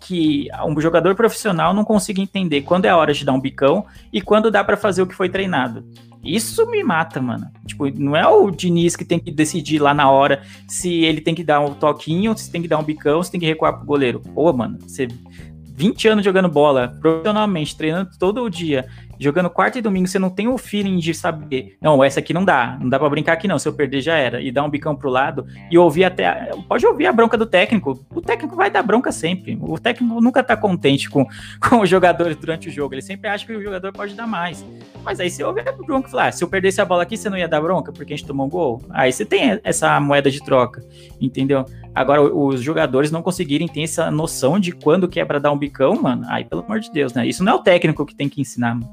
que 0.00 0.48
um 0.66 0.80
jogador 0.80 1.14
profissional 1.14 1.74
não 1.74 1.84
consiga 1.84 2.20
entender 2.20 2.62
quando 2.62 2.84
é 2.84 2.90
a 2.90 2.96
hora 2.96 3.12
de 3.12 3.24
dar 3.24 3.32
um 3.32 3.40
bicão 3.40 3.84
e 4.12 4.20
quando 4.20 4.50
dá 4.50 4.62
para 4.62 4.76
fazer 4.76 5.02
o 5.02 5.06
que 5.06 5.14
foi 5.14 5.28
treinado. 5.28 5.84
Isso 6.24 6.66
me 6.70 6.82
mata, 6.82 7.20
mano. 7.20 7.50
Tipo, 7.66 7.90
não 8.00 8.16
é 8.16 8.26
o 8.26 8.50
Diniz 8.50 8.96
que 8.96 9.04
tem 9.04 9.18
que 9.18 9.30
decidir 9.30 9.78
lá 9.78 9.92
na 9.92 10.10
hora 10.10 10.42
se 10.66 11.04
ele 11.04 11.20
tem 11.20 11.34
que 11.34 11.44
dar 11.44 11.60
um 11.60 11.74
toquinho, 11.74 12.36
se 12.36 12.50
tem 12.50 12.62
que 12.62 12.68
dar 12.68 12.78
um 12.78 12.82
bicão, 12.82 13.22
se 13.22 13.30
tem 13.30 13.40
que 13.40 13.46
recuar 13.46 13.76
pro 13.76 13.84
goleiro. 13.84 14.20
Pô, 14.20 14.50
mano, 14.52 14.78
você 14.80 15.06
20 15.76 16.08
anos 16.08 16.24
jogando 16.24 16.48
bola 16.48 16.96
profissionalmente, 17.00 17.76
treinando 17.76 18.10
todo 18.18 18.42
o 18.42 18.48
dia, 18.48 18.88
jogando 19.18 19.50
quarta 19.50 19.78
e 19.78 19.82
domingo, 19.82 20.06
você 20.06 20.18
não 20.18 20.30
tem 20.30 20.48
o 20.48 20.58
feeling 20.58 20.98
de 20.98 21.14
saber, 21.14 21.76
não, 21.80 22.02
essa 22.02 22.20
aqui 22.20 22.32
não 22.32 22.44
dá, 22.44 22.78
não 22.80 22.88
dá 22.88 22.98
para 22.98 23.08
brincar 23.08 23.32
aqui 23.34 23.48
não, 23.48 23.58
se 23.58 23.68
eu 23.68 23.72
perder 23.72 24.00
já 24.00 24.16
era, 24.16 24.40
e 24.40 24.50
dar 24.50 24.64
um 24.64 24.70
bicão 24.70 24.94
pro 24.94 25.10
lado, 25.10 25.46
e 25.70 25.78
ouvir 25.78 26.04
até, 26.04 26.50
pode 26.68 26.86
ouvir 26.86 27.06
a 27.06 27.12
bronca 27.12 27.36
do 27.36 27.46
técnico, 27.46 28.04
o 28.14 28.20
técnico 28.20 28.56
vai 28.56 28.70
dar 28.70 28.82
bronca 28.82 29.12
sempre, 29.12 29.58
o 29.60 29.78
técnico 29.78 30.20
nunca 30.20 30.42
tá 30.42 30.56
contente 30.56 31.08
com, 31.08 31.26
com 31.60 31.80
os 31.80 31.88
jogadores 31.88 32.36
durante 32.36 32.68
o 32.68 32.72
jogo, 32.72 32.94
ele 32.94 33.02
sempre 33.02 33.28
acha 33.28 33.46
que 33.46 33.52
o 33.52 33.62
jogador 33.62 33.92
pode 33.92 34.14
dar 34.14 34.26
mais, 34.26 34.64
mas 35.02 35.20
aí 35.20 35.30
você 35.30 35.44
ouve 35.44 35.60
a 35.60 35.72
bronca 35.72 36.08
e 36.08 36.10
fala, 36.10 36.26
ah, 36.26 36.32
se 36.32 36.42
eu 36.42 36.48
perdesse 36.48 36.80
a 36.80 36.84
bola 36.84 37.02
aqui, 37.02 37.16
você 37.16 37.28
não 37.30 37.38
ia 37.38 37.48
dar 37.48 37.60
bronca, 37.60 37.92
porque 37.92 38.12
a 38.12 38.16
gente 38.16 38.26
tomou 38.26 38.46
um 38.46 38.50
gol, 38.50 38.82
aí 38.90 39.12
você 39.12 39.24
tem 39.24 39.60
essa 39.64 39.98
moeda 40.00 40.30
de 40.30 40.42
troca, 40.44 40.82
entendeu? 41.20 41.64
Agora, 41.94 42.22
os 42.22 42.60
jogadores 42.60 43.10
não 43.10 43.22
conseguirem 43.22 43.68
ter 43.68 43.82
essa 43.82 44.10
noção 44.10 44.58
de 44.58 44.72
quando 44.72 45.08
que 45.08 45.20
é 45.20 45.24
pra 45.24 45.38
dar 45.38 45.52
um 45.52 45.58
bicão, 45.58 46.00
mano, 46.00 46.24
aí 46.28 46.44
pelo 46.44 46.62
amor 46.62 46.80
de 46.80 46.90
Deus, 46.90 47.12
né, 47.12 47.26
isso 47.26 47.44
não 47.44 47.52
é 47.52 47.54
o 47.54 47.60
técnico 47.60 48.04
que 48.04 48.14
tem 48.14 48.28
que 48.28 48.40
ensinar, 48.40 48.74
mano. 48.74 48.90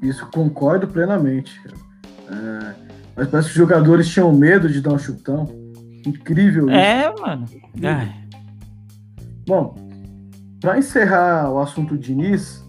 Isso 0.00 0.26
concordo 0.30 0.86
plenamente. 0.86 1.60
É, 2.28 2.74
mas 3.16 3.28
parece 3.28 3.48
que 3.48 3.52
os 3.54 3.58
jogadores 3.58 4.08
tinham 4.08 4.32
medo 4.32 4.68
de 4.68 4.80
dar 4.80 4.92
um 4.92 4.98
chutão. 4.98 5.48
Incrível 6.06 6.68
isso. 6.68 6.76
É, 6.76 7.12
mano. 7.18 7.46
Ai. 7.82 8.14
Bom, 9.46 9.74
para 10.60 10.78
encerrar 10.78 11.50
o 11.50 11.58
assunto 11.58 11.96
Diniz, 11.96 12.64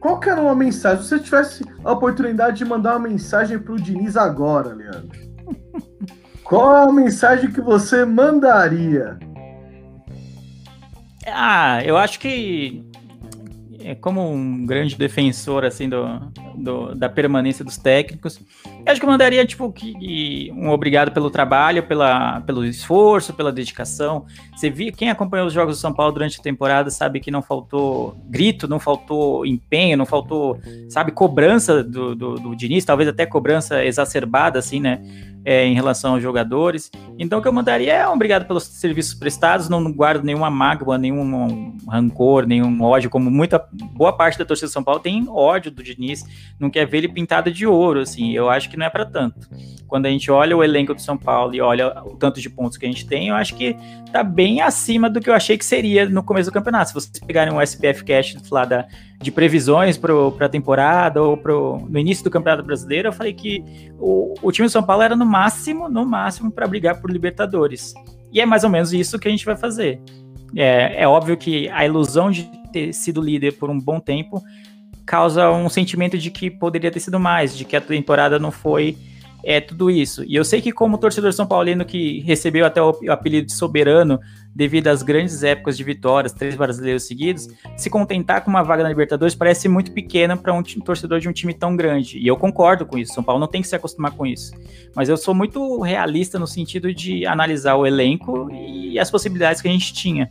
qual 0.00 0.20
que 0.20 0.28
era 0.28 0.40
uma 0.40 0.54
mensagem? 0.54 1.02
Se 1.02 1.08
você 1.08 1.18
tivesse 1.18 1.64
a 1.84 1.92
oportunidade 1.92 2.58
de 2.58 2.64
mandar 2.64 2.96
uma 2.96 3.08
mensagem 3.08 3.58
pro 3.58 3.76
Diniz 3.76 4.16
agora, 4.16 4.74
Leandro, 4.74 5.18
qual 6.48 6.88
a 6.88 6.92
mensagem 6.92 7.50
que 7.50 7.60
você 7.60 8.04
mandaria? 8.04 9.18
Ah, 11.26 11.82
eu 11.84 11.96
acho 11.96 12.20
que 12.20 12.84
é, 13.80 13.94
como 13.94 14.32
um 14.32 14.64
grande 14.64 14.96
defensor 14.96 15.64
assim 15.64 15.88
do, 15.88 16.04
do, 16.56 16.94
da 16.94 17.08
permanência 17.08 17.64
dos 17.64 17.76
técnicos, 17.76 18.40
eu 18.86 18.92
acho 18.92 19.00
que 19.00 19.04
eu 19.04 19.10
mandaria 19.10 19.44
tipo 19.44 19.72
que, 19.72 20.48
um 20.54 20.70
obrigado 20.70 21.10
pelo 21.10 21.28
trabalho, 21.28 21.82
pela, 21.82 22.40
pelo 22.42 22.64
esforço, 22.64 23.34
pela 23.34 23.50
dedicação. 23.50 24.26
Você 24.54 24.70
viu 24.70 24.92
quem 24.92 25.10
acompanhou 25.10 25.48
os 25.48 25.52
jogos 25.52 25.76
do 25.76 25.80
São 25.80 25.92
Paulo 25.92 26.12
durante 26.12 26.38
a 26.38 26.42
temporada 26.42 26.88
sabe 26.88 27.18
que 27.18 27.28
não 27.28 27.42
faltou 27.42 28.16
grito, 28.28 28.68
não 28.68 28.78
faltou 28.78 29.44
empenho, 29.44 29.96
não 29.96 30.06
faltou, 30.06 30.60
sabe, 30.88 31.10
cobrança 31.10 31.82
do, 31.82 32.14
do, 32.14 32.34
do 32.36 32.54
Diniz, 32.54 32.84
talvez 32.84 33.08
até 33.08 33.26
cobrança 33.26 33.84
exacerbada 33.84 34.60
assim, 34.60 34.78
né? 34.78 35.02
é, 35.46 35.64
em 35.64 35.74
relação 35.74 36.14
aos 36.14 36.22
jogadores. 36.22 36.90
Então, 37.16 37.38
o 37.38 37.42
que 37.42 37.46
eu 37.46 37.52
mandaria 37.52 37.92
é 37.92 38.08
um 38.08 38.14
obrigado 38.14 38.46
pelos 38.46 38.64
serviços 38.64 39.14
prestados, 39.14 39.68
não 39.68 39.92
guardo 39.92 40.24
nenhuma 40.24 40.50
mágoa, 40.50 40.98
nenhum 40.98 41.76
rancor, 41.88 42.44
nenhum 42.44 42.82
ódio, 42.82 43.08
como 43.08 43.30
muita 43.30 43.64
boa 43.92 44.12
parte 44.12 44.36
da 44.36 44.44
torcida 44.44 44.66
de 44.66 44.72
São 44.72 44.82
Paulo 44.82 44.98
tem 44.98 45.28
ódio 45.28 45.70
do 45.70 45.84
Diniz, 45.84 46.24
não 46.58 46.68
quer 46.68 46.84
ver 46.84 46.98
ele 46.98 47.08
pintado 47.08 47.52
de 47.52 47.64
ouro, 47.64 48.00
assim, 48.00 48.32
eu 48.32 48.50
acho 48.50 48.68
que 48.68 48.75
não 48.78 48.86
é 48.86 48.90
para 48.90 49.04
tanto. 49.04 49.48
Quando 49.86 50.06
a 50.06 50.10
gente 50.10 50.30
olha 50.30 50.56
o 50.56 50.62
elenco 50.62 50.94
do 50.94 51.00
São 51.00 51.16
Paulo 51.16 51.54
e 51.54 51.60
olha 51.60 52.02
o 52.04 52.16
tanto 52.16 52.40
de 52.40 52.50
pontos 52.50 52.76
que 52.76 52.84
a 52.84 52.88
gente 52.88 53.06
tem, 53.06 53.28
eu 53.28 53.34
acho 53.34 53.54
que 53.54 53.76
tá 54.12 54.22
bem 54.22 54.60
acima 54.60 55.08
do 55.08 55.20
que 55.20 55.30
eu 55.30 55.34
achei 55.34 55.56
que 55.56 55.64
seria 55.64 56.08
no 56.08 56.22
começo 56.22 56.50
do 56.50 56.54
campeonato. 56.54 56.88
Se 56.88 56.94
vocês 56.94 57.18
pegarem 57.18 57.52
um 57.52 57.60
SPF 57.60 58.04
Cash 58.04 58.36
lá 58.50 58.64
da, 58.64 58.86
de 59.20 59.30
previsões 59.30 59.96
para 59.96 60.12
a 60.46 60.48
temporada 60.48 61.22
ou 61.22 61.36
pro, 61.36 61.78
no 61.88 61.98
início 61.98 62.24
do 62.24 62.30
Campeonato 62.30 62.64
Brasileiro, 62.64 63.08
eu 63.08 63.12
falei 63.12 63.32
que 63.32 63.64
o, 63.98 64.34
o 64.42 64.52
time 64.52 64.68
do 64.68 64.70
São 64.70 64.82
Paulo 64.82 65.02
era 65.02 65.16
no 65.16 65.26
máximo, 65.26 65.88
no 65.88 66.04
máximo, 66.04 66.50
para 66.50 66.66
brigar 66.66 67.00
por 67.00 67.10
Libertadores. 67.10 67.94
E 68.32 68.40
é 68.40 68.46
mais 68.46 68.64
ou 68.64 68.70
menos 68.70 68.92
isso 68.92 69.18
que 69.18 69.28
a 69.28 69.30
gente 69.30 69.44
vai 69.44 69.56
fazer. 69.56 70.00
É, 70.54 71.02
é 71.02 71.08
óbvio 71.08 71.36
que 71.36 71.68
a 71.68 71.84
ilusão 71.84 72.30
de 72.30 72.50
ter 72.72 72.92
sido 72.92 73.20
líder 73.20 73.52
por 73.52 73.70
um 73.70 73.80
bom 73.80 73.98
tempo 73.98 74.42
causa 75.06 75.50
um 75.50 75.68
sentimento 75.68 76.18
de 76.18 76.30
que 76.30 76.50
poderia 76.50 76.90
ter 76.90 77.00
sido 77.00 77.18
mais, 77.18 77.56
de 77.56 77.64
que 77.64 77.76
a 77.76 77.80
temporada 77.80 78.38
não 78.38 78.50
foi 78.50 78.98
é 79.46 79.60
tudo 79.60 79.88
isso. 79.88 80.24
E 80.24 80.34
eu 80.34 80.44
sei 80.44 80.60
que 80.60 80.72
como 80.72 80.98
torcedor 80.98 81.32
São 81.32 81.46
Paulino 81.46 81.84
que 81.84 82.18
recebeu 82.22 82.66
até 82.66 82.82
o 82.82 82.92
apelido 83.08 83.46
de 83.46 83.52
soberano 83.52 84.18
devido 84.52 84.88
às 84.88 85.04
grandes 85.04 85.44
épocas 85.44 85.76
de 85.76 85.84
vitórias, 85.84 86.32
três 86.32 86.56
brasileiros 86.56 87.04
seguidos, 87.04 87.48
se 87.76 87.88
contentar 87.88 88.42
com 88.42 88.50
uma 88.50 88.64
vaga 88.64 88.82
na 88.82 88.88
Libertadores 88.88 89.36
parece 89.36 89.68
muito 89.68 89.92
pequena 89.92 90.36
para 90.36 90.52
um 90.52 90.64
torcedor 90.64 91.20
de 91.20 91.28
um 91.28 91.32
time 91.32 91.54
tão 91.54 91.76
grande. 91.76 92.18
E 92.18 92.26
eu 92.26 92.36
concordo 92.36 92.84
com 92.84 92.98
isso. 92.98 93.14
São 93.14 93.22
Paulo 93.22 93.38
não 93.38 93.46
tem 93.46 93.62
que 93.62 93.68
se 93.68 93.76
acostumar 93.76 94.10
com 94.10 94.26
isso. 94.26 94.52
Mas 94.96 95.08
eu 95.08 95.16
sou 95.16 95.32
muito 95.32 95.80
realista 95.80 96.40
no 96.40 96.46
sentido 96.46 96.92
de 96.92 97.24
analisar 97.24 97.76
o 97.76 97.86
elenco 97.86 98.50
e 98.50 98.98
as 98.98 99.12
possibilidades 99.12 99.62
que 99.62 99.68
a 99.68 99.70
gente 99.72 99.94
tinha. 99.94 100.28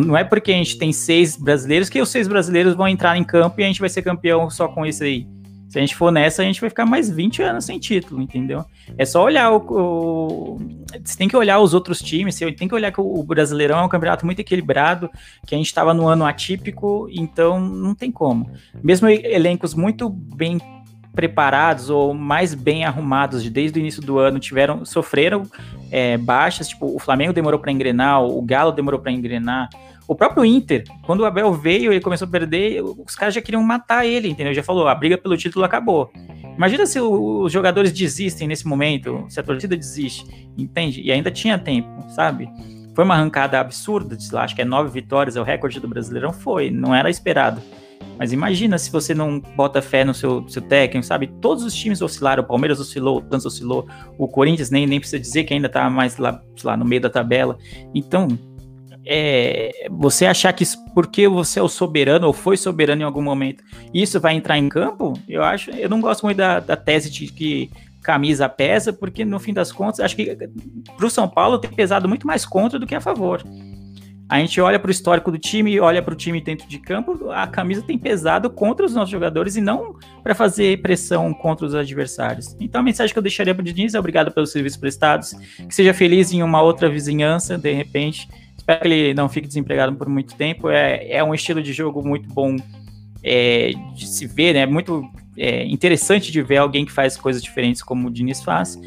Não, 0.00 0.16
é 0.16 0.24
porque 0.24 0.50
a 0.50 0.56
gente 0.56 0.76
tem 0.76 0.92
seis 0.92 1.36
brasileiros 1.36 1.88
que 1.88 2.00
os 2.00 2.08
seis 2.08 2.26
brasileiros 2.26 2.74
vão 2.74 2.88
entrar 2.88 3.16
em 3.16 3.22
campo 3.22 3.60
e 3.60 3.64
a 3.64 3.66
gente 3.66 3.78
vai 3.78 3.88
ser 3.88 4.02
campeão 4.02 4.50
só 4.50 4.66
com 4.66 4.84
isso 4.84 5.04
aí. 5.04 5.26
Se 5.68 5.78
a 5.78 5.80
gente 5.80 5.94
for 5.94 6.10
nessa, 6.10 6.42
a 6.42 6.44
gente 6.44 6.60
vai 6.60 6.68
ficar 6.68 6.84
mais 6.84 7.10
20 7.10 7.42
anos 7.42 7.64
sem 7.64 7.78
título, 7.78 8.20
entendeu? 8.20 8.64
É 8.98 9.04
só 9.04 9.24
olhar 9.24 9.52
o. 9.52 9.56
o 9.56 10.58
você 11.04 11.16
tem 11.16 11.28
que 11.28 11.36
olhar 11.36 11.58
os 11.58 11.74
outros 11.74 12.00
times, 12.00 12.34
você 12.34 12.50
tem 12.52 12.68
que 12.68 12.74
olhar 12.74 12.92
que 12.92 13.00
o 13.00 13.22
Brasileirão 13.22 13.78
é 13.78 13.82
um 13.82 13.88
campeonato 13.88 14.24
muito 14.24 14.40
equilibrado, 14.40 15.10
que 15.46 15.54
a 15.54 15.58
gente 15.58 15.66
estava 15.66 15.92
no 15.92 16.06
ano 16.06 16.24
atípico, 16.24 17.08
então 17.10 17.58
não 17.58 17.94
tem 17.94 18.10
como. 18.10 18.50
Mesmo 18.82 19.08
elencos 19.08 19.74
muito 19.74 20.08
bem 20.08 20.58
preparados 21.14 21.90
ou 21.90 22.12
mais 22.12 22.54
bem 22.54 22.84
arrumados 22.84 23.48
desde 23.48 23.78
o 23.78 23.80
início 23.80 24.02
do 24.02 24.18
ano 24.18 24.38
tiveram 24.38 24.84
sofreram 24.84 25.44
é, 25.90 26.18
baixas, 26.18 26.68
tipo, 26.68 26.94
o 26.94 26.98
Flamengo 26.98 27.32
demorou 27.32 27.60
para 27.60 27.70
engrenar, 27.70 28.22
o 28.22 28.42
Galo 28.42 28.72
demorou 28.72 29.00
para 29.00 29.12
engrenar. 29.12 29.68
O 30.06 30.14
próprio 30.14 30.44
Inter, 30.44 30.84
quando 31.02 31.20
o 31.20 31.24
Abel 31.24 31.52
veio 31.54 31.92
e 31.92 32.00
começou 32.00 32.28
a 32.28 32.30
perder, 32.30 32.82
os 32.82 33.14
caras 33.14 33.34
já 33.34 33.40
queriam 33.40 33.62
matar 33.62 34.04
ele, 34.04 34.28
entendeu? 34.28 34.52
Já 34.52 34.62
falou, 34.62 34.86
a 34.86 34.94
briga 34.94 35.16
pelo 35.16 35.36
título 35.36 35.64
acabou. 35.64 36.12
Imagina 36.56 36.84
se 36.84 37.00
os 37.00 37.50
jogadores 37.50 37.90
desistem 37.90 38.46
nesse 38.46 38.66
momento, 38.66 39.24
se 39.28 39.40
a 39.40 39.42
torcida 39.42 39.76
desiste, 39.76 40.26
entende? 40.58 41.00
E 41.00 41.10
ainda 41.10 41.30
tinha 41.30 41.58
tempo, 41.58 41.88
sabe? 42.10 42.48
Foi 42.94 43.04
uma 43.04 43.14
arrancada 43.14 43.58
absurda, 43.58 44.18
sei 44.20 44.34
lá, 44.34 44.44
acho 44.44 44.54
que 44.54 44.62
é 44.62 44.64
nove 44.64 44.90
vitórias, 44.90 45.36
é 45.36 45.40
o 45.40 45.44
recorde 45.44 45.80
do 45.80 45.88
Brasileirão, 45.88 46.32
foi, 46.32 46.70
não 46.70 46.94
era 46.94 47.08
esperado. 47.08 47.60
Mas 48.18 48.32
imagina 48.32 48.78
se 48.78 48.90
você 48.92 49.12
não 49.12 49.40
bota 49.40 49.82
fé 49.82 50.04
no 50.04 50.14
seu, 50.14 50.48
seu 50.48 50.62
técnico, 50.62 51.04
sabe? 51.04 51.26
Todos 51.40 51.64
os 51.64 51.74
times 51.74 52.00
oscilaram, 52.00 52.42
o 52.42 52.46
Palmeiras 52.46 52.78
oscilou, 52.78 53.18
o 53.18 53.22
Santos 53.22 53.46
oscilou, 53.46 53.88
o 54.16 54.28
Corinthians 54.28 54.70
nem, 54.70 54.86
nem 54.86 55.00
precisa 55.00 55.20
dizer 55.20 55.44
que 55.44 55.54
ainda 55.54 55.68
tá 55.68 55.90
mais 55.90 56.16
lá, 56.16 56.40
lá 56.62 56.76
no 56.76 56.84
meio 56.84 57.02
da 57.02 57.10
tabela. 57.10 57.58
Então, 57.92 58.28
é, 59.04 59.88
você 59.90 60.26
achar 60.26 60.52
que 60.52 60.64
porque 60.94 61.28
você 61.28 61.58
é 61.58 61.62
o 61.62 61.68
soberano 61.68 62.26
ou 62.26 62.32
foi 62.32 62.56
soberano 62.56 63.02
em 63.02 63.04
algum 63.04 63.22
momento, 63.22 63.62
isso 63.92 64.20
vai 64.20 64.34
entrar 64.34 64.58
em 64.58 64.68
campo, 64.68 65.12
eu 65.28 65.42
acho, 65.42 65.70
eu 65.72 65.88
não 65.88 66.00
gosto 66.00 66.22
muito 66.22 66.38
da, 66.38 66.60
da 66.60 66.76
tese 66.76 67.10
de 67.10 67.26
que 67.26 67.70
camisa 68.02 68.48
pesa, 68.48 68.92
porque 68.92 69.24
no 69.24 69.40
fim 69.40 69.52
das 69.52 69.72
contas, 69.72 70.00
acho 70.00 70.14
que 70.14 70.36
para 70.96 71.06
o 71.06 71.10
São 71.10 71.28
Paulo 71.28 71.58
tem 71.58 71.70
pesado 71.70 72.08
muito 72.08 72.26
mais 72.26 72.44
contra 72.44 72.78
do 72.78 72.86
que 72.86 72.94
a 72.94 73.00
favor. 73.00 73.42
A 74.28 74.38
gente 74.38 74.58
olha 74.60 74.78
para 74.78 74.88
o 74.88 74.90
histórico 74.90 75.30
do 75.30 75.38
time, 75.38 75.78
olha 75.78 76.02
para 76.02 76.14
o 76.14 76.16
time 76.16 76.40
dentro 76.40 76.66
de 76.66 76.78
campo, 76.78 77.30
a 77.30 77.46
camisa 77.46 77.82
tem 77.82 77.98
pesado 77.98 78.48
contra 78.48 78.86
os 78.86 78.94
nossos 78.94 79.10
jogadores 79.10 79.54
e 79.54 79.60
não 79.60 79.96
para 80.22 80.34
fazer 80.34 80.80
pressão 80.80 81.32
contra 81.34 81.66
os 81.66 81.74
adversários. 81.74 82.56
Então 82.58 82.80
a 82.80 82.84
mensagem 82.84 83.12
que 83.12 83.18
eu 83.18 83.22
deixaria 83.22 83.54
para 83.54 83.60
o 83.60 83.64
Diniz 83.64 83.94
é 83.94 83.98
obrigado 83.98 84.32
pelos 84.32 84.50
serviços 84.50 84.78
prestados, 84.78 85.34
que 85.68 85.74
seja 85.74 85.92
feliz 85.92 86.32
em 86.32 86.42
uma 86.42 86.62
outra 86.62 86.88
vizinhança, 86.88 87.58
de 87.58 87.72
repente. 87.72 88.26
Espero 88.56 88.80
que 88.80 88.88
ele 88.88 89.14
não 89.14 89.28
fique 89.28 89.46
desempregado 89.46 89.94
por 89.94 90.08
muito 90.08 90.34
tempo. 90.36 90.70
É, 90.70 91.06
é 91.10 91.22
um 91.22 91.34
estilo 91.34 91.62
de 91.62 91.72
jogo 91.74 92.02
muito 92.02 92.26
bom 92.30 92.56
é, 93.22 93.72
de 93.94 94.06
se 94.06 94.26
ver, 94.26 94.54
né? 94.54 94.64
Muito 94.64 95.06
é, 95.36 95.66
interessante 95.66 96.32
de 96.32 96.40
ver 96.40 96.56
alguém 96.56 96.86
que 96.86 96.92
faz 96.92 97.14
coisas 97.16 97.42
diferentes 97.42 97.82
como 97.82 98.08
o 98.08 98.10
Diniz 98.10 98.42
faz. 98.42 98.78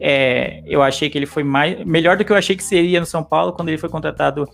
É, 0.00 0.62
eu 0.66 0.82
achei 0.82 1.08
que 1.08 1.18
ele 1.18 1.26
foi 1.26 1.42
mais 1.42 1.84
melhor 1.84 2.16
do 2.16 2.24
que 2.24 2.32
eu 2.32 2.36
achei 2.36 2.56
que 2.56 2.62
seria 2.62 3.00
no 3.00 3.06
São 3.06 3.22
Paulo 3.22 3.52
quando 3.52 3.68
ele 3.68 3.78
foi 3.78 3.88
contratado. 3.88 4.48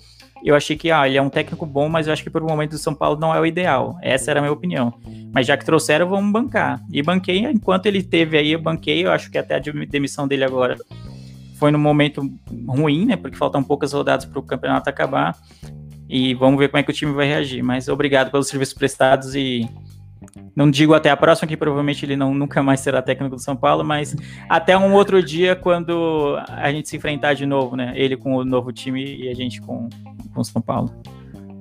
Eu 0.45 0.55
achei 0.57 0.77
que 0.77 0.91
ah, 0.91 1.07
ele 1.07 1.17
é 1.17 1.23
um 1.23 1.31
técnico 1.31 1.65
bom, 1.65 1.89
mas 1.89 2.07
eu 2.07 2.13
acho 2.13 2.23
que 2.23 2.31
por 2.31 2.43
um 2.43 2.47
momento 2.47 2.71
do 2.71 2.79
São 2.79 2.95
Paulo 2.95 3.19
não 3.19 3.35
é 3.35 3.41
o 3.41 3.47
ideal. 3.47 3.97
Essa 4.03 4.31
era 4.31 4.41
a 4.41 4.43
minha 4.43 4.53
opinião. 4.53 4.93
Mas 5.33 5.47
já 5.47 5.57
que 5.57 5.65
trouxeram, 5.65 6.09
vamos 6.09 6.33
bancar. 6.33 6.83
E 6.91 7.03
banquei 7.03 7.39
enquanto 7.39 7.87
ele 7.87 8.03
teve 8.03 8.37
aí, 8.37 8.53
eu 8.53 8.61
banquei. 8.61 9.05
Eu 9.05 9.13
acho 9.13 9.31
que 9.31 9.39
até 9.39 9.55
a 9.55 9.59
demissão 9.59 10.27
dele 10.27 10.45
agora 10.45 10.77
foi 11.57 11.71
num 11.71 11.79
momento 11.79 12.29
ruim, 12.67 13.07
né? 13.07 13.17
Porque 13.17 13.37
faltam 13.37 13.63
poucas 13.63 13.93
rodadas 13.93 14.25
para 14.25 14.39
o 14.39 14.43
campeonato 14.43 14.91
acabar. 14.91 15.37
E 16.09 16.35
vamos 16.35 16.59
ver 16.59 16.69
como 16.69 16.81
é 16.81 16.83
que 16.83 16.91
o 16.91 16.95
time 16.95 17.13
vai 17.13 17.27
reagir. 17.27 17.63
Mas 17.63 17.89
obrigado 17.89 18.31
pelos 18.31 18.49
serviços 18.49 18.75
prestados 18.75 19.35
e 19.37 19.69
não 20.55 20.71
digo 20.71 20.95
até 20.95 21.11
a 21.11 21.17
próxima, 21.17 21.49
que 21.49 21.57
provavelmente 21.57 22.05
ele 22.05 22.17
não, 22.17 22.35
nunca 22.35 22.63
mais 22.63 22.81
será 22.81 23.01
técnico 23.01 23.37
do 23.37 23.43
São 23.43 23.57
Paulo, 23.57 23.83
mas 23.83 24.15
até 24.49 24.77
um 24.77 24.93
outro 24.93 25.23
dia 25.23 25.57
quando 25.57 26.37
a 26.49 26.71
gente 26.71 26.89
se 26.89 26.97
enfrentar 26.97 27.35
de 27.35 27.47
novo, 27.47 27.77
né? 27.77 27.93
Ele 27.95 28.17
com 28.17 28.37
o 28.37 28.45
novo 28.45 28.73
time 28.73 29.05
e 29.05 29.29
a 29.29 29.35
gente 29.35 29.61
com 29.61 29.89
o 30.37 30.45
São 30.45 30.61
Paulo. 30.61 30.93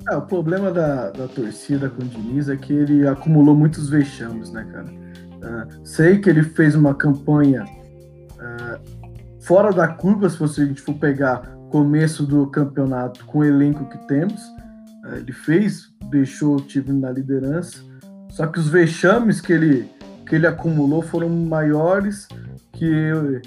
É, 0.10 0.16
o 0.16 0.22
problema 0.22 0.72
da, 0.72 1.12
da 1.12 1.28
torcida 1.28 1.90
com 1.90 2.02
o 2.02 2.06
Diniz 2.06 2.50
é 2.50 2.58
que 2.58 2.74
ele 2.74 3.08
acumulou 3.08 3.56
muitos 3.56 3.90
vexames, 3.90 4.52
né, 4.52 4.68
cara? 4.72 4.86
Uh, 4.86 5.88
sei 5.88 6.20
que 6.20 6.30
ele 6.30 6.44
fez 6.44 6.76
uma 6.76 6.94
campanha 6.94 7.64
uh, 7.64 9.42
fora 9.42 9.72
da 9.72 9.88
curva, 9.88 10.30
se 10.30 10.38
você, 10.38 10.64
a 10.64 10.66
gente 10.66 10.82
for 10.82 10.96
pegar 10.96 11.42
começo 11.70 12.26
do 12.26 12.46
campeonato 12.48 13.26
com 13.26 13.40
o 13.40 13.44
elenco 13.44 13.86
que 13.90 13.98
temos. 14.08 14.42
Uh, 15.06 15.18
ele 15.18 15.32
fez, 15.32 15.94
deixou 16.10 16.58
o 16.58 16.62
time 16.62 16.92
na 16.92 17.12
liderança 17.12 17.91
só 18.32 18.48
que 18.48 18.60
os 18.60 18.70
vexames 18.70 19.40
que 19.42 19.54
ele, 19.54 19.90
que 20.28 20.36
ele 20.36 20.48
acumulou 20.48 21.02
foram 21.02 21.30
maiores 21.30 22.28
que 22.74 23.42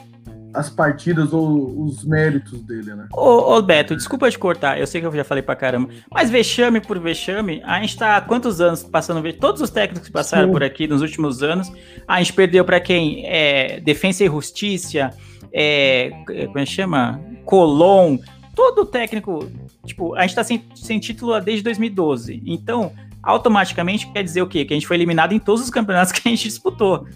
as 0.53 0.71
partidas 0.71 1.33
ou 1.33 1.83
os 1.85 2.05
méritos 2.05 2.63
dele, 2.63 2.95
né? 2.95 3.09
Ô, 3.13 3.57
ô, 3.57 3.63
Beto, 3.63 3.97
desculpa 3.97 4.31
te 4.31 4.39
cortar, 4.39 4.79
eu 4.79 4.87
sei 4.87 5.01
que 5.01 5.07
eu 5.07 5.13
já 5.13 5.25
falei 5.25 5.43
pra 5.43 5.57
caramba, 5.57 5.89
mas 6.13 6.31
vexame 6.31 6.81
por 6.81 6.99
vexame, 7.01 7.61
a 7.65 7.81
gente 7.81 7.97
tá 7.97 8.17
há 8.17 8.21
quantos 8.21 8.61
anos 8.61 8.85
passando 8.85 9.21
vexame? 9.21 9.41
Todos 9.41 9.61
os 9.61 9.71
técnicos 9.71 10.07
que 10.07 10.13
passaram 10.13 10.47
Sim. 10.47 10.53
por 10.53 10.63
aqui 10.63 10.87
nos 10.87 11.03
últimos 11.03 11.43
anos, 11.43 11.73
a 12.07 12.19
gente 12.21 12.33
perdeu 12.33 12.65
para 12.65 12.79
quem? 12.79 13.27
É, 13.27 13.81
Defensa 13.81 14.23
e 14.23 14.29
Justiça, 14.29 15.11
é, 15.53 16.11
como 16.47 16.59
é 16.59 16.65
que 16.65 16.71
chama? 16.71 17.21
Colom, 17.45 18.19
todo 18.55 18.87
técnico, 18.87 19.51
tipo, 19.85 20.15
a 20.15 20.23
gente 20.23 20.37
tá 20.37 20.45
sem, 20.45 20.65
sem 20.77 21.01
título 21.01 21.41
desde 21.41 21.65
2012, 21.65 22.43
então 22.47 22.93
automaticamente 23.25 24.11
quer 24.13 24.23
dizer 24.23 24.43
o 24.43 24.47
quê? 24.47 24.65
Que 24.65 24.75
a 24.75 24.77
gente 24.77 24.87
foi 24.87 24.97
eliminado 24.97 25.33
em 25.33 25.39
todos 25.39 25.63
os 25.63 25.71
campeonatos 25.71 26.13
que 26.13 26.29
a 26.29 26.31
gente 26.31 26.45
disputou. 26.49 27.07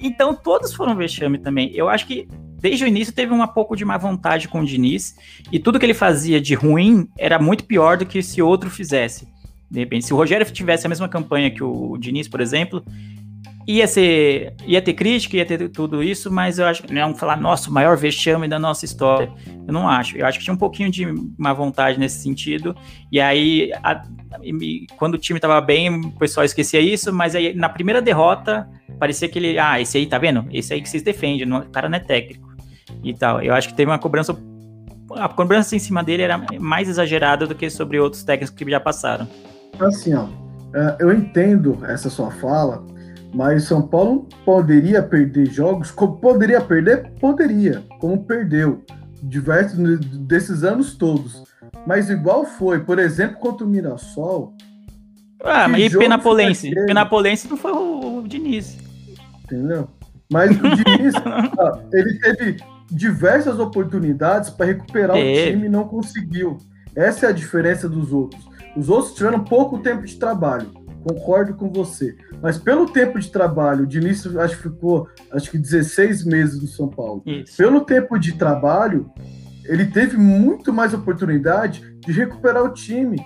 Então, 0.00 0.34
todos 0.34 0.72
foram 0.72 0.96
vexame 0.96 1.38
também. 1.38 1.72
Eu 1.74 1.88
acho 1.88 2.06
que 2.06 2.28
desde 2.60 2.84
o 2.84 2.86
início 2.86 3.12
teve 3.12 3.32
um 3.32 3.46
pouco 3.46 3.76
de 3.76 3.84
má 3.84 3.96
vontade 3.96 4.48
com 4.48 4.60
o 4.60 4.64
Diniz, 4.64 5.16
e 5.50 5.58
tudo 5.58 5.78
que 5.78 5.86
ele 5.86 5.94
fazia 5.94 6.40
de 6.40 6.54
ruim 6.54 7.08
era 7.16 7.38
muito 7.38 7.64
pior 7.64 7.96
do 7.96 8.06
que 8.06 8.22
se 8.22 8.42
outro 8.42 8.70
fizesse. 8.70 9.26
De 9.70 9.80
repente, 9.80 10.06
se 10.06 10.14
o 10.14 10.16
Rogério 10.16 10.46
tivesse 10.50 10.86
a 10.86 10.88
mesma 10.88 11.08
campanha 11.08 11.50
que 11.50 11.62
o 11.62 11.96
Diniz, 11.98 12.26
por 12.26 12.40
exemplo, 12.40 12.82
ia 13.68 13.86
ser 13.86 14.54
ia 14.66 14.80
ter 14.80 14.94
crítica, 14.94 15.36
ia 15.36 15.44
ter 15.44 15.68
tudo 15.68 16.02
isso, 16.02 16.32
mas 16.32 16.58
eu 16.58 16.64
acho 16.64 16.82
que 16.82 16.94
não 16.94 17.14
falar, 17.14 17.36
nossa, 17.36 17.68
o 17.68 17.72
maior 17.72 17.98
vexame 17.98 18.48
da 18.48 18.58
nossa 18.58 18.86
história. 18.86 19.30
Eu 19.66 19.74
não 19.74 19.86
acho. 19.86 20.16
Eu 20.16 20.24
acho 20.24 20.38
que 20.38 20.44
tinha 20.44 20.54
um 20.54 20.58
pouquinho 20.58 20.90
de 20.90 21.06
má 21.36 21.52
vontade 21.52 21.98
nesse 21.98 22.22
sentido. 22.22 22.74
E 23.12 23.20
aí, 23.20 23.70
a, 23.82 24.02
quando 24.96 25.14
o 25.14 25.18
time 25.18 25.36
estava 25.36 25.60
bem, 25.60 26.00
o 26.00 26.12
pessoal 26.12 26.46
esquecia 26.46 26.80
isso, 26.80 27.12
mas 27.12 27.34
aí 27.34 27.54
na 27.54 27.68
primeira 27.68 28.00
derrota, 28.00 28.66
parecia 28.98 29.28
que 29.28 29.38
ele, 29.38 29.58
ah, 29.58 29.78
esse 29.78 29.98
aí, 29.98 30.06
tá 30.06 30.16
vendo? 30.16 30.46
Esse 30.50 30.72
aí 30.72 30.80
que 30.80 30.88
vocês 30.88 31.02
defendem, 31.02 31.52
o 31.52 31.68
cara 31.68 31.90
não 31.90 31.98
é 31.98 32.00
técnico. 32.00 32.48
E 33.04 33.12
tal. 33.12 33.42
Eu 33.42 33.52
acho 33.52 33.68
que 33.68 33.74
teve 33.74 33.90
uma 33.90 33.98
cobrança 33.98 34.32
a 35.16 35.28
cobrança 35.28 35.74
em 35.74 35.78
cima 35.78 36.02
dele 36.02 36.22
era 36.22 36.38
mais 36.60 36.86
exagerada 36.88 37.46
do 37.46 37.54
que 37.54 37.70
sobre 37.70 37.98
outros 37.98 38.22
técnicos 38.22 38.54
que 38.54 38.70
já 38.70 38.78
passaram. 38.78 39.26
Assim, 39.80 40.14
ó, 40.14 40.26
é, 40.74 40.96
eu 41.00 41.10
entendo 41.12 41.78
essa 41.86 42.10
sua 42.10 42.30
fala, 42.30 42.84
mas 43.34 43.64
São 43.64 43.82
Paulo 43.82 44.26
poderia 44.44 45.02
perder 45.02 45.46
jogos, 45.46 45.90
poderia 45.90 46.60
perder, 46.60 47.10
poderia, 47.20 47.82
como 48.00 48.24
perdeu 48.24 48.82
diversos 49.22 49.78
desses 50.26 50.64
anos 50.64 50.94
todos. 50.96 51.44
Mas 51.86 52.08
igual 52.08 52.44
foi, 52.44 52.80
por 52.80 52.98
exemplo, 52.98 53.38
contra 53.38 53.66
o 53.66 53.68
Mirassol. 53.68 54.54
Ah, 55.42 55.68
mas 55.68 55.92
e 55.92 55.98
Penapolense? 55.98 56.70
Penapolense 56.70 57.48
não 57.48 57.56
foi 57.56 57.72
o, 57.72 58.18
o 58.18 58.28
Diniz. 58.28 58.76
Entendeu? 59.44 59.88
Mas 60.32 60.50
o 60.50 60.62
Diniz, 60.62 61.14
ah, 61.24 61.80
ele 61.92 62.18
teve 62.18 62.56
diversas 62.90 63.58
oportunidades 63.58 64.50
para 64.50 64.66
recuperar 64.66 65.16
o 65.16 65.20
time 65.20 65.66
e 65.66 65.68
não 65.68 65.86
conseguiu. 65.86 66.58
Essa 66.94 67.26
é 67.26 67.28
a 67.28 67.32
diferença 67.32 67.88
dos 67.88 68.12
outros. 68.12 68.42
Os 68.76 68.88
outros 68.88 69.14
tiveram 69.14 69.44
pouco 69.44 69.78
tempo 69.78 70.04
de 70.04 70.16
trabalho 70.16 70.77
concordo 71.02 71.54
com 71.54 71.70
você. 71.70 72.16
Mas 72.42 72.58
pelo 72.58 72.86
tempo 72.86 73.18
de 73.18 73.30
trabalho, 73.30 73.86
de 73.86 73.98
início 73.98 74.40
acho 74.40 74.56
que 74.56 74.62
ficou 74.64 75.08
acho 75.32 75.50
que 75.50 75.58
16 75.58 76.24
meses 76.24 76.60
no 76.60 76.68
São 76.68 76.88
Paulo. 76.88 77.22
Isso. 77.26 77.56
Pelo 77.56 77.80
tempo 77.82 78.18
de 78.18 78.32
trabalho, 78.32 79.10
ele 79.64 79.86
teve 79.86 80.16
muito 80.16 80.72
mais 80.72 80.94
oportunidade 80.94 81.82
de 82.00 82.12
recuperar 82.12 82.64
o 82.64 82.72
time. 82.72 83.24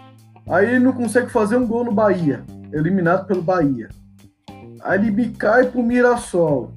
Aí 0.49 0.67
ele 0.67 0.81
não 0.81 0.93
consegue 0.93 1.31
fazer 1.31 1.57
um 1.57 1.67
gol 1.67 1.85
no 1.85 1.93
Bahia, 1.93 2.45
eliminado 2.73 3.27
pelo 3.27 3.43
Bahia. 3.43 3.89
Aí 4.83 4.99
ele 4.99 5.11
me 5.11 5.29
cai 5.31 5.67
pro 5.71 5.83
Mirassol. 5.83 6.73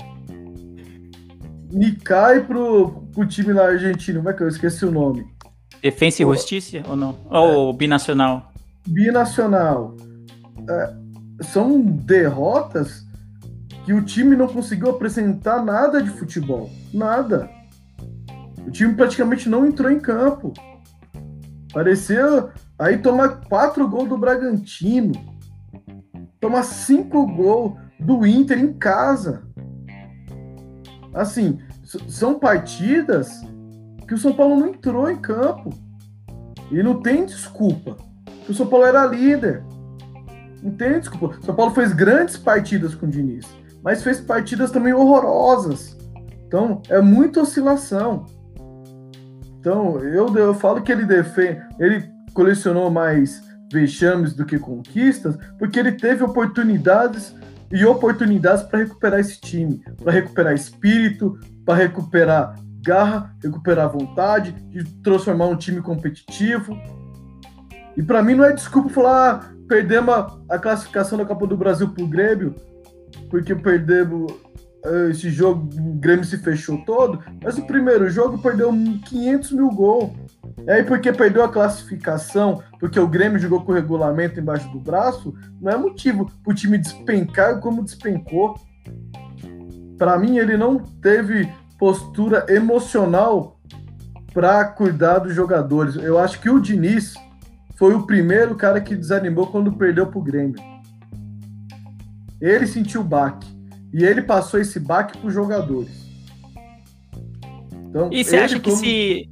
Me 1.72 1.94
cai 1.94 2.42
pro, 2.42 3.08
pro 3.12 3.26
time 3.26 3.52
lá 3.52 3.68
argentino, 3.68 4.20
como 4.20 4.30
é 4.30 4.34
que 4.34 4.44
eu 4.44 4.48
esqueci 4.48 4.86
o 4.86 4.92
nome? 4.92 5.26
Defensa 5.82 6.22
e 6.22 6.26
Justiça 6.26 6.84
ou 6.88 6.96
não? 6.96 7.18
Ou 7.30 7.74
Binacional? 7.74 8.52
Binacional 8.88 9.96
é, 10.70 10.94
são 11.44 11.82
derrotas 11.82 13.06
que 13.86 13.94
o 13.94 14.04
time 14.04 14.36
não 14.36 14.48
conseguiu 14.48 14.90
apresentar 14.90 15.64
nada 15.64 16.02
de 16.02 16.10
futebol. 16.10 16.70
Nada. 16.94 17.50
O 18.66 18.72
time 18.72 18.96
praticamente 18.96 19.48
não 19.48 19.66
entrou 19.66 19.92
em 19.92 20.00
campo. 20.00 20.54
Parecia 21.72 22.50
aí 22.80 22.98
tomar 22.98 23.42
quatro 23.42 23.88
gols 23.88 24.10
do 24.10 24.18
Bragantino. 24.18 25.14
Tomar 26.40 26.64
cinco 26.64 27.28
gols 27.28 27.78
do 28.00 28.26
Inter 28.26 28.60
em 28.60 28.74
casa. 28.74 29.44
Assim, 31.14 31.60
são 32.08 32.40
partidas 32.40 33.42
que 34.08 34.14
o 34.14 34.18
São 34.18 34.34
Paulo 34.34 34.56
não 34.56 34.68
entrou 34.68 35.10
em 35.10 35.18
campo. 35.18 35.70
E 36.72 36.82
não 36.82 37.02
tem 37.02 37.26
desculpa. 37.26 37.98
O 38.50 38.54
São 38.54 38.66
Paulo 38.66 38.86
era 38.86 39.06
líder. 39.06 39.64
Tem 40.72 41.00
desculpa. 41.00 41.38
São 41.42 41.56
Paulo 41.56 41.74
fez 41.74 41.94
grandes 41.94 42.38
partidas 42.38 42.96
com 42.96 43.06
o 43.06 43.10
Diniz, 43.10 43.46
mas 43.84 44.04
fez 44.04 44.20
partidas 44.20 44.72
também 44.72 44.94
horrorosas. 44.94 45.98
Então, 46.48 46.82
é 46.90 47.02
muita 47.02 47.42
oscilação. 47.42 48.26
Então, 49.60 50.00
eu, 50.00 50.36
eu 50.36 50.54
falo 50.54 50.82
que 50.82 50.92
ele 50.92 51.06
defende, 51.06 51.62
ele 51.80 52.08
colecionou 52.34 52.90
mais 52.90 53.44
vexames 53.72 54.34
do 54.34 54.46
que 54.46 54.60
conquistas, 54.60 55.38
porque 55.58 55.80
ele 55.80 55.92
teve 55.92 56.24
oportunidades 56.24 57.36
e 57.72 57.84
oportunidades 57.86 58.64
para 58.64 58.80
recuperar 58.80 59.20
esse 59.20 59.40
time, 59.42 59.84
para 60.04 60.14
recuperar 60.14 60.54
espírito, 60.54 61.38
para 61.66 61.76
recuperar 61.76 62.56
garra, 62.86 63.36
recuperar 63.42 63.92
vontade, 63.92 64.52
de 64.70 64.84
transformar 65.02 65.48
um 65.48 65.58
time 65.58 65.82
competitivo. 65.82 66.78
E 67.98 68.04
para 68.04 68.22
mim 68.22 68.36
não 68.36 68.46
é 68.46 68.54
desculpa 68.54 68.90
falar, 68.90 69.50
ah, 69.50 69.55
perdemos 69.68 70.14
a, 70.50 70.60
classificação 70.60 71.18
da 71.18 71.26
Copa 71.26 71.48
do 71.48 71.58
Brasil 71.58 71.90
pro 71.90 72.08
Grêmio, 72.08 72.56
porque 73.30 73.56
perdemos 73.56 74.32
uh, 74.86 75.10
esse 75.10 75.30
jogo, 75.30 75.70
o 75.80 75.94
Grêmio 75.96 76.26
se 76.26 76.38
fechou 76.38 76.78
todo, 76.86 77.20
mas 77.44 77.58
o 77.58 77.66
primeiro 77.66 78.10
jogo 78.10 78.38
perdeu 78.38 78.72
500 78.72 79.52
mil 79.52 79.70
gols. 79.70 80.12
E 80.66 80.72
aí, 80.72 80.84
porque 80.84 81.12
perdeu 81.12 81.44
a 81.44 81.50
classificação, 81.50 82.64
porque 82.80 83.00
o 83.00 83.08
Grêmio 83.08 83.40
jogou 83.40 83.62
com 83.62 83.72
o 83.72 83.76
regulamento 83.76 84.40
embaixo 84.40 84.70
do 84.72 84.80
braço, 84.80 85.34
não 85.62 85.72
é 85.72 85.78
motivo 85.78 86.30
para 86.44 86.52
o 86.52 86.56
time 86.56 86.78
despencar 86.78 87.60
como 87.60 87.84
despencou. 87.84 88.56
Para 89.98 90.18
mim, 90.18 90.38
ele 90.38 90.58
não 90.58 90.78
teve 90.78 91.52
postura 91.78 92.46
emocional 92.50 93.60
para 94.34 94.66
cuidar 94.66 95.20
dos 95.20 95.34
jogadores. 95.34 95.96
Eu 95.96 96.18
acho 96.18 96.42
que 96.42 96.50
o 96.50 96.60
Diniz 96.60 97.16
foi 97.76 97.94
o 97.94 98.06
primeiro 98.06 98.56
cara 98.56 98.82
que 98.82 98.96
desanimou 98.96 99.48
quando 99.48 99.72
perdeu 99.74 100.08
para 100.08 100.20
o 100.20 100.24
Grêmio. 100.24 100.56
Ele 102.42 102.68
sentiu 102.68 103.02
o 103.02 103.04
baque. 103.04 103.48
E 103.94 104.04
ele 104.04 104.22
passou 104.22 104.60
esse 104.60 104.80
baque 104.80 105.18
para 105.18 105.28
os 105.28 105.34
jogadores. 105.34 106.06
Então, 107.96 108.10
e 108.12 108.26
você 108.26 108.36
acha 108.36 108.60
que 108.60 108.70
como... 108.70 108.76
se. 108.76 109.30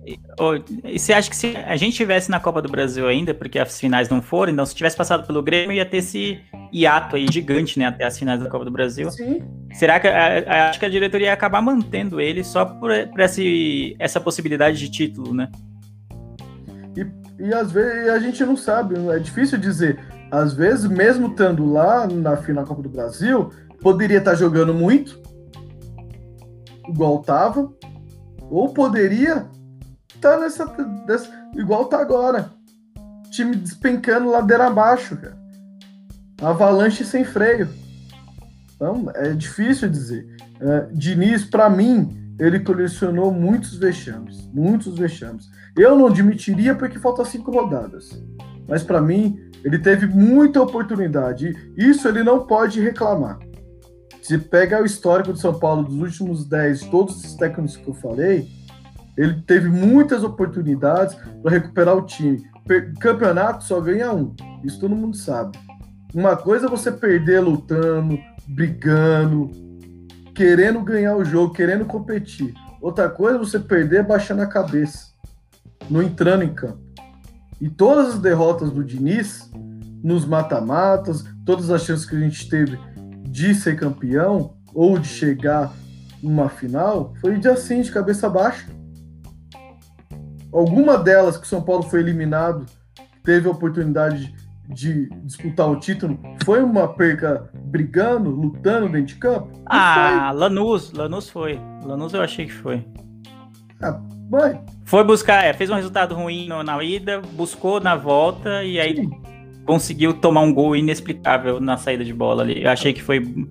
E 0.85 0.97
você 0.97 1.11
acha 1.11 1.29
que 1.29 1.35
se 1.35 1.53
a 1.57 1.75
gente 1.75 1.97
tivesse 1.97 2.31
na 2.31 2.39
Copa 2.39 2.61
do 2.61 2.69
Brasil 2.69 3.05
ainda, 3.05 3.33
porque 3.33 3.59
as 3.59 3.77
finais 3.77 4.07
não 4.07 4.21
foram, 4.21 4.53
então 4.53 4.65
se 4.65 4.73
tivesse 4.73 4.95
passado 4.95 5.27
pelo 5.27 5.43
Grêmio, 5.43 5.75
ia 5.75 5.85
ter 5.85 5.97
esse 5.97 6.39
hiato 6.71 7.17
aí 7.17 7.27
gigante, 7.29 7.77
né, 7.77 7.87
até 7.87 8.05
as 8.05 8.17
finais 8.17 8.41
da 8.41 8.49
Copa 8.49 8.63
do 8.63 8.71
Brasil. 8.71 9.11
Sim. 9.11 9.41
Será 9.73 9.99
que 9.99 10.07
a, 10.07 10.43
a, 10.47 10.69
acho 10.69 10.79
que 10.79 10.85
a 10.85 10.89
diretoria 10.89 11.27
ia 11.27 11.33
acabar 11.33 11.61
mantendo 11.61 12.21
ele 12.21 12.41
só 12.41 12.63
por, 12.63 12.89
por 13.09 13.19
esse, 13.19 13.97
essa 13.99 14.21
possibilidade 14.21 14.79
de 14.79 14.89
título, 14.89 15.33
né? 15.33 15.49
E, 17.39 17.53
às 17.53 17.71
vezes 17.71 18.09
a 18.09 18.19
gente 18.19 18.43
não 18.45 18.55
sabe, 18.55 18.95
é 19.09 19.19
difícil 19.19 19.57
dizer. 19.57 19.99
Às 20.31 20.53
vezes, 20.53 20.85
mesmo 20.85 21.27
estando 21.27 21.65
lá 21.65 22.07
na 22.07 22.37
final 22.37 22.65
Copa 22.65 22.81
do 22.81 22.89
Brasil, 22.89 23.51
poderia 23.81 24.17
estar 24.17 24.35
jogando 24.35 24.73
muito, 24.73 25.21
igual 26.87 27.21
estava, 27.21 27.71
ou 28.49 28.73
poderia 28.73 29.45
estar 30.15 30.35
tá 30.35 30.39
nessa, 30.39 30.65
dessa, 31.05 31.29
igual 31.55 31.85
tá 31.85 31.99
agora. 31.99 32.49
Time 33.31 33.55
despencando 33.55 34.29
ladeira 34.29 34.67
abaixo, 34.67 35.17
cara. 35.17 35.37
Avalanche 36.41 37.05
sem 37.05 37.23
freio. 37.23 37.67
Então, 38.75 39.11
é 39.15 39.33
difícil 39.33 39.89
dizer. 39.89 40.27
É, 40.59 40.87
Diniz, 40.91 41.45
para 41.45 41.69
mim, 41.69 42.22
ele 42.39 42.59
colecionou 42.59 43.31
muitos 43.31 43.77
vexames. 43.77 44.49
Muitos 44.53 44.97
vexames. 44.97 45.49
Eu 45.77 45.95
não 45.97 46.07
admitiria 46.07 46.75
porque 46.75 46.99
faltam 46.99 47.25
cinco 47.25 47.51
rodadas. 47.51 48.23
Mas 48.67 48.83
para 48.83 49.01
mim, 49.01 49.39
ele 49.63 49.79
teve 49.79 50.07
muita 50.07 50.61
oportunidade. 50.61 51.53
Isso 51.77 52.07
ele 52.07 52.23
não 52.23 52.45
pode 52.45 52.81
reclamar. 52.81 53.39
Se 54.21 54.37
pega 54.37 54.81
o 54.81 54.85
histórico 54.85 55.33
de 55.33 55.39
São 55.39 55.57
Paulo 55.59 55.83
dos 55.83 55.97
últimos 55.97 56.47
10, 56.47 56.85
todos 56.85 57.23
os 57.23 57.35
técnicos 57.35 57.75
que 57.75 57.87
eu 57.87 57.93
falei, 57.93 58.47
ele 59.17 59.41
teve 59.41 59.69
muitas 59.69 60.23
oportunidades 60.23 61.15
para 61.41 61.51
recuperar 61.51 61.97
o 61.97 62.05
time. 62.05 62.41
Campeonato 62.99 63.65
só 63.65 63.81
ganha 63.81 64.13
um, 64.13 64.33
isso 64.63 64.79
todo 64.79 64.95
mundo 64.95 65.15
sabe. 65.15 65.57
Uma 66.13 66.37
coisa 66.37 66.67
é 66.67 66.69
você 66.69 66.91
perder 66.91 67.41
lutando, 67.41 68.17
brigando, 68.47 69.51
querendo 70.33 70.81
ganhar 70.81 71.15
o 71.15 71.23
jogo, 71.23 71.53
querendo 71.53 71.85
competir. 71.85 72.53
Outra 72.81 73.09
coisa 73.09 73.37
é 73.37 73.39
você 73.39 73.59
perder 73.59 74.03
baixando 74.03 74.41
a 74.41 74.47
cabeça, 74.47 75.07
não 75.89 76.01
entrando 76.01 76.43
em 76.43 76.53
campo. 76.53 76.81
E 77.61 77.69
todas 77.69 78.15
as 78.15 78.19
derrotas 78.19 78.71
do 78.71 78.83
Diniz, 78.83 79.49
nos 80.03 80.25
mata-matas, 80.25 81.23
todas 81.45 81.69
as 81.69 81.83
chances 81.83 82.05
que 82.05 82.15
a 82.15 82.19
gente 82.19 82.49
teve 82.49 82.77
de 83.29 83.55
ser 83.55 83.77
campeão 83.77 84.57
ou 84.73 84.99
de 84.99 85.07
chegar 85.07 85.73
numa 86.21 86.49
final 86.49 87.13
foi 87.21 87.39
de 87.39 87.47
assim, 87.47 87.81
de 87.81 87.91
cabeça 87.91 88.29
baixa. 88.29 88.67
Alguma 90.51 90.97
delas 90.97 91.37
que 91.37 91.45
o 91.45 91.49
São 91.49 91.61
Paulo 91.61 91.83
foi 91.83 92.01
eliminado, 92.01 92.65
teve 93.23 93.47
a 93.47 93.51
oportunidade 93.51 94.35
de 94.73 95.09
disputar 95.23 95.69
o 95.69 95.79
título, 95.79 96.19
foi 96.43 96.63
uma 96.63 96.87
perca 96.87 97.49
brigando, 97.65 98.29
lutando 98.29 98.89
dentro 98.89 99.07
de 99.07 99.15
campo? 99.15 99.49
ah, 99.65 100.29
foi. 100.29 100.39
Lanús, 100.39 100.91
Lanús 100.93 101.29
foi. 101.29 101.59
Lanús 101.83 102.13
eu 102.13 102.21
achei 102.21 102.45
que 102.45 102.53
foi. 102.53 102.85
Ah. 103.81 103.99
Foi 104.85 105.03
buscar, 105.03 105.43
é, 105.43 105.53
fez 105.53 105.69
um 105.69 105.75
resultado 105.75 106.15
ruim 106.15 106.47
na 106.47 106.83
ida, 106.83 107.21
buscou 107.33 107.79
na 107.79 107.95
volta 107.95 108.63
e 108.63 108.79
aí 108.79 108.95
Sim 108.95 109.23
conseguiu 109.65 110.13
tomar 110.13 110.41
um 110.41 110.53
gol 110.53 110.75
inexplicável 110.75 111.59
na 111.59 111.77
saída 111.77 112.03
de 112.03 112.13
bola 112.13 112.43
ali. 112.43 112.63
Eu 112.63 112.69
achei 112.69 112.93
que 112.93 113.01
foi 113.01 113.47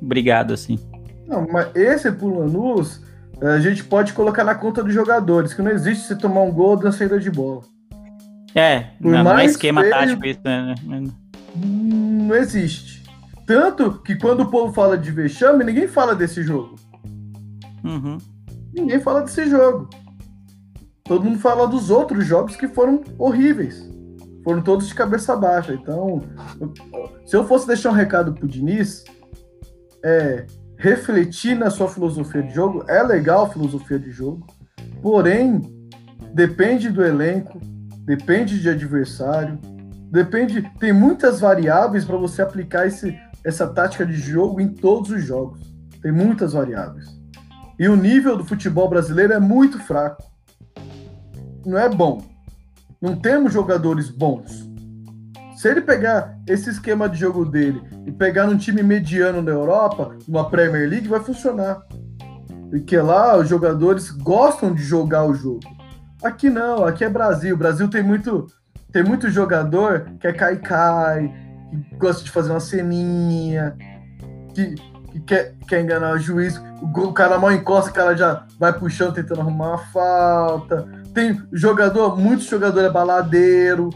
brigado, 0.00 0.54
assim. 0.54 0.78
Não, 1.26 1.46
mas 1.50 1.74
esse 1.74 2.10
pro 2.12 2.38
Lanús, 2.38 3.02
a 3.40 3.58
gente 3.58 3.84
pode 3.84 4.12
colocar 4.12 4.44
na 4.44 4.54
conta 4.54 4.82
dos 4.82 4.92
jogadores, 4.92 5.54
que 5.54 5.62
não 5.62 5.70
existe 5.70 6.06
se 6.06 6.16
tomar 6.16 6.42
um 6.42 6.52
gol 6.52 6.80
na 6.80 6.92
saída 6.92 7.18
de 7.18 7.30
bola. 7.30 7.62
É, 8.54 8.90
não, 9.00 9.24
não 9.24 9.38
é 9.38 9.44
esquema 9.44 9.80
feio, 9.80 9.92
tático 9.92 10.26
isso, 10.26 10.40
né? 10.44 10.74
Não 11.56 12.34
existe. 12.36 13.02
Tanto 13.46 13.98
que 14.02 14.16
quando 14.16 14.40
o 14.40 14.50
povo 14.50 14.72
fala 14.72 14.96
de 14.96 15.10
vexame, 15.10 15.64
ninguém 15.64 15.88
fala 15.88 16.14
desse 16.14 16.42
jogo. 16.42 16.76
Uhum. 17.82 18.18
Ninguém 18.72 19.00
fala 19.00 19.22
desse 19.22 19.48
jogo. 19.48 19.90
Todo 21.04 21.24
mundo 21.24 21.38
fala 21.38 21.66
dos 21.66 21.90
outros 21.90 22.24
jogos 22.26 22.56
que 22.56 22.68
foram 22.68 23.02
horríveis 23.18 23.94
foram 24.44 24.60
todos 24.60 24.86
de 24.86 24.94
cabeça 24.94 25.34
baixa. 25.34 25.72
Então, 25.72 26.22
se 27.24 27.34
eu 27.34 27.44
fosse 27.44 27.66
deixar 27.66 27.90
um 27.90 27.94
recado 27.94 28.34
pro 28.34 28.46
Diniz, 28.46 29.02
é 30.04 30.46
refletir 30.78 31.56
na 31.56 31.70
sua 31.70 31.88
filosofia 31.88 32.42
de 32.42 32.54
jogo. 32.54 32.84
É 32.86 33.02
legal 33.02 33.46
a 33.46 33.48
filosofia 33.48 33.98
de 33.98 34.10
jogo, 34.10 34.46
porém, 35.00 35.62
depende 36.34 36.90
do 36.90 37.02
elenco, 37.02 37.58
depende 38.04 38.60
de 38.60 38.68
adversário, 38.68 39.58
depende. 40.10 40.62
Tem 40.78 40.92
muitas 40.92 41.40
variáveis 41.40 42.04
para 42.04 42.16
você 42.16 42.42
aplicar 42.42 42.86
esse, 42.86 43.18
essa 43.44 43.66
tática 43.66 44.06
de 44.06 44.14
jogo 44.14 44.60
em 44.60 44.68
todos 44.68 45.10
os 45.10 45.24
jogos. 45.24 45.74
Tem 46.00 46.12
muitas 46.12 46.52
variáveis. 46.52 47.06
E 47.78 47.88
o 47.88 47.96
nível 47.96 48.36
do 48.36 48.44
futebol 48.44 48.88
brasileiro 48.88 49.32
é 49.32 49.40
muito 49.40 49.78
fraco. 49.78 50.22
Não 51.66 51.78
é 51.78 51.88
bom 51.88 52.34
não 53.04 53.14
temos 53.14 53.52
jogadores 53.52 54.08
bons. 54.08 54.66
Se 55.58 55.68
ele 55.68 55.82
pegar 55.82 56.38
esse 56.48 56.70
esquema 56.70 57.06
de 57.06 57.18
jogo 57.18 57.44
dele 57.44 57.82
e 58.06 58.10
pegar 58.10 58.46
num 58.46 58.56
time 58.56 58.82
mediano 58.82 59.42
na 59.42 59.50
Europa, 59.50 60.16
uma 60.26 60.48
Premier 60.48 60.88
League, 60.88 61.06
vai 61.06 61.20
funcionar. 61.20 61.82
Porque 62.70 62.96
lá 62.96 63.36
os 63.36 63.46
jogadores 63.46 64.10
gostam 64.10 64.72
de 64.72 64.82
jogar 64.82 65.26
o 65.26 65.34
jogo. 65.34 65.60
Aqui 66.24 66.48
não, 66.48 66.84
aqui 66.84 67.04
é 67.04 67.08
Brasil. 67.08 67.56
Brasil 67.56 67.88
tem 67.88 68.02
muito, 68.02 68.46
tem 68.90 69.04
muito 69.04 69.30
jogador 69.30 70.06
que 70.18 70.26
é 70.26 70.32
cai-cai, 70.32 71.32
que 71.70 71.96
gosta 71.96 72.24
de 72.24 72.30
fazer 72.30 72.50
uma 72.50 72.60
ceninha, 72.60 73.76
que, 74.54 74.74
que 75.12 75.20
quer, 75.20 75.54
quer 75.68 75.82
enganar 75.82 76.14
o 76.14 76.18
juiz. 76.18 76.56
O, 76.80 77.00
o 77.00 77.12
cara 77.12 77.38
mal 77.38 77.52
encosta, 77.52 77.90
o 77.90 77.94
cara 77.94 78.16
já 78.16 78.46
vai 78.58 78.72
puxando, 78.72 79.14
tentando 79.14 79.42
arrumar 79.42 79.68
uma 79.68 79.78
falta 79.78 81.04
tem 81.14 81.40
jogador, 81.52 82.18
muitos 82.18 82.46
jogadores 82.46 82.90
é 82.90 82.92
baladeiro. 82.92 83.88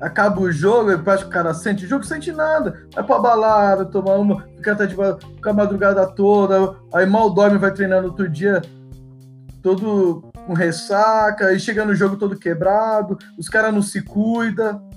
Acaba 0.00 0.40
o 0.40 0.50
jogo, 0.50 0.90
eu 0.90 1.12
acho 1.12 1.24
que 1.24 1.30
o 1.30 1.32
cara 1.32 1.54
sente 1.54 1.84
o 1.84 1.88
jogo, 1.88 2.04
sente 2.04 2.32
nada. 2.32 2.88
Vai 2.92 3.04
pra 3.04 3.20
balada, 3.20 3.84
tomar 3.84 4.14
uma, 4.14 4.42
fica 4.56 4.72
até 4.72 4.86
tipo, 4.88 5.02
fica 5.36 5.50
a 5.50 5.52
madrugada 5.52 6.04
toda, 6.08 6.74
aí 6.92 7.06
mal 7.06 7.30
dorme, 7.30 7.58
vai 7.58 7.72
treinar 7.72 8.00
no 8.00 8.08
outro 8.08 8.28
dia, 8.28 8.62
todo 9.62 10.24
com 10.46 10.54
ressaca, 10.54 11.52
e 11.52 11.60
chega 11.60 11.84
no 11.84 11.94
jogo 11.94 12.16
todo 12.16 12.38
quebrado, 12.38 13.18
os 13.38 13.48
caras 13.48 13.72
não 13.72 13.82
se 13.82 14.02
cuidam. 14.02 14.88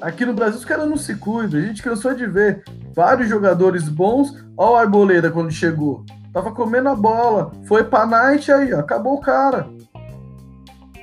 Aqui 0.00 0.26
no 0.26 0.34
Brasil 0.34 0.58
os 0.58 0.64
caras 0.64 0.88
não 0.88 0.96
se 0.96 1.14
cuidam. 1.14 1.60
A 1.60 1.62
gente 1.64 1.82
cansou 1.82 2.14
de 2.14 2.26
ver 2.26 2.62
vários 2.94 3.28
jogadores 3.28 3.88
bons. 3.88 4.32
Olha 4.56 4.72
o 4.72 4.76
Arboleda 4.76 5.30
quando 5.30 5.50
chegou. 5.50 6.04
Tava 6.32 6.52
comendo 6.52 6.88
a 6.88 6.94
bola. 6.94 7.50
Foi 7.66 7.82
pra 7.82 8.06
night 8.06 8.52
aí, 8.52 8.74
ó, 8.74 8.80
acabou 8.80 9.14
o 9.14 9.20
cara 9.20 9.66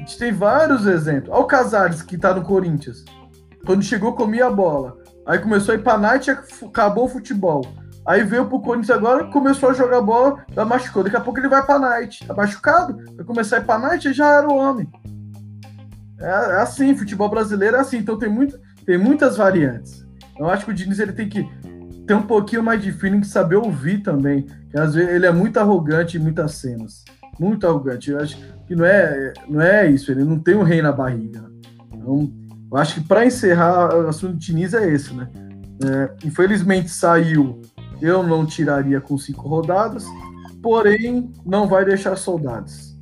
gente 0.03 0.17
tem 0.17 0.31
vários 0.31 0.85
exemplos. 0.85 1.33
Olha 1.33 1.43
o 1.43 1.47
Casares, 1.47 2.01
que 2.01 2.17
tá 2.17 2.33
no 2.33 2.43
Corinthians. 2.43 3.03
Quando 3.65 3.81
chegou, 3.81 4.13
comia 4.13 4.47
a 4.47 4.51
bola. 4.51 4.97
Aí 5.25 5.39
começou 5.39 5.73
a 5.73 5.77
ir 5.77 5.81
pra 5.81 5.97
night 5.97 6.29
acabou 6.29 7.05
o 7.05 7.09
futebol. 7.09 7.65
Aí 8.05 8.23
veio 8.23 8.45
pro 8.47 8.59
Corinthians 8.59 8.89
agora, 8.89 9.25
começou 9.25 9.69
a 9.69 9.73
jogar 9.73 10.01
bola, 10.01 10.45
já 10.53 10.65
machucou. 10.65 11.03
Daqui 11.03 11.15
a 11.15 11.21
pouco 11.21 11.39
ele 11.39 11.47
vai 11.47 11.65
pra 11.65 11.79
Night. 11.79 12.25
Tá 12.27 12.33
machucado? 12.33 12.97
Vai 13.15 13.25
começar 13.25 13.57
a 13.57 13.59
ir 13.59 13.65
pra 13.65 13.79
Night 13.79 14.07
e 14.07 14.13
já 14.13 14.29
era 14.29 14.47
o 14.47 14.55
homem. 14.55 14.89
É, 16.19 16.25
é, 16.25 16.61
assim, 16.61 16.95
futebol 16.95 17.29
brasileiro 17.29 17.77
é 17.77 17.79
assim. 17.79 17.97
Então 17.97 18.17
tem, 18.17 18.29
muito, 18.29 18.59
tem 18.85 18.97
muitas 18.97 19.37
variantes. 19.37 20.05
Eu 20.37 20.49
acho 20.49 20.65
que 20.65 20.71
o 20.71 20.73
Diniz 20.73 20.99
ele 20.99 21.13
tem 21.13 21.29
que 21.29 21.47
ter 22.05 22.13
um 22.13 22.23
pouquinho 22.23 22.61
mais 22.61 22.81
de 22.81 22.91
feeling, 22.91 23.21
que 23.21 23.27
saber 23.27 23.55
ouvir 23.55 23.99
também. 23.99 24.45
Às 24.75 24.95
vezes 24.95 25.09
ele 25.09 25.25
é 25.25 25.31
muito 25.31 25.57
arrogante 25.57 26.17
em 26.17 26.19
muitas 26.19 26.55
cenas. 26.55 27.05
Muito 27.39 27.65
arrogante. 27.65 28.11
Eu 28.11 28.19
acho 28.19 28.37
que 28.67 28.75
não 28.75 28.83
é, 28.83 29.33
não 29.47 29.61
é 29.61 29.89
isso. 29.89 30.11
Ele 30.11 30.25
não 30.25 30.37
tem 30.37 30.55
um 30.55 30.63
rei 30.63 30.81
na 30.81 30.91
barriga. 30.91 31.49
Então, 31.93 32.29
eu 32.69 32.77
acho 32.77 32.95
que 32.95 33.07
para 33.07 33.25
encerrar, 33.25 33.95
o 33.95 34.07
assunto 34.07 34.33
do 34.33 34.39
Diniz 34.39 34.73
é 34.73 34.89
esse, 34.89 35.13
né? 35.13 35.29
É, 35.85 36.27
infelizmente 36.27 36.89
saiu 36.89 37.61
eu 38.03 38.21
não 38.21 38.45
tiraria 38.45 38.99
com 38.99 39.17
cinco 39.17 39.47
rodadas, 39.47 40.05
porém 40.61 41.31
não 41.45 41.69
vai 41.69 41.85
deixar 41.85 42.17
saudades. 42.17 42.93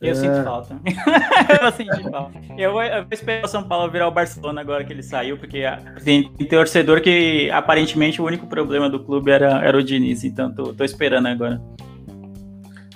Eu 0.00 0.12
é... 0.12 0.14
sinto 0.14 0.44
falta. 0.44 0.80
eu 1.60 1.72
sinto 1.72 2.10
falta. 2.10 2.38
Eu 2.56 2.72
vou, 2.72 2.82
eu 2.82 3.02
vou 3.02 3.12
esperar 3.12 3.44
o 3.44 3.48
São 3.48 3.64
Paulo 3.64 3.90
virar 3.90 4.06
o 4.06 4.12
Barcelona 4.12 4.60
agora 4.60 4.84
que 4.84 4.92
ele 4.92 5.02
saiu, 5.02 5.36
porque 5.36 5.62
tem, 6.04 6.32
tem 6.32 6.46
torcedor 6.46 7.00
que 7.00 7.50
aparentemente 7.50 8.22
o 8.22 8.24
único 8.24 8.46
problema 8.46 8.88
do 8.88 9.00
clube 9.00 9.32
era, 9.32 9.60
era 9.62 9.76
o 9.76 9.82
Diniz, 9.82 10.22
então 10.22 10.54
tô, 10.54 10.72
tô 10.72 10.84
esperando 10.84 11.26
agora. 11.26 11.60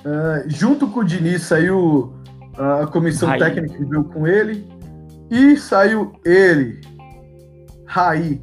Uh, 0.05 0.49
junto 0.49 0.86
com 0.86 1.01
o 1.01 1.05
Diniz 1.05 1.42
saiu 1.42 2.14
a 2.57 2.86
comissão 2.86 3.28
Raí. 3.28 3.40
técnica 3.40 3.76
que 3.76 3.84
veio 3.84 4.05
com 4.05 4.24
ele 4.24 4.64
e 5.30 5.57
saiu 5.57 6.12
ele, 6.24 6.80
Raí, 7.86 8.38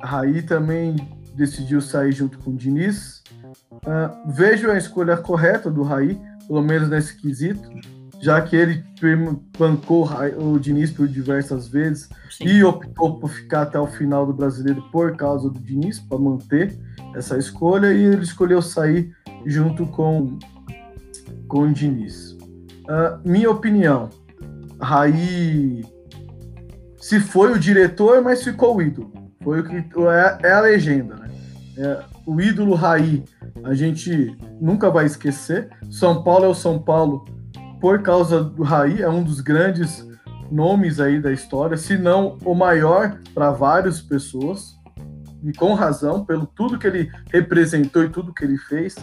a 0.00 0.06
Raí 0.06 0.42
também 0.42 0.96
decidiu 1.34 1.80
sair 1.80 2.12
junto 2.12 2.38
com 2.38 2.50
o 2.50 2.56
Diniz. 2.56 3.22
Uh, 3.72 4.30
vejo 4.32 4.70
a 4.70 4.78
escolha 4.78 5.16
correta 5.16 5.70
do 5.70 5.82
Raí, 5.82 6.18
pelo 6.46 6.62
menos 6.62 6.88
nesse 6.88 7.16
quesito, 7.16 7.68
já 8.20 8.40
que 8.40 8.56
ele 8.56 8.84
bancou 9.58 10.08
o 10.38 10.58
Diniz 10.58 10.90
por 10.90 11.06
diversas 11.06 11.68
vezes 11.68 12.08
Sim. 12.30 12.44
e 12.44 12.64
optou 12.64 13.18
por 13.18 13.28
ficar 13.30 13.62
até 13.62 13.78
o 13.78 13.86
final 13.86 14.26
do 14.26 14.32
brasileiro 14.32 14.82
por 14.90 15.16
causa 15.16 15.50
do 15.50 15.58
Diniz, 15.58 16.00
para 16.00 16.18
manter 16.18 16.78
essa 17.14 17.36
escolha, 17.36 17.92
e 17.92 18.02
ele 18.02 18.22
escolheu 18.22 18.62
sair 18.62 19.14
junto 19.44 19.86
com, 19.86 20.38
com 21.48 21.60
o 21.62 21.72
Diniz. 21.72 22.32
Uh, 22.32 23.20
minha 23.24 23.50
opinião, 23.50 24.08
Raí 24.80 25.84
se 26.98 27.20
foi 27.20 27.52
o 27.52 27.58
diretor, 27.58 28.20
mas 28.20 28.42
ficou 28.42 28.76
o 28.76 28.82
ídolo. 28.82 29.25
Foi 29.46 29.60
o 29.60 29.64
que 29.64 29.76
é, 29.76 30.48
é 30.48 30.52
a 30.54 30.60
legenda, 30.60 31.14
né? 31.14 31.30
É, 31.78 32.02
o 32.26 32.40
ídolo 32.40 32.74
Raí, 32.74 33.22
a 33.62 33.74
gente 33.74 34.36
nunca 34.60 34.90
vai 34.90 35.06
esquecer. 35.06 35.70
São 35.88 36.24
Paulo 36.24 36.46
é 36.46 36.48
o 36.48 36.54
São 36.54 36.80
Paulo 36.80 37.24
por 37.80 38.02
causa 38.02 38.42
do 38.42 38.64
Raí, 38.64 39.00
é 39.00 39.08
um 39.08 39.22
dos 39.22 39.40
grandes 39.40 40.04
nomes 40.50 40.98
aí 40.98 41.20
da 41.20 41.30
história, 41.30 41.76
se 41.76 41.96
não 41.96 42.36
o 42.44 42.56
maior 42.56 43.20
para 43.32 43.52
várias 43.52 44.00
pessoas, 44.00 44.74
e 45.44 45.52
com 45.52 45.74
razão, 45.74 46.24
pelo 46.24 46.44
tudo 46.44 46.76
que 46.76 46.88
ele 46.88 47.12
representou 47.32 48.02
e 48.02 48.08
tudo 48.08 48.34
que 48.34 48.42
ele 48.42 48.58
fez. 48.58 48.96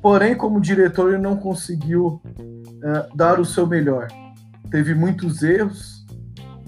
Porém, 0.00 0.34
como 0.34 0.62
diretor, 0.62 1.10
ele 1.10 1.22
não 1.22 1.36
conseguiu 1.36 2.22
é, 2.82 3.06
dar 3.14 3.38
o 3.38 3.44
seu 3.44 3.66
melhor. 3.66 4.08
Teve 4.70 4.94
muitos 4.94 5.42
erros, 5.42 6.06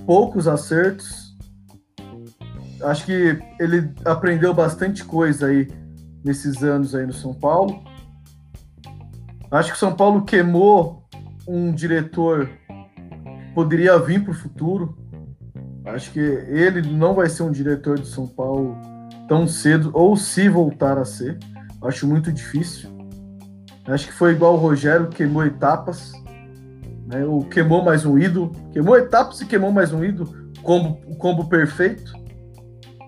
poucos 0.05 0.47
acertos, 0.47 1.22
acho 2.85 3.07
que 3.07 3.39
ele 3.59 3.93
aprendeu 4.05 4.53
bastante 4.53 5.05
coisa 5.05 5.47
aí 5.47 5.69
nesses 6.25 6.63
anos 6.63 6.95
aí 6.95 7.07
no 7.07 7.13
São 7.13 7.35
Paulo. 7.35 7.83
Acho 9.51 9.71
que 9.71 9.77
o 9.77 9.79
São 9.79 9.95
Paulo 9.95 10.23
queimou 10.23 11.05
um 11.47 11.73
diretor 11.73 12.49
que 12.49 13.55
poderia 13.55 13.99
vir 13.99 14.23
para 14.23 14.33
o 14.33 14.35
futuro. 14.35 14.97
Acho 15.85 16.13
que 16.13 16.21
ele 16.21 16.83
não 16.83 17.15
vai 17.15 17.29
ser 17.29 17.43
um 17.43 17.51
diretor 17.51 17.99
de 17.99 18.07
São 18.07 18.27
Paulo 18.27 18.77
tão 19.29 19.47
cedo, 19.47 19.91
ou 19.93 20.17
se 20.17 20.49
voltar 20.49 20.97
a 20.99 21.05
ser. 21.05 21.39
Acho 21.83 22.07
muito 22.07 22.33
difícil. 22.33 22.91
Acho 23.87 24.07
que 24.07 24.13
foi 24.13 24.33
igual 24.33 24.55
o 24.55 24.59
Rogério, 24.59 25.09
queimou 25.09 25.45
etapas. 25.45 26.13
Né? 27.07 27.25
Ou 27.25 27.45
queimou 27.45 27.85
mais 27.85 28.07
um 28.07 28.17
ídolo. 28.19 28.53
Queimou 28.73 28.97
etapas 28.97 29.41
e 29.41 29.47
queimou 29.47 29.73
mais 29.73 29.93
um 29.93 30.05
ídolo. 30.05 30.33
Combo, 30.63 31.01
combo 31.17 31.49
perfeito. 31.49 32.22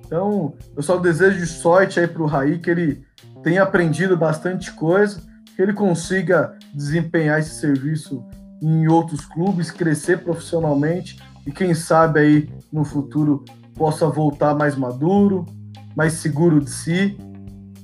Então, 0.04 0.54
eu 0.76 0.82
só 0.82 0.96
desejo 0.98 1.46
sorte 1.46 1.98
aí 1.98 2.06
para 2.06 2.22
o 2.22 2.26
Raí, 2.26 2.58
que 2.58 2.70
ele 2.70 3.04
tenha 3.42 3.62
aprendido 3.62 4.16
bastante 4.16 4.72
coisa, 4.72 5.22
que 5.54 5.62
ele 5.62 5.72
consiga 5.72 6.56
desempenhar 6.72 7.38
esse 7.38 7.60
serviço 7.60 8.24
em 8.62 8.88
outros 8.88 9.24
clubes, 9.24 9.70
crescer 9.70 10.18
profissionalmente 10.18 11.18
e 11.46 11.52
quem 11.52 11.74
sabe 11.74 12.20
aí 12.20 12.48
no 12.72 12.84
futuro 12.84 13.44
possa 13.74 14.08
voltar 14.08 14.54
mais 14.54 14.76
maduro, 14.76 15.44
mais 15.94 16.14
seguro 16.14 16.60
de 16.60 16.70
si 16.70 17.16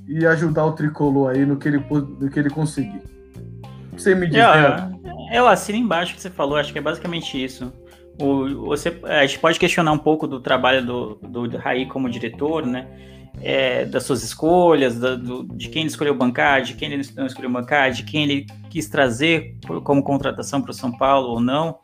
e 0.08 0.26
ajudar 0.26 0.64
o 0.64 0.72
tricolor 0.72 1.30
aí 1.30 1.44
no 1.44 1.56
que 1.56 1.68
ele, 1.68 1.78
no 1.78 2.30
que 2.30 2.38
ele 2.38 2.50
conseguir. 2.50 3.02
Você 3.92 4.14
me 4.14 4.26
diz, 4.26 4.36
eu, 4.36 4.48
né? 4.48 4.90
eu 5.32 5.46
assino 5.46 5.78
embaixo 5.78 6.14
que 6.14 6.22
você 6.22 6.30
falou, 6.30 6.56
acho 6.56 6.72
que 6.72 6.78
é 6.78 6.82
basicamente 6.82 7.42
isso. 7.42 7.72
O, 8.20 8.66
você, 8.66 9.00
a 9.04 9.26
gente 9.26 9.38
pode 9.38 9.58
questionar 9.58 9.92
um 9.92 9.98
pouco 9.98 10.26
do 10.26 10.40
trabalho 10.40 10.84
do, 10.84 11.14
do, 11.22 11.48
do 11.48 11.56
Raí 11.56 11.86
como 11.86 12.08
diretor, 12.08 12.66
né? 12.66 12.86
É, 13.42 13.86
das 13.86 14.02
suas 14.02 14.22
escolhas, 14.22 14.98
da, 14.98 15.14
do, 15.14 15.44
de 15.44 15.68
quem 15.68 15.82
ele 15.82 15.88
escolheu 15.88 16.14
bancar, 16.14 16.62
de 16.62 16.74
quem 16.74 16.92
ele 16.92 17.08
não 17.16 17.26
escolheu 17.26 17.50
bancar, 17.50 17.90
de 17.90 18.02
quem 18.02 18.24
ele 18.24 18.46
quis 18.68 18.88
trazer 18.88 19.56
como 19.82 20.02
contratação 20.02 20.60
para 20.60 20.72
o 20.72 20.74
São 20.74 20.92
Paulo 20.92 21.28
ou 21.28 21.40
não. 21.40 21.78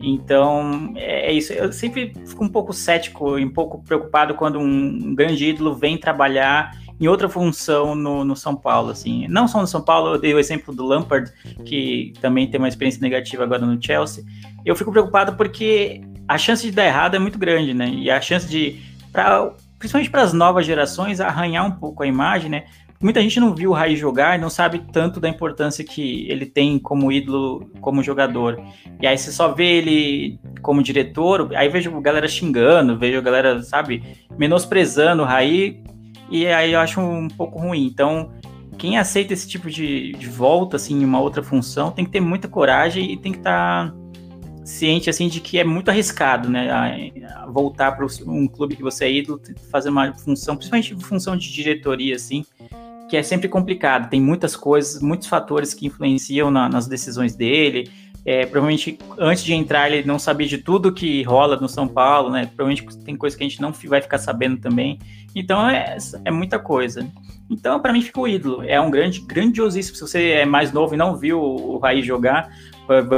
Então, 0.00 0.92
é, 0.96 1.30
é 1.30 1.32
isso. 1.32 1.52
Eu 1.52 1.72
sempre 1.72 2.12
fico 2.26 2.44
um 2.44 2.48
pouco 2.48 2.72
cético 2.72 3.38
e 3.38 3.44
um 3.44 3.52
pouco 3.52 3.82
preocupado 3.82 4.34
quando 4.34 4.58
um 4.58 5.14
grande 5.14 5.46
ídolo 5.46 5.74
vem 5.74 5.96
trabalhar 5.96 6.72
em 6.98 7.06
outra 7.06 7.28
função 7.28 7.94
no, 7.94 8.24
no 8.24 8.34
São 8.34 8.56
Paulo, 8.56 8.90
assim. 8.90 9.26
Não 9.28 9.46
só 9.46 9.60
no 9.60 9.66
São 9.66 9.82
Paulo, 9.82 10.14
eu 10.14 10.20
dei 10.20 10.34
o 10.34 10.38
exemplo 10.38 10.74
do 10.74 10.84
Lampard, 10.84 11.30
que 11.64 12.14
também 12.20 12.48
tem 12.48 12.58
uma 12.58 12.68
experiência 12.68 13.00
negativa 13.00 13.44
agora 13.44 13.64
no 13.64 13.82
Chelsea. 13.82 14.24
Eu 14.64 14.74
fico 14.74 14.90
preocupado 14.90 15.34
porque 15.34 16.00
a 16.26 16.38
chance 16.38 16.64
de 16.64 16.72
dar 16.72 16.86
errado 16.86 17.14
é 17.14 17.18
muito 17.18 17.38
grande, 17.38 17.74
né? 17.74 17.88
E 17.88 18.10
a 18.10 18.20
chance 18.20 18.48
de, 18.48 18.80
pra, 19.12 19.52
principalmente 19.78 20.10
para 20.10 20.22
as 20.22 20.32
novas 20.32 20.64
gerações, 20.64 21.20
arranhar 21.20 21.66
um 21.66 21.72
pouco 21.72 22.02
a 22.02 22.06
imagem, 22.06 22.50
né? 22.50 22.64
Muita 22.98 23.20
gente 23.20 23.38
não 23.38 23.54
viu 23.54 23.70
o 23.70 23.74
Raí 23.74 23.94
jogar 23.94 24.38
e 24.38 24.40
não 24.40 24.48
sabe 24.48 24.82
tanto 24.90 25.20
da 25.20 25.28
importância 25.28 25.84
que 25.84 26.26
ele 26.30 26.46
tem 26.46 26.78
como 26.78 27.12
ídolo, 27.12 27.70
como 27.78 28.02
jogador. 28.02 28.58
E 29.02 29.06
aí 29.06 29.18
você 29.18 29.30
só 29.30 29.52
vê 29.52 29.76
ele 29.76 30.40
como 30.62 30.82
diretor, 30.82 31.54
aí 31.54 31.68
vejo 31.68 32.00
galera 32.00 32.26
xingando, 32.26 32.98
vejo 32.98 33.20
galera, 33.20 33.62
sabe, 33.62 34.02
menosprezando 34.38 35.22
o 35.22 35.26
Raí 35.26 35.82
e 36.30 36.46
aí 36.46 36.72
eu 36.72 36.80
acho 36.80 37.00
um 37.00 37.28
pouco 37.28 37.58
ruim. 37.58 37.86
Então, 37.86 38.32
quem 38.78 38.98
aceita 38.98 39.32
esse 39.32 39.48
tipo 39.48 39.70
de, 39.70 40.12
de 40.12 40.28
volta, 40.28 40.76
assim, 40.76 41.00
em 41.00 41.04
uma 41.04 41.20
outra 41.20 41.42
função, 41.42 41.90
tem 41.90 42.04
que 42.04 42.10
ter 42.10 42.20
muita 42.20 42.48
coragem 42.48 43.12
e 43.12 43.16
tem 43.16 43.32
que 43.32 43.38
estar 43.38 43.90
tá 43.90 43.94
ciente, 44.64 45.08
assim, 45.08 45.28
de 45.28 45.40
que 45.40 45.58
é 45.58 45.64
muito 45.64 45.88
arriscado, 45.90 46.48
né? 46.48 46.70
A, 46.70 47.42
a 47.42 47.46
voltar 47.46 47.92
para 47.92 48.06
um 48.26 48.46
clube 48.48 48.76
que 48.76 48.82
você 48.82 49.04
é 49.04 49.12
ídolo, 49.12 49.40
fazer 49.70 49.88
uma 49.88 50.12
função, 50.12 50.56
principalmente 50.56 50.94
função 50.96 51.36
de 51.36 51.52
diretoria, 51.52 52.16
assim, 52.16 52.44
que 53.08 53.16
é 53.16 53.22
sempre 53.22 53.48
complicado. 53.48 54.10
Tem 54.10 54.20
muitas 54.20 54.56
coisas, 54.56 55.00
muitos 55.00 55.28
fatores 55.28 55.72
que 55.72 55.86
influenciam 55.86 56.50
na, 56.50 56.68
nas 56.68 56.86
decisões 56.86 57.34
dele. 57.36 57.90
É, 58.26 58.44
provavelmente 58.44 58.98
antes 59.16 59.44
de 59.44 59.54
entrar 59.54 59.88
ele 59.88 60.04
não 60.04 60.18
sabia 60.18 60.48
de 60.48 60.58
tudo 60.58 60.92
que 60.92 61.22
rola 61.22 61.56
no 61.56 61.68
São 61.68 61.86
Paulo, 61.86 62.28
né? 62.28 62.46
Provavelmente 62.46 62.84
tem 63.04 63.16
coisa 63.16 63.36
que 63.36 63.44
a 63.44 63.48
gente 63.48 63.62
não 63.62 63.72
vai 63.84 64.02
ficar 64.02 64.18
sabendo 64.18 64.56
também. 64.56 64.98
Então 65.32 65.68
é, 65.70 65.96
é 66.24 66.30
muita 66.30 66.58
coisa. 66.58 67.08
Então, 67.48 67.78
para 67.80 67.92
mim, 67.92 68.02
fica 68.02 68.20
o 68.20 68.26
ídolo. 68.26 68.62
É 68.64 68.80
um 68.80 68.90
grande, 68.90 69.20
grandiosíssimo. 69.20 69.96
Se 69.96 70.02
você 70.02 70.30
é 70.30 70.44
mais 70.44 70.72
novo 70.72 70.94
e 70.94 70.96
não 70.96 71.16
viu 71.16 71.40
o 71.40 71.78
Raí 71.78 72.02
jogar, 72.02 72.50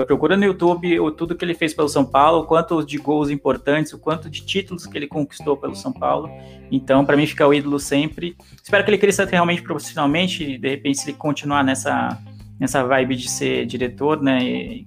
procura 0.07 0.37
no 0.37 0.45
YouTube 0.45 1.01
o 1.01 1.11
tudo 1.11 1.35
que 1.35 1.45
ele 1.45 1.55
fez 1.55 1.73
pelo 1.73 1.89
São 1.89 2.05
Paulo, 2.05 2.43
o 2.43 2.47
quanto 2.47 2.85
de 2.85 2.99
gols 2.99 3.31
importantes, 3.31 3.93
o 3.93 3.99
quanto 3.99 4.29
de 4.29 4.45
títulos 4.45 4.87
que 4.87 4.97
ele 4.97 5.07
conquistou 5.07 5.57
pelo 5.57 5.75
São 5.75 5.93
Paulo. 5.93 6.31
Então, 6.71 7.05
para 7.05 7.17
mim, 7.17 7.27
fica 7.27 7.47
o 7.47 7.55
ídolo 7.55 7.79
sempre. 7.79 8.37
Espero 8.63 8.85
que 8.85 8.91
ele 8.91 8.99
cresça 8.99 9.25
realmente 9.25 9.63
profissionalmente, 9.63 10.59
de 10.59 10.69
repente, 10.69 10.99
se 10.99 11.11
ele 11.11 11.17
continuar 11.17 11.65
nessa, 11.65 12.19
nessa 12.59 12.83
vibe 12.83 13.17
de 13.17 13.29
ser 13.29 13.67
diretor, 13.67 14.21
né, 14.21 14.41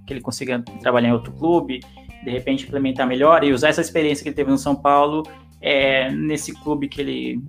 que 0.05 0.11
ele 0.11 0.21
consiga 0.21 0.61
trabalhar 0.81 1.09
em 1.09 1.13
outro 1.13 1.31
clube, 1.31 1.79
de 2.23 2.29
repente 2.29 2.65
implementar 2.65 3.07
melhor 3.07 3.43
e 3.43 3.51
usar 3.51 3.69
essa 3.69 3.81
experiência 3.81 4.23
que 4.23 4.29
ele 4.29 4.35
teve 4.35 4.51
no 4.51 4.57
São 4.57 4.75
Paulo 4.75 5.23
é, 5.61 6.11
nesse 6.11 6.53
clube 6.53 6.87
que 6.87 7.01
ele 7.01 7.41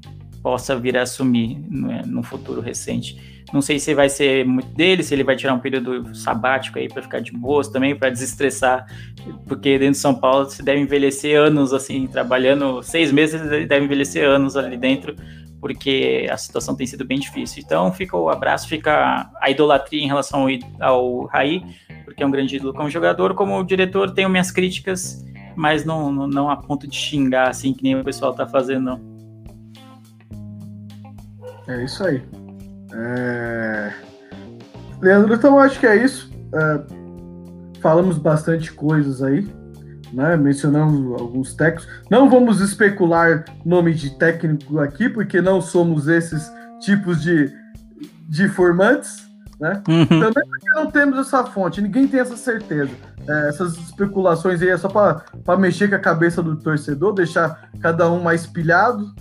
possa 0.42 0.76
vir 0.76 0.96
a 0.96 1.02
assumir 1.02 1.58
né, 1.70 2.02
no 2.04 2.22
futuro 2.22 2.60
recente. 2.60 3.42
Não 3.52 3.60
sei 3.60 3.78
se 3.78 3.94
vai 3.94 4.08
ser 4.08 4.46
muito 4.46 4.68
dele, 4.74 5.02
se 5.02 5.14
ele 5.14 5.22
vai 5.22 5.36
tirar 5.36 5.52
um 5.52 5.58
período 5.58 6.14
sabático 6.14 6.78
aí 6.78 6.88
para 6.88 7.02
ficar 7.02 7.20
de 7.20 7.32
boas 7.32 7.68
também, 7.68 7.94
para 7.94 8.08
desestressar, 8.08 8.86
porque 9.46 9.78
dentro 9.78 9.92
de 9.92 9.98
São 9.98 10.14
Paulo 10.14 10.48
se 10.48 10.62
deve 10.62 10.80
envelhecer 10.80 11.38
anos 11.38 11.72
assim, 11.72 12.06
trabalhando 12.06 12.82
seis 12.82 13.12
meses, 13.12 13.40
deve 13.68 13.84
envelhecer 13.84 14.26
anos 14.26 14.56
ali 14.56 14.76
dentro, 14.76 15.14
porque 15.62 16.26
a 16.28 16.36
situação 16.36 16.74
tem 16.74 16.88
sido 16.88 17.04
bem 17.04 17.20
difícil. 17.20 17.62
Então 17.64 17.92
fica 17.92 18.16
o 18.16 18.28
abraço, 18.28 18.66
fica 18.66 19.30
a 19.40 19.48
idolatria 19.48 20.02
em 20.02 20.08
relação 20.08 20.48
ao, 20.80 20.88
ao 20.88 21.26
Raí, 21.26 21.62
porque 22.04 22.20
é 22.20 22.26
um 22.26 22.32
grande 22.32 22.56
ídolo 22.56 22.74
como 22.74 22.90
jogador, 22.90 23.32
como 23.34 23.62
diretor 23.62 24.10
tenho 24.10 24.28
minhas 24.28 24.50
críticas, 24.50 25.24
mas 25.54 25.84
não, 25.84 26.10
não, 26.10 26.26
não 26.26 26.50
a 26.50 26.56
ponto 26.56 26.88
de 26.88 26.96
xingar 26.96 27.48
assim 27.48 27.72
que 27.72 27.84
nem 27.84 27.94
o 27.94 28.02
pessoal 28.02 28.34
tá 28.34 28.44
fazendo. 28.44 28.82
Não. 28.82 29.00
É 31.68 31.84
isso 31.84 32.04
aí. 32.04 32.20
É... 32.92 33.92
Leandro, 35.00 35.32
então 35.32 35.60
acho 35.60 35.78
que 35.78 35.86
é 35.86 36.04
isso. 36.04 36.28
É... 36.52 37.80
Falamos 37.80 38.18
bastante 38.18 38.72
coisas 38.72 39.22
aí, 39.22 39.46
né? 40.12 40.36
Mencionamos 40.36 41.20
alguns 41.20 41.54
técnicos. 41.54 41.88
Não 42.10 42.28
vamos 42.28 42.60
especular 42.60 43.44
nome 43.64 43.94
de 43.94 44.10
técnico 44.18 44.78
aqui, 44.78 45.08
porque 45.08 45.40
não 45.40 45.60
somos 45.60 46.08
esses 46.08 46.50
tipos 46.80 47.22
de, 47.22 47.52
de 48.28 48.48
formantes, 48.48 49.26
né? 49.60 49.82
Uhum. 49.88 50.06
Também 50.06 50.48
porque 50.48 50.70
não 50.74 50.90
temos 50.90 51.18
essa 51.18 51.44
fonte, 51.44 51.80
ninguém 51.80 52.06
tem 52.06 52.20
essa 52.20 52.36
certeza. 52.36 52.90
É, 53.26 53.48
essas 53.48 53.76
especulações 53.78 54.60
aí 54.60 54.68
é 54.68 54.76
só 54.76 54.88
para 54.88 55.56
mexer 55.56 55.88
com 55.88 55.94
a 55.94 56.00
cabeça 56.00 56.42
do 56.42 56.56
torcedor, 56.56 57.14
deixar 57.14 57.70
cada 57.80 58.10
um 58.10 58.20
mais 58.20 58.46
pilhado, 58.46 59.14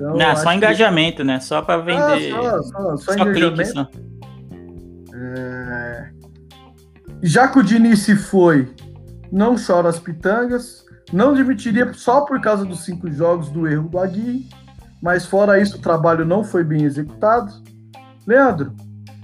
então, 0.00 0.16
não, 0.16 0.34
só 0.34 0.54
engajamento, 0.54 1.18
que... 1.18 1.24
né? 1.24 1.40
Só 1.40 1.60
para 1.60 1.74
ah, 1.74 1.82
vender. 1.82 2.34
Ah, 2.34 2.40
só, 2.40 2.62
só, 2.62 2.96
só, 2.96 3.12
só 3.18 3.24
clique, 3.26 3.64
só. 3.66 3.86
É... 5.14 6.10
Já 7.22 7.48
que 7.48 7.58
o 7.58 7.62
Diniz 7.62 8.00
se 8.00 8.16
foi, 8.16 8.66
não 9.30 9.56
chora 9.56 9.88
as 9.88 9.98
pitangas. 9.98 10.84
Não 11.12 11.34
demitiria 11.34 11.92
só 11.92 12.22
por 12.22 12.40
causa 12.40 12.64
dos 12.64 12.84
cinco 12.84 13.10
jogos 13.10 13.48
do 13.50 13.66
erro 13.66 13.88
do 13.88 13.98
Agui. 13.98 14.48
Mas 15.02 15.24
fora 15.24 15.60
isso, 15.60 15.78
o 15.78 15.80
trabalho 15.80 16.24
não 16.24 16.44
foi 16.44 16.62
bem 16.62 16.84
executado. 16.84 17.52
Leandro, 18.26 18.74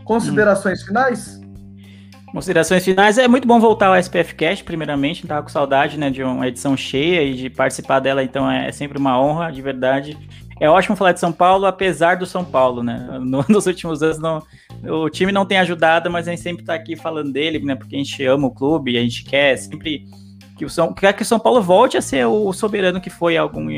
considerações 0.04 0.82
hum. 0.82 0.86
finais? 0.86 1.40
Considerações 2.32 2.84
finais, 2.84 3.18
é 3.18 3.28
muito 3.28 3.46
bom 3.46 3.60
voltar 3.60 3.86
ao 3.86 3.96
SPF 3.96 4.34
Cast, 4.34 4.64
primeiramente, 4.64 5.26
tava 5.26 5.42
com 5.42 5.48
saudade, 5.48 5.98
né, 5.98 6.10
de 6.10 6.22
uma 6.22 6.46
edição 6.46 6.76
cheia 6.76 7.22
e 7.22 7.34
de 7.34 7.48
participar 7.48 8.00
dela, 8.00 8.22
então 8.22 8.50
é 8.50 8.70
sempre 8.72 8.98
uma 8.98 9.18
honra, 9.18 9.50
de 9.50 9.62
verdade. 9.62 10.18
É 10.58 10.70
ótimo 10.70 10.96
falar 10.96 11.12
de 11.12 11.20
São 11.20 11.32
Paulo, 11.32 11.66
apesar 11.66 12.16
do 12.16 12.24
São 12.26 12.44
Paulo, 12.44 12.82
né? 12.82 13.06
No, 13.20 13.44
nos 13.48 13.66
últimos 13.66 14.02
anos 14.02 14.18
não, 14.18 14.42
o 14.84 15.10
time 15.10 15.32
não 15.32 15.44
tem 15.44 15.58
ajudado, 15.58 16.10
mas 16.10 16.26
a 16.26 16.30
gente 16.30 16.42
sempre 16.42 16.62
está 16.62 16.74
aqui 16.74 16.96
falando 16.96 17.32
dele, 17.32 17.58
né? 17.58 17.74
Porque 17.74 17.94
a 17.94 17.98
gente 17.98 18.24
ama 18.24 18.46
o 18.46 18.50
clube, 18.50 18.96
a 18.96 19.02
gente 19.02 19.24
quer 19.24 19.56
sempre 19.56 20.06
que 20.56 20.64
o 20.64 20.70
São, 20.70 20.92
quer 20.92 21.12
que 21.12 21.22
o 21.22 21.26
São 21.26 21.38
Paulo 21.38 21.60
volte 21.60 21.96
a 21.96 22.02
ser 22.02 22.24
o 22.26 22.52
soberano 22.52 23.00
que 23.00 23.10
foi 23.10 23.36
algum, 23.36 23.68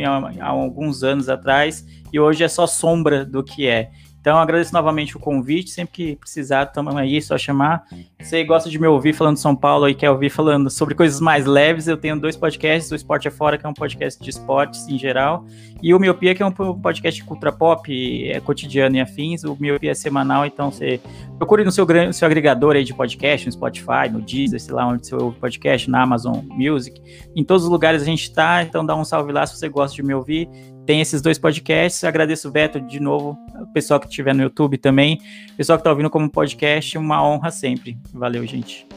há 0.41 0.47
alguns 0.47 1.03
anos 1.03 1.29
atrás 1.29 1.85
e 2.13 2.21
hoje 2.21 2.45
é 2.45 2.49
só 2.49 2.67
sombra 2.67 3.25
do 3.25 3.43
que 3.43 3.67
é. 3.67 3.91
Então, 4.21 4.39
agradeço 4.39 4.73
novamente 4.73 5.17
o 5.17 5.21
convite. 5.21 5.71
Sempre 5.71 5.93
que 5.93 6.17
precisar, 6.17 6.65
estamos 6.65 6.95
aí, 6.97 7.21
só 7.23 7.39
chamar. 7.39 7.85
Você 8.21 8.43
gosta 8.45 8.69
de 8.69 8.79
me 8.79 8.87
ouvir 8.87 9.13
falando 9.13 9.35
de 9.35 9.41
São 9.41 9.55
Paulo 9.55 9.89
e 9.89 9.95
quer 9.95 10.11
ouvir 10.11 10.31
falando 10.31 10.69
sobre 10.69 10.95
coisas 10.95 11.21
mais 11.21 11.47
leves, 11.47 11.87
eu 11.87 11.97
tenho 11.97 12.19
dois 12.19 12.37
podcasts: 12.37 12.91
o 12.91 12.95
Esporte 12.95 13.29
é 13.29 13.31
Fora, 13.31 13.57
que 13.57 13.65
é 13.65 13.69
um 13.69 13.75
podcast 13.75 14.23
de 14.23 14.29
esportes 14.29 14.89
em 14.89 14.99
geral, 14.99 15.47
e 15.83 15.95
o 15.95 15.99
Miopia, 15.99 16.35
que 16.35 16.43
é 16.43 16.47
um 16.47 16.53
podcast 16.53 17.21
de 17.21 17.27
cultura 17.27 17.53
pop, 17.53 18.29
é 18.29 18.41
cotidiano 18.41 18.97
e 18.97 19.01
afins. 19.01 19.45
O 19.45 19.57
Miopia 19.59 19.93
é 19.93 19.95
semanal, 19.95 20.45
então 20.45 20.71
você 20.71 21.01
procure 21.37 21.65
no 21.65 21.71
seu, 21.71 21.87
seu 22.13 22.27
agregador 22.27 22.75
aí 22.75 22.85
de 22.85 22.93
podcast, 22.93 23.47
no 23.47 23.53
Spotify, 23.53 24.09
no 24.11 24.21
Deezer, 24.21 24.61
sei 24.61 24.75
lá 24.75 24.87
onde 24.87 25.15
ouve 25.15 25.39
podcast, 25.39 25.89
na 25.89 26.03
Amazon 26.03 26.41
Music. 26.45 27.01
Em 27.35 27.45
todos 27.45 27.65
os 27.65 27.71
lugares 27.71 28.03
a 28.03 28.05
gente 28.05 28.25
está, 28.25 28.63
então 28.63 28.85
dá 28.85 28.97
um 28.97 29.05
salve 29.05 29.33
lá 29.33 29.47
se 29.47 29.57
você 29.57 29.69
gosta 29.69 29.95
de 29.95 30.03
me 30.03 30.13
ouvir 30.13 30.49
tem 30.89 31.03
esses 31.03 31.21
dois 31.21 31.39
podcasts. 31.39 32.03
Agradeço 32.03 32.49
o 32.49 32.51
Beto 32.51 32.81
de 32.81 32.99
novo, 32.99 33.39
o 33.61 33.67
pessoal 33.67 34.01
que 34.01 34.07
estiver 34.07 34.35
no 34.35 34.41
YouTube 34.41 34.79
também, 34.79 35.21
o 35.53 35.57
pessoal 35.59 35.77
que 35.77 35.83
está 35.83 35.91
ouvindo 35.91 36.09
como 36.09 36.31
podcast, 36.31 36.97
uma 36.97 37.23
honra 37.23 37.51
sempre. 37.51 37.99
Valeu, 38.11 38.47
gente. 38.47 38.89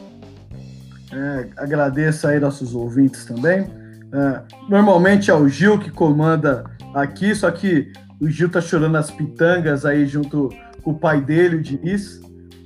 É, 1.11 1.49
agradeço 1.57 2.25
aí 2.29 2.39
nossos 2.39 2.73
ouvintes 2.73 3.25
também. 3.25 3.67
É, 4.13 4.41
normalmente 4.69 5.29
é 5.29 5.33
o 5.33 5.49
Gil 5.49 5.77
que 5.77 5.91
comanda 5.91 6.63
aqui, 6.95 7.35
só 7.35 7.51
que 7.51 7.91
o 8.21 8.29
Gil 8.29 8.47
tá 8.47 8.61
chorando 8.61 8.95
as 8.95 9.11
pitangas 9.11 9.85
aí 9.85 10.05
junto 10.05 10.47
com 10.83 10.91
o 10.91 10.97
pai 10.97 11.19
dele, 11.19 11.57
o 11.57 11.61
Diniz. 11.61 12.21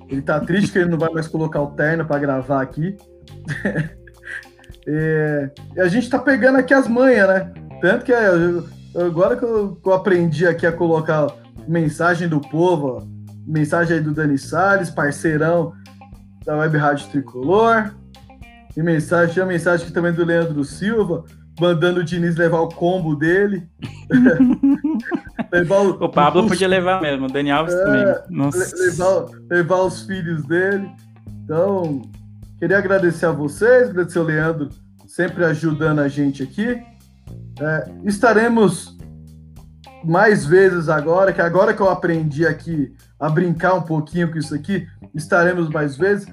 Ele 0.08 0.22
tá 0.22 0.40
triste 0.40 0.72
que 0.72 0.78
ele 0.78 0.92
não 0.92 1.00
vai 1.00 1.10
mais 1.12 1.28
colocar 1.28 1.64
o 1.64 1.72
terno 1.72 2.06
para 2.06 2.20
gravar 2.20 2.62
aqui. 2.62 2.96
é, 4.88 5.50
e 5.76 5.82
a 5.82 5.88
gente 5.88 6.12
tá 6.12 6.20
pegando 6.20 6.60
aqui 6.60 6.76
as 6.76 6.88
manhas, 6.88 7.28
né? 7.28 7.52
Tanto 7.82 8.06
que 8.06 8.14
Agora 8.96 9.36
que 9.36 9.44
eu, 9.44 9.76
que 9.76 9.90
eu 9.90 9.94
aprendi 9.94 10.48
aqui 10.48 10.66
a 10.66 10.72
colocar 10.72 11.28
mensagem 11.68 12.28
do 12.28 12.40
povo, 12.40 12.88
ó, 12.88 13.04
mensagem 13.46 13.98
aí 13.98 14.04
do 14.04 14.14
Dani 14.14 14.38
Salles, 14.38 14.90
parceirão 14.90 15.74
da 16.46 16.56
Web 16.58 16.78
Rádio 16.78 17.10
Tricolor. 17.10 17.92
E 18.76 18.82
mensagem, 18.82 19.34
tinha 19.34 19.46
mensagem 19.46 19.86
aqui 19.86 19.94
também 19.94 20.14
do 20.14 20.26
Leandro 20.26 20.64
Silva, 20.64 21.24
mandando 21.60 22.02
o 22.02 22.04
Diniz 22.04 22.36
levar 22.36 22.60
o 22.60 22.70
combo 22.70 23.16
dele. 23.16 23.68
levar 25.52 25.80
o, 25.82 26.04
o 26.04 26.10
Pablo 26.10 26.48
podia 26.48 26.68
levar 26.68 27.02
mesmo, 27.02 27.26
o 27.26 27.32
Dani 27.32 27.52
Alves 27.52 27.74
é, 27.74 27.84
também. 27.84 28.06
Levar, 28.06 29.26
levar 29.50 29.82
os 29.82 30.02
filhos 30.04 30.46
dele. 30.46 30.90
Então, 31.44 32.02
queria 32.60 32.78
agradecer 32.78 33.26
a 33.26 33.32
vocês, 33.32 33.90
agradecer 33.90 34.20
ao 34.20 34.26
Leandro, 34.26 34.70
sempre 35.08 35.46
ajudando 35.46 36.00
a 36.00 36.08
gente 36.08 36.44
aqui. 36.44 36.82
É, 37.60 37.90
estaremos 38.04 38.96
mais 40.04 40.46
vezes 40.46 40.90
agora, 40.90 41.34
que 41.34 41.42
agora 41.42 41.74
que 41.74 41.82
eu 41.82 41.90
aprendi 41.90 42.46
aqui 42.46 42.94
a 43.20 43.30
brincar 43.30 43.74
um 43.74 43.82
pouquinho 43.82 44.32
com 44.32 44.38
isso 44.38 44.54
aqui, 44.54 44.88
estaremos 45.14 45.70
mais 45.70 45.96
vezes. 45.96 46.28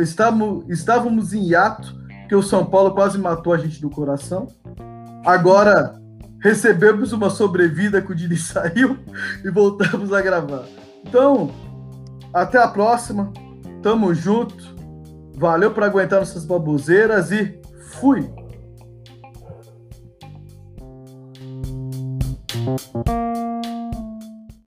Estávamos, 0.00 0.64
estávamos 0.68 1.32
em 1.32 1.48
hiato, 1.48 1.94
porque 2.20 2.34
o 2.34 2.42
São 2.42 2.66
Paulo 2.66 2.92
quase 2.92 3.18
matou 3.18 3.52
a 3.52 3.58
gente 3.58 3.80
do 3.80 3.90
coração. 3.90 4.46
Agora 5.24 5.94
recebemos 6.40 7.12
uma 7.12 7.30
sobrevida 7.30 8.00
que 8.00 8.12
o 8.12 8.14
Dini 8.14 8.36
saiu 8.38 8.98
e 9.44 9.50
voltamos 9.50 10.12
a 10.12 10.20
gravar. 10.20 10.64
Então, 11.06 11.50
até 12.32 12.58
a 12.58 12.68
próxima. 12.68 13.32
Tamo 13.82 14.12
junto. 14.12 14.76
Valeu 15.36 15.70
por 15.70 15.84
aguentar 15.84 16.18
nossas 16.18 16.44
baboseiras 16.44 17.30
e 17.30 17.60
fui! 18.00 18.28
Thank 22.76 23.08
you. 23.08 23.67